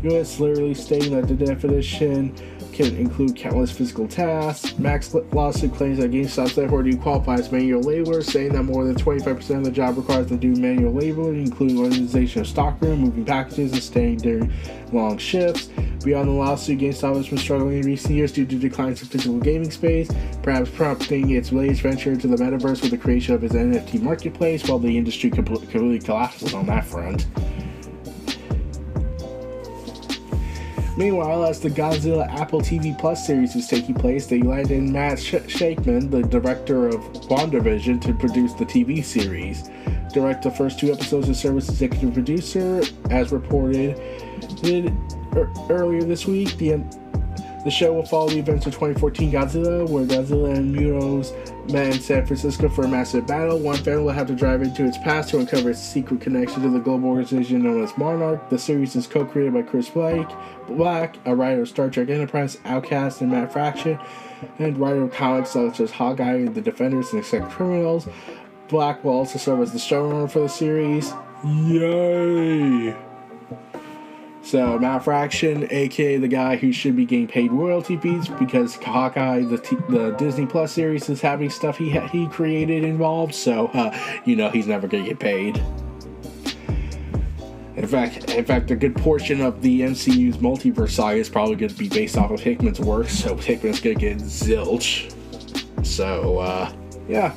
US 0.04 0.40
literally 0.40 0.74
stating 0.74 1.16
that 1.16 1.28
the 1.28 1.36
definition 1.36 2.34
can 2.76 2.98
include 2.98 3.38
countless 3.38 3.72
physical 3.72 4.06
tasks. 4.06 4.78
Mack's 4.78 5.14
lawsuit 5.14 5.74
claims 5.74 5.98
that 5.98 6.12
GameStop 6.12 6.54
therefore 6.54 6.84
do 6.84 6.98
qualify 6.98 7.36
as 7.36 7.50
manual 7.50 7.82
labor, 7.82 8.22
saying 8.22 8.52
that 8.52 8.64
more 8.64 8.84
than 8.84 8.96
25% 8.96 9.58
of 9.58 9.64
the 9.64 9.72
job 9.72 9.96
requires 9.96 10.28
to 10.28 10.36
do 10.36 10.54
manual 10.56 10.92
labor, 10.92 11.34
including 11.34 11.80
organization 11.80 12.42
of 12.42 12.48
stockroom, 12.48 13.00
moving 13.00 13.24
packages, 13.24 13.72
and 13.72 13.82
staying 13.82 14.18
during 14.18 14.52
long 14.92 15.18
shifts. 15.18 15.68
Beyond 16.04 16.28
the 16.28 16.34
lawsuit, 16.34 16.80
GameStop 16.80 17.16
has 17.16 17.30
been 17.30 17.38
struggling 17.38 17.80
in 17.80 17.86
recent 17.86 18.14
years 18.14 18.34
due 18.34 18.46
to 18.46 18.60
declines 18.60 19.02
in 19.02 19.08
physical 19.08 19.40
gaming 19.40 19.72
space, 19.72 20.10
perhaps 20.44 20.70
prompting 20.70 21.30
its 21.30 21.54
latest 21.54 21.82
venture 21.82 22.12
into 22.12 22.28
the 22.28 22.36
metaverse 22.36 22.82
with 22.82 22.92
the 22.92 22.98
creation 22.98 23.36
of 23.36 23.44
its 23.44 23.56
NFT 23.56 24.02
marketplace, 24.02 24.68
while 24.68 24.80
the 24.80 24.98
industry 24.98 25.30
completely 25.30 26.00
collapses 26.00 26.54
on 26.54 26.66
that 26.66 26.86
front. 26.86 27.26
Meanwhile, 30.98 31.46
as 31.46 31.60
the 31.60 31.70
Godzilla 31.70 32.28
Apple 32.40 32.62
TV 32.62 32.98
Plus 32.98 33.26
series 33.26 33.56
is 33.56 33.68
taking 33.68 33.96
place, 33.96 34.28
they 34.28 34.42
landed 34.42 34.72
in 34.78 34.92
Matt 34.94 35.20
Sh- 35.20 35.34
Shakman, 35.48 36.10
the 36.10 36.22
director 36.22 36.88
of 36.88 36.96
WandaVision, 37.28 38.00
to 38.02 38.14
produce 38.14 38.54
the 38.54 38.66
TV 38.66 39.04
series. 39.04 39.70
Direct 40.14 40.44
the 40.44 40.52
first 40.52 40.80
two 40.80 40.94
episodes 40.94 41.28
and 41.28 41.36
serve 41.36 41.58
as 41.58 41.68
executive 41.68 42.14
producer, 42.14 42.82
as 43.10 43.34
reported 43.34 44.00
er- 45.36 45.52
earlier 45.70 46.04
this 46.04 46.26
week. 46.26 46.56
The 46.58 46.82
The 47.66 47.72
show 47.72 47.92
will 47.94 48.06
follow 48.06 48.30
the 48.30 48.38
events 48.38 48.68
of 48.68 48.74
2014 48.74 49.32
Godzilla, 49.32 49.90
where 49.90 50.06
Godzilla 50.06 50.56
and 50.56 50.76
MUTOs 50.76 51.72
met 51.72 51.96
in 51.96 52.00
San 52.00 52.24
Francisco 52.24 52.70
for 52.70 52.84
a 52.84 52.88
massive 52.88 53.26
battle. 53.26 53.58
One 53.58 53.78
fan 53.78 54.06
will 54.06 54.12
have 54.12 54.28
to 54.28 54.36
drive 54.36 54.62
into 54.62 54.86
its 54.86 55.00
past 55.00 55.30
to 55.30 55.40
uncover 55.40 55.72
its 55.72 55.80
secret 55.80 56.22
connection 56.22 56.62
to 56.62 56.70
the 56.70 56.78
global 56.78 57.10
organization 57.10 57.64
known 57.64 57.84
as 57.84 57.98
Monarch. 57.98 58.52
The 58.52 58.60
series 58.60 58.96
is 58.96 59.08
co-created 59.08 59.56
by 59.56 59.64
Chris 59.64 59.90
Blake, 59.90 60.28
Black, 60.68 61.18
a 61.26 61.36
writer 61.36 61.64
of 61.64 61.68
Star 61.68 61.90
Trek 61.90 62.10
Enterprise, 62.10 62.60
Outcast, 62.66 63.22
and 63.22 63.32
Matt 63.32 63.52
Fraction, 63.52 63.98
and 64.60 64.78
writer 64.78 65.02
of 65.02 65.12
comics 65.12 65.50
such 65.50 65.80
as 65.80 65.90
Hawkeye 65.90 66.46
The 66.46 66.62
Defenders 66.62 67.14
and 67.14 67.22
Except 67.22 67.50
Criminals. 67.50 68.08
Black 68.68 69.04
will 69.04 69.14
also 69.14 69.40
serve 69.40 69.62
as 69.62 69.72
the 69.72 69.80
showrunner 69.80 70.30
for 70.30 70.42
the 70.42 70.50
series. 70.50 71.12
Yay! 71.44 72.96
So 74.46 74.78
Matt 74.78 75.04
Fraction, 75.04 75.68
aka 75.72 76.18
the 76.18 76.28
guy 76.28 76.56
who 76.56 76.72
should 76.72 76.96
be 76.96 77.04
getting 77.04 77.28
paid 77.28 77.52
royalty 77.52 77.98
fees 77.98 78.28
because 78.28 78.76
Hawkeye, 78.76 79.42
the 79.42 79.58
t- 79.58 79.76
the 79.90 80.12
Disney 80.12 80.46
Plus 80.46 80.72
series, 80.72 81.10
is 81.10 81.20
having 81.20 81.50
stuff 81.50 81.80
he 81.80 81.90
ha- 81.90 82.08
he 82.08 82.28
created 82.28 82.84
involved. 82.84 83.34
So 83.34 83.72
uh, 83.74 83.98
you 84.24 84.36
know 84.36 84.52
he's 84.52 84.68
never 84.68 84.88
gonna 84.88 85.04
get 85.04 85.18
paid. 85.18 85.58
In 87.76 87.88
fact, 87.88 88.30
in 88.36 88.46
fact, 88.46 88.70
a 88.70 88.76
good 88.76 88.96
portion 88.96 89.42
of 89.42 89.64
the 89.64 89.82
MCU's 89.82 90.38
multiverse 90.38 90.92
saga 90.92 91.18
is 91.18 91.28
probably 91.28 91.56
going 91.56 91.72
to 91.72 91.76
be 91.76 91.90
based 91.90 92.16
off 92.16 92.30
of 92.30 92.40
Hickman's 92.40 92.80
work. 92.80 93.10
So 93.10 93.36
Hickman's 93.36 93.80
gonna 93.82 93.96
get 93.96 94.20
zilch. 94.20 95.12
So 95.84 96.38
uh, 96.38 96.72
yeah. 97.08 97.34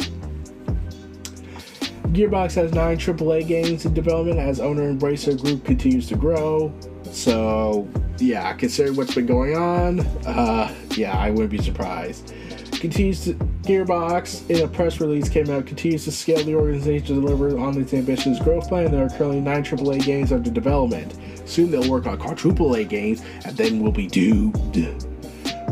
Gearbox 2.08 2.54
has 2.54 2.72
nine 2.72 2.96
AAA 2.96 3.46
games 3.46 3.84
in 3.84 3.94
development 3.94 4.38
as 4.38 4.60
owner 4.60 4.92
Embracer 4.92 5.40
Group 5.40 5.64
continues 5.64 6.06
to 6.08 6.16
grow. 6.16 6.72
So, 7.18 7.88
yeah, 8.18 8.52
considering 8.52 8.94
what's 8.94 9.12
been 9.12 9.26
going 9.26 9.56
on, 9.56 10.00
uh, 10.24 10.72
yeah, 10.94 11.18
I 11.18 11.30
wouldn't 11.30 11.50
be 11.50 11.58
surprised. 11.58 12.32
Continues 12.70 13.24
to, 13.24 13.34
Gearbox, 13.64 14.48
in 14.48 14.62
a 14.62 14.68
press 14.68 15.00
release 15.00 15.28
came 15.28 15.50
out, 15.50 15.66
continues 15.66 16.04
to 16.04 16.12
scale 16.12 16.44
the 16.44 16.54
organization 16.54 17.08
to 17.08 17.14
deliver 17.14 17.58
on 17.58 17.76
its 17.76 17.92
ambitious 17.92 18.38
growth 18.38 18.68
plan. 18.68 18.92
There 18.92 19.04
are 19.04 19.08
currently 19.08 19.40
nine 19.40 19.64
AAA 19.64 20.04
games 20.04 20.30
under 20.30 20.48
development. 20.48 21.18
Soon 21.44 21.72
they'll 21.72 21.90
work 21.90 22.06
on 22.06 22.18
quadruple 22.18 22.76
A 22.76 22.84
games, 22.84 23.20
and 23.44 23.56
then 23.56 23.80
we'll 23.80 23.90
be 23.90 24.06
doomed. 24.06 25.07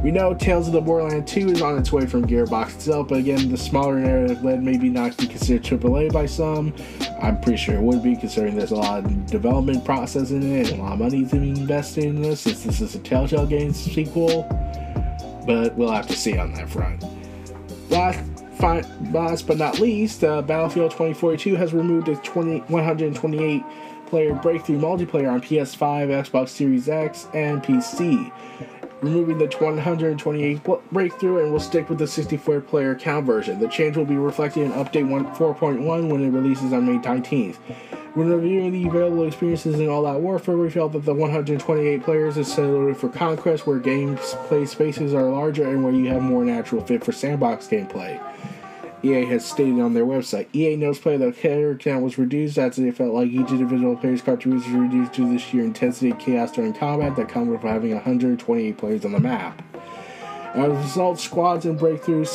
We 0.02 0.10
know 0.10 0.34
Tales 0.34 0.66
of 0.66 0.74
the 0.74 0.80
Borderland 0.80 1.26
2 1.26 1.48
is 1.48 1.62
on 1.62 1.78
its 1.78 1.90
way 1.90 2.06
from 2.06 2.26
Gearbox 2.26 2.74
itself, 2.74 3.08
but 3.08 3.18
again, 3.18 3.48
the 3.48 3.56
smaller 3.56 3.98
narrative 3.98 4.44
led 4.44 4.62
maybe 4.62 4.88
not 4.88 5.16
be 5.16 5.26
considered 5.26 5.64
AAA 5.64 6.12
by 6.12 6.26
some. 6.26 6.74
I'm 7.20 7.40
pretty 7.40 7.56
sure 7.56 7.74
it 7.74 7.82
would 7.82 8.02
be, 8.02 8.14
considering 8.14 8.56
there's 8.56 8.70
a 8.70 8.76
lot 8.76 9.04
of 9.04 9.26
development 9.26 9.84
process 9.84 10.30
in 10.30 10.42
it 10.42 10.70
and 10.70 10.80
a 10.80 10.82
lot 10.84 10.92
of 10.92 10.98
money 11.00 11.24
to 11.24 11.40
be 11.40 11.48
invested 11.48 12.04
in 12.04 12.22
this, 12.22 12.42
since 12.42 12.62
this 12.62 12.80
is 12.80 12.94
a 12.94 12.98
Telltale 12.98 13.46
Games 13.46 13.76
sequel. 13.80 14.42
But 15.46 15.74
we'll 15.76 15.90
have 15.90 16.06
to 16.08 16.16
see 16.16 16.36
on 16.38 16.52
that 16.54 16.68
front. 16.68 17.02
Last, 17.88 18.20
last 19.12 19.46
but 19.46 19.56
not 19.56 19.80
least, 19.80 20.22
uh, 20.22 20.42
Battlefield 20.42 20.90
2042 20.90 21.56
has 21.56 21.72
removed 21.72 22.08
its 22.08 22.20
20, 22.20 22.60
128 22.60 23.62
player 24.06 24.34
breakthrough 24.34 24.78
multiplayer 24.78 25.32
on 25.32 25.40
PS5, 25.40 26.28
Xbox 26.28 26.50
Series 26.50 26.88
X, 26.88 27.26
and 27.34 27.62
PC 27.62 28.30
removing 29.02 29.38
the 29.38 29.46
128 29.46 30.60
breakthrough 30.92 31.42
and 31.42 31.52
will 31.52 31.60
stick 31.60 31.88
with 31.88 31.98
the 31.98 32.06
64 32.06 32.60
player 32.62 32.94
count 32.94 33.26
version. 33.26 33.58
The 33.58 33.68
change 33.68 33.96
will 33.96 34.04
be 34.04 34.16
reflected 34.16 34.62
in 34.62 34.72
Update 34.72 35.06
4.1 35.36 36.08
when 36.08 36.22
it 36.22 36.30
releases 36.30 36.72
on 36.72 36.86
May 36.86 36.98
19th. 36.98 37.56
When 38.14 38.30
reviewing 38.30 38.72
the 38.72 38.88
available 38.88 39.26
experiences 39.26 39.78
in 39.78 39.90
All 39.90 40.06
Out 40.06 40.22
Warfare, 40.22 40.56
we 40.56 40.70
felt 40.70 40.92
that 40.92 41.04
the 41.04 41.12
128 41.12 42.02
players 42.02 42.38
is 42.38 42.50
suited 42.50 42.96
for 42.96 43.10
Conquest, 43.10 43.66
where 43.66 43.78
gameplay 43.78 44.66
spaces 44.66 45.12
are 45.12 45.24
larger 45.24 45.68
and 45.68 45.84
where 45.84 45.92
you 45.92 46.08
have 46.08 46.22
more 46.22 46.42
natural 46.42 46.82
fit 46.82 47.04
for 47.04 47.12
sandbox 47.12 47.66
gameplay. 47.66 48.18
EA 49.06 49.24
has 49.26 49.44
stated 49.44 49.80
on 49.80 49.94
their 49.94 50.04
website. 50.04 50.46
EA 50.54 50.76
knows 50.76 50.98
play 50.98 51.16
that 51.16 51.36
player 51.36 51.76
count 51.76 52.02
was 52.02 52.18
reduced 52.18 52.58
as 52.58 52.76
they 52.76 52.90
felt 52.90 53.14
like 53.14 53.28
each 53.28 53.50
individual 53.50 53.96
player's 53.96 54.22
contributions 54.22 54.74
were 54.74 54.82
reduced 54.82 55.12
to 55.14 55.30
this 55.30 55.42
sheer 55.42 55.62
intensity 55.62 56.10
of 56.10 56.18
chaos 56.18 56.52
during 56.52 56.72
combat 56.72 57.14
that 57.16 57.28
come 57.28 57.48
with 57.48 57.62
having 57.62 57.92
128 57.92 58.76
players 58.76 59.04
on 59.04 59.12
the 59.12 59.20
map. 59.20 59.62
As 60.54 60.68
a 60.68 60.70
result, 60.70 61.20
squads 61.20 61.66
and 61.66 61.78
breakthroughs 61.78 62.28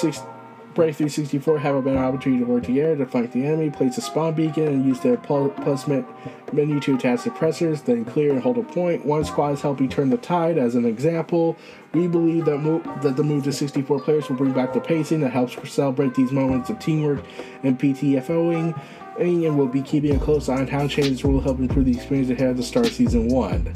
Breakthrough 0.74 1.09
64 1.09 1.59
have 1.59 1.76
a 1.76 1.82
better 1.82 1.97
opportunity 1.97 2.45
to 2.45 2.49
work 2.49 2.63
together 2.63 2.95
to 2.95 3.05
flank 3.05 3.34
the 3.34 3.45
enemy, 3.45 3.69
place 3.69 3.97
a 3.97 4.01
spawn 4.01 4.34
beacon, 4.34 4.67
and 4.67 4.86
use 4.86 5.01
their 5.01 5.17
plus 5.17 5.86
menu 5.88 6.80
to 6.80 6.95
attach 6.95 7.19
suppressors, 7.19 7.84
then 7.84 8.05
clear 8.05 8.32
and 8.32 8.41
hold 8.41 8.57
a 8.57 8.63
point. 8.63 9.05
One 9.05 9.26
squad 9.26 9.51
is 9.53 9.61
helping 9.61 9.89
turn 9.89 10.09
the 10.09 10.17
tide. 10.17 10.57
As 10.57 10.76
an 10.76 10.86
example, 10.86 11.57
we 11.93 12.07
believe 12.07 12.45
that, 12.45 12.59
mo- 12.59 12.82
that 13.01 13.17
the 13.17 13.24
move 13.24 13.43
to 13.43 13.51
64 13.51 13.99
players 13.99 14.30
will 14.30 14.38
bring 14.38 14.53
back 14.53 14.72
the 14.72 14.80
pacing 14.80 15.19
that 15.22 15.32
helps 15.32 15.57
celebrate 15.69 16.15
these 16.15 16.32
moments 16.32 16.69
of 16.69 16.80
teamwork 16.80 17.24
and 17.63 17.78
PTFOing, 17.78 18.80
and 19.19 19.57
we'll 19.57 19.67
be 19.67 19.82
keeping 19.82 20.15
a 20.15 20.19
close 20.19 20.47
eye 20.47 20.59
on 20.59 20.67
how 20.67 20.88
changes 20.88 21.24
will 21.24 21.41
help 21.41 21.59
improve 21.59 21.86
the 21.86 21.95
experience 21.95 22.30
ahead 22.30 22.51
of 22.51 22.57
the 22.57 22.63
start 22.63 22.88
of 22.88 22.93
Season 22.93 23.28
1. 23.28 23.74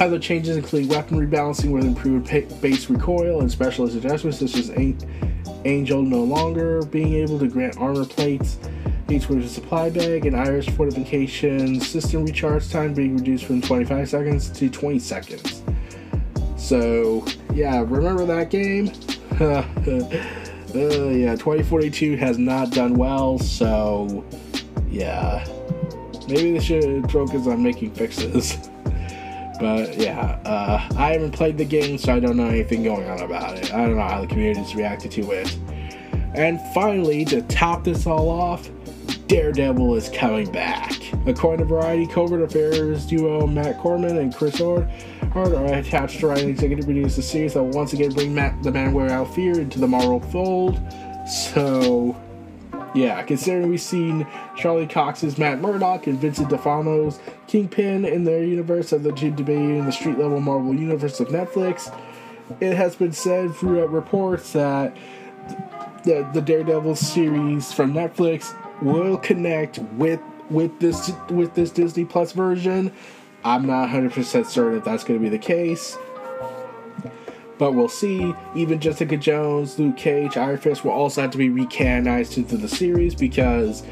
Other 0.00 0.18
changes 0.18 0.56
include 0.56 0.88
weapon 0.88 1.18
rebalancing 1.18 1.72
with 1.72 1.84
improved 1.84 2.28
base 2.60 2.90
recoil 2.90 3.40
and 3.40 3.50
specialist 3.50 3.96
adjustments 3.96 4.38
such 4.40 4.56
as 4.56 4.70
Angel 5.64 6.02
no 6.02 6.22
longer 6.24 6.82
being 6.86 7.14
able 7.14 7.38
to 7.38 7.48
grant 7.48 7.78
armor 7.78 8.04
plates 8.04 8.58
each 9.10 9.28
with 9.28 9.44
a 9.44 9.48
supply 9.48 9.90
bag 9.90 10.26
and 10.26 10.34
Irish 10.34 10.68
fortification 10.70 11.80
system 11.80 12.24
recharge 12.24 12.70
time 12.70 12.94
being 12.94 13.16
reduced 13.16 13.44
from 13.44 13.60
25 13.60 14.08
seconds 14.08 14.50
to 14.50 14.68
20 14.68 14.98
seconds. 14.98 15.62
So, 16.56 17.24
yeah, 17.52 17.84
remember 17.86 18.24
that 18.26 18.50
game? 18.50 18.88
uh, 19.40 19.64
yeah, 20.74 21.36
2042 21.36 22.16
has 22.16 22.38
not 22.38 22.70
done 22.70 22.94
well, 22.94 23.38
so 23.38 24.24
yeah. 24.88 25.46
Maybe 26.26 26.52
they 26.52 26.60
should 26.60 27.10
focus 27.12 27.46
on 27.46 27.62
making 27.62 27.92
fixes. 27.92 28.70
But 29.60 29.96
yeah, 29.96 30.38
uh, 30.44 30.88
I 30.96 31.12
haven't 31.12 31.32
played 31.32 31.58
the 31.58 31.64
game, 31.64 31.98
so 31.98 32.14
I 32.14 32.20
don't 32.20 32.36
know 32.36 32.48
anything 32.48 32.82
going 32.82 33.08
on 33.08 33.20
about 33.20 33.56
it. 33.56 33.72
I 33.72 33.86
don't 33.86 33.96
know 33.96 34.02
how 34.02 34.20
the 34.20 34.26
community's 34.26 34.74
reacted 34.74 35.12
to 35.12 35.30
it. 35.30 35.56
And 36.34 36.60
finally, 36.74 37.24
to 37.26 37.42
top 37.42 37.84
this 37.84 38.06
all 38.06 38.28
off, 38.28 38.68
Daredevil 39.28 39.94
is 39.94 40.08
coming 40.08 40.50
back. 40.50 40.92
According 41.26 41.60
to 41.60 41.72
Variety, 41.72 42.06
Covert 42.06 42.42
Affairs 42.42 43.06
duo 43.06 43.46
Matt 43.46 43.78
Corman 43.78 44.18
and 44.18 44.34
Chris 44.34 44.60
Ord 44.60 44.88
are 45.34 45.74
attached 45.74 46.20
to 46.20 46.28
write 46.28 46.40
and 46.40 46.50
executive 46.50 46.84
produce 46.84 47.18
a 47.18 47.22
series 47.22 47.54
that 47.54 47.62
will 47.62 47.70
once 47.70 47.92
again 47.92 48.12
bring 48.12 48.34
Matt, 48.34 48.62
the 48.62 48.70
man 48.70 48.92
without 48.92 49.34
fear 49.34 49.58
into 49.58 49.80
the 49.80 49.88
Marvel 49.88 50.20
fold. 50.20 50.80
So, 51.28 52.16
yeah, 52.94 53.22
considering 53.22 53.68
we've 53.68 53.80
seen 53.80 54.26
Charlie 54.56 54.86
Cox's 54.86 55.36
Matt 55.36 55.60
Murdock 55.60 56.06
and 56.06 56.18
Vincent 56.18 56.48
D'Onofrio's 56.48 57.18
Kingpin 57.46 58.04
in 58.04 58.24
their 58.24 58.44
universe 58.44 58.92
of 58.92 59.02
the 59.02 59.12
debating 59.12 59.78
in 59.78 59.84
the 59.84 59.92
street 59.92 60.18
level 60.18 60.40
Marvel 60.40 60.74
universe 60.74 61.20
of 61.20 61.28
Netflix, 61.28 61.94
it 62.60 62.74
has 62.74 62.94
been 62.94 63.12
said 63.12 63.54
throughout 63.54 63.90
reports 63.90 64.52
that 64.52 64.96
the, 66.04 66.28
the 66.32 66.40
Daredevil 66.40 66.96
series 66.96 67.72
from 67.72 67.92
Netflix 67.92 68.54
will 68.82 69.16
connect 69.16 69.78
with 69.94 70.20
with 70.50 70.78
this 70.78 71.10
with 71.30 71.54
this 71.54 71.70
Disney 71.70 72.04
Plus 72.04 72.32
version. 72.32 72.92
I'm 73.44 73.66
not 73.66 73.90
100% 73.90 74.46
certain 74.46 74.78
if 74.78 74.84
that's 74.84 75.04
going 75.04 75.20
to 75.20 75.22
be 75.22 75.28
the 75.28 75.38
case. 75.38 75.98
But 77.58 77.72
we'll 77.72 77.88
see. 77.88 78.34
Even 78.54 78.80
Jessica 78.80 79.16
Jones, 79.16 79.78
Luke 79.78 79.96
Cage, 79.96 80.36
Iron 80.36 80.58
Fist 80.58 80.84
will 80.84 80.92
also 80.92 81.22
have 81.22 81.30
to 81.30 81.38
be 81.38 81.48
recanonized 81.48 82.36
into 82.36 82.56
the 82.56 82.68
series 82.68 83.14
because, 83.14 83.84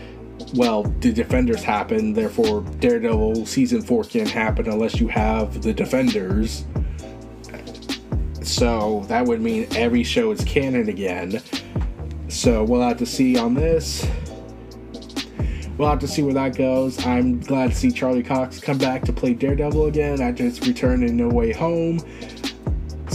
well, 0.55 0.83
the 0.83 1.13
Defenders 1.13 1.63
happen. 1.63 2.13
Therefore, 2.13 2.63
Daredevil 2.81 3.47
season 3.47 3.81
four 3.83 4.05
can't 4.05 4.31
happen 4.31 4.69
unless 4.69 5.01
you 5.01 5.09
have 5.09 5.63
the 5.63 5.73
Defenders. 5.73 6.65
So 8.43 9.05
that 9.09 9.25
would 9.25 9.41
mean 9.41 9.69
every 9.77 10.03
show 10.03 10.33
is 10.33 10.45
canon 10.45 10.89
again. 10.89 11.41
So 12.29 12.65
we'll 12.65 12.83
have 12.83 12.99
to 12.99 13.07
see 13.07 13.39
on 13.39 13.55
this. 13.55 14.07
We'll 15.79 15.89
have 15.89 16.01
to 16.01 16.09
see 16.09 16.23
where 16.23 16.35
that 16.35 16.57
goes. 16.57 17.05
I'm 17.07 17.41
glad 17.41 17.71
to 17.71 17.77
see 17.77 17.91
Charlie 17.91 18.23
Cox 18.23 18.61
come 18.61 18.79
back 18.79 19.03
to 19.05 19.13
play 19.13 19.35
Daredevil 19.35 19.87
again 19.87 20.21
after 20.21 20.45
his 20.45 20.61
return 20.67 21.03
in 21.03 21.17
No 21.17 21.29
Way 21.29 21.53
Home. 21.53 22.01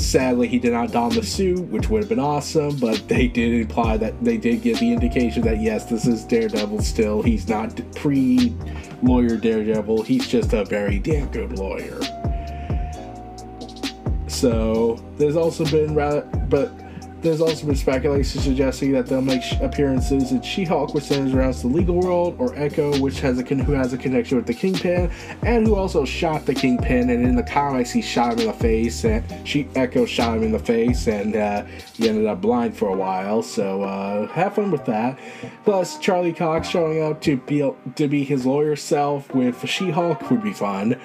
Sadly, 0.07 0.47
he 0.47 0.57
did 0.57 0.71
not 0.71 0.93
don 0.93 1.09
the 1.09 1.21
suit, 1.21 1.59
which 1.67 1.89
would 1.89 2.01
have 2.01 2.07
been 2.07 2.17
awesome, 2.17 2.77
but 2.77 3.09
they 3.09 3.27
did 3.27 3.53
imply 3.53 3.97
that 3.97 4.23
they 4.23 4.37
did 4.37 4.61
give 4.61 4.79
the 4.79 4.93
indication 4.93 5.41
that 5.41 5.59
yes, 5.59 5.83
this 5.83 6.07
is 6.07 6.23
Daredevil 6.23 6.81
still. 6.81 7.21
He's 7.21 7.49
not 7.49 7.75
pre 7.93 8.55
lawyer 9.03 9.35
Daredevil, 9.35 10.03
he's 10.03 10.25
just 10.25 10.53
a 10.53 10.63
very 10.63 10.97
damn 10.97 11.27
good 11.27 11.59
lawyer. 11.59 11.99
So, 14.27 14.95
there's 15.17 15.35
also 15.35 15.65
been 15.65 15.93
rather, 15.93 16.21
but 16.47 16.71
There's 17.22 17.41
also 17.41 17.65
been 17.65 17.76
speculation 17.76 18.41
suggesting 18.41 18.91
that 18.91 19.07
they'll 19.07 19.22
make 19.22 19.41
appearances 19.59 20.32
in 20.32 20.41
She-Hulk, 20.41 20.93
which 20.93 21.05
centers 21.05 21.34
around 21.34 21.55
the 21.55 21.68
legal 21.68 21.95
world, 21.95 22.36
or 22.38 22.55
Echo, 22.55 22.97
which 22.99 23.20
has 23.22 23.39
a 23.39 23.43
who 23.43 23.74
has 23.74 23.91
a 23.91 23.97
connection 23.97 24.38
with 24.38 24.45
the 24.45 24.53
Kingpin, 24.53 25.09
and 25.41 25.65
who 25.65 25.76
also 25.76 26.05
shot 26.05 26.45
the 26.45 26.53
Kingpin. 26.53 27.09
And 27.09 27.26
in 27.26 27.36
the 27.36 27.43
comics, 27.43 27.91
he 27.91 28.03
shot 28.03 28.34
him 28.34 28.41
in 28.41 28.47
the 28.47 28.53
face, 28.53 29.03
and 29.03 29.26
she 29.47 29.68
Echo 29.76 30.05
shot 30.05 30.38
him 30.38 30.43
in 30.43 30.51
the 30.51 30.59
face, 30.59 31.07
and 31.07 31.36
uh, 31.36 31.63
he 31.93 32.07
ended 32.07 32.28
up 32.28 32.39
blind 32.39 32.78
for 32.78 32.89
a 32.89 32.95
while. 32.95 33.41
So 33.41 33.82
uh, 33.82 34.28
have 34.28 34.55
fun 34.55 34.70
with 34.70 34.86
that. 34.86 35.18
Plus, 35.65 35.97
Charlie 35.97 36.34
Cox 36.34 36.70
showing 36.70 37.01
up 37.01 37.20
to 37.22 37.38
be 37.38 37.68
to 37.95 38.07
be 38.07 38.24
his 38.24 38.45
lawyer 38.45 38.76
self 38.76 39.34
with 39.34 39.68
She-Hulk 39.68 40.30
would 40.30 40.43
be 40.43 40.53
fun. 40.53 40.99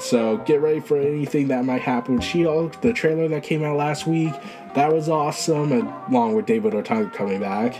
So 0.00 0.38
get 0.38 0.60
ready 0.60 0.80
for 0.80 0.96
anything 0.98 1.48
that 1.48 1.64
might 1.64 1.82
happen 1.82 2.16
with 2.16 2.24
She-Hulk. 2.24 2.80
The 2.80 2.92
trailer 2.92 3.28
that 3.28 3.42
came 3.42 3.62
out 3.62 3.76
last 3.76 4.06
week, 4.06 4.32
that 4.74 4.92
was 4.92 5.08
awesome, 5.08 5.72
along 5.72 6.34
with 6.34 6.46
David 6.46 6.72
Otunga 6.72 7.12
coming 7.12 7.40
back. 7.40 7.76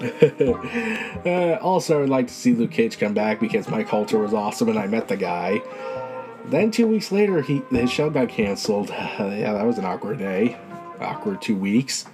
uh, 1.26 1.58
also, 1.60 2.02
I'd 2.02 2.08
like 2.08 2.28
to 2.28 2.34
see 2.34 2.54
Luke 2.54 2.70
Cage 2.70 2.98
come 2.98 3.14
back 3.14 3.40
because 3.40 3.68
Mike 3.68 3.88
Colter 3.88 4.18
was 4.18 4.32
awesome 4.32 4.68
and 4.68 4.78
I 4.78 4.86
met 4.86 5.08
the 5.08 5.16
guy. 5.16 5.60
Then 6.46 6.70
two 6.70 6.86
weeks 6.86 7.12
later, 7.12 7.40
he 7.40 7.62
his 7.70 7.90
show 7.90 8.10
got 8.10 8.28
canceled. 8.28 8.88
yeah, 8.90 9.52
that 9.52 9.64
was 9.64 9.78
an 9.78 9.84
awkward 9.84 10.18
day, 10.18 10.56
awkward 11.00 11.40
two 11.40 11.56
weeks. 11.56 12.04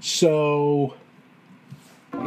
So 0.00 0.94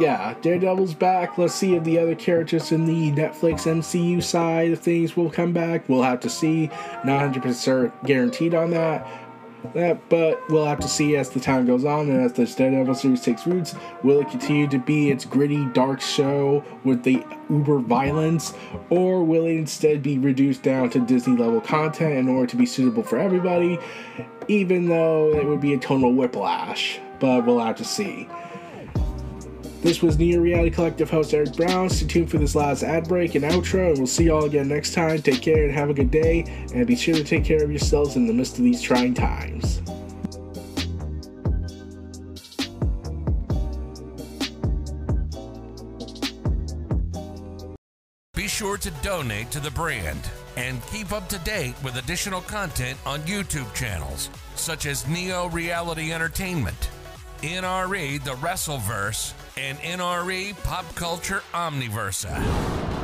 yeah, 0.00 0.34
Daredevil's 0.42 0.94
back. 0.94 1.38
Let's 1.38 1.54
see 1.54 1.74
if 1.74 1.84
the 1.84 1.98
other 1.98 2.14
characters 2.14 2.72
in 2.72 2.84
the 2.84 3.12
Netflix 3.12 3.66
MCU 3.66 4.22
side 4.22 4.72
of 4.72 4.80
things 4.80 5.16
will 5.16 5.30
come 5.30 5.52
back. 5.52 5.88
We'll 5.88 6.02
have 6.02 6.20
to 6.20 6.30
see. 6.30 6.68
Not 7.04 7.32
100% 7.32 8.04
guaranteed 8.04 8.54
on 8.54 8.70
that. 8.70 9.06
That, 9.74 10.08
but 10.08 10.40
we'll 10.50 10.66
have 10.66 10.78
to 10.80 10.88
see 10.88 11.16
as 11.16 11.30
the 11.30 11.40
time 11.40 11.66
goes 11.66 11.84
on 11.84 12.08
and 12.08 12.20
as 12.22 12.32
this 12.32 12.54
Daredevil 12.54 12.94
series 12.94 13.22
takes 13.22 13.46
roots. 13.46 13.74
Will 14.04 14.20
it 14.20 14.30
continue 14.30 14.68
to 14.68 14.78
be 14.78 15.10
its 15.10 15.24
gritty, 15.24 15.64
dark 15.66 16.00
show 16.00 16.64
with 16.84 17.02
the 17.02 17.24
uber 17.50 17.80
violence, 17.80 18.54
or 18.88 19.24
will 19.24 19.46
it 19.46 19.56
instead 19.56 20.02
be 20.02 20.18
reduced 20.18 20.62
down 20.62 20.90
to 20.90 21.00
Disney 21.00 21.36
level 21.36 21.60
content 21.60 22.14
in 22.14 22.28
order 22.28 22.46
to 22.46 22.56
be 22.56 22.66
suitable 22.66 23.02
for 23.02 23.18
everybody, 23.18 23.78
even 24.46 24.88
though 24.88 25.34
it 25.34 25.44
would 25.44 25.60
be 25.60 25.74
a 25.74 25.78
tonal 25.78 26.12
whiplash? 26.12 27.00
But 27.18 27.44
we'll 27.44 27.58
have 27.58 27.76
to 27.76 27.84
see. 27.84 28.28
This 29.80 30.02
was 30.02 30.18
Neo 30.18 30.40
Reality 30.40 30.70
Collective 30.70 31.08
host 31.08 31.32
Eric 31.32 31.54
Brown. 31.54 31.88
Stay 31.88 32.06
tuned 32.06 32.30
for 32.30 32.38
this 32.38 32.56
last 32.56 32.82
ad 32.82 33.06
break 33.06 33.36
and 33.36 33.44
outro, 33.44 33.90
and 33.90 33.98
we'll 33.98 34.08
see 34.08 34.24
you 34.24 34.34
all 34.34 34.44
again 34.44 34.66
next 34.66 34.92
time. 34.92 35.22
Take 35.22 35.40
care 35.40 35.62
and 35.62 35.72
have 35.72 35.88
a 35.88 35.94
good 35.94 36.10
day, 36.10 36.66
and 36.74 36.84
be 36.84 36.96
sure 36.96 37.14
to 37.14 37.22
take 37.22 37.44
care 37.44 37.62
of 37.62 37.70
yourselves 37.70 38.16
in 38.16 38.26
the 38.26 38.32
midst 38.32 38.58
of 38.58 38.64
these 38.64 38.82
trying 38.82 39.14
times. 39.14 39.80
Be 48.34 48.48
sure 48.48 48.78
to 48.78 48.90
donate 49.02 49.52
to 49.52 49.60
the 49.60 49.70
brand 49.70 50.28
and 50.56 50.84
keep 50.86 51.12
up 51.12 51.28
to 51.28 51.38
date 51.40 51.74
with 51.84 51.96
additional 51.96 52.40
content 52.40 52.98
on 53.06 53.20
YouTube 53.20 53.72
channels 53.74 54.28
such 54.56 54.86
as 54.86 55.06
Neo 55.06 55.48
Reality 55.50 56.12
Entertainment, 56.12 56.90
NRE 57.42 58.22
The 58.24 58.32
Wrestleverse, 58.32 59.34
and 59.58 59.78
NRE 59.78 60.54
Pop 60.62 60.94
Culture 60.94 61.42
Omniversa. 61.52 62.97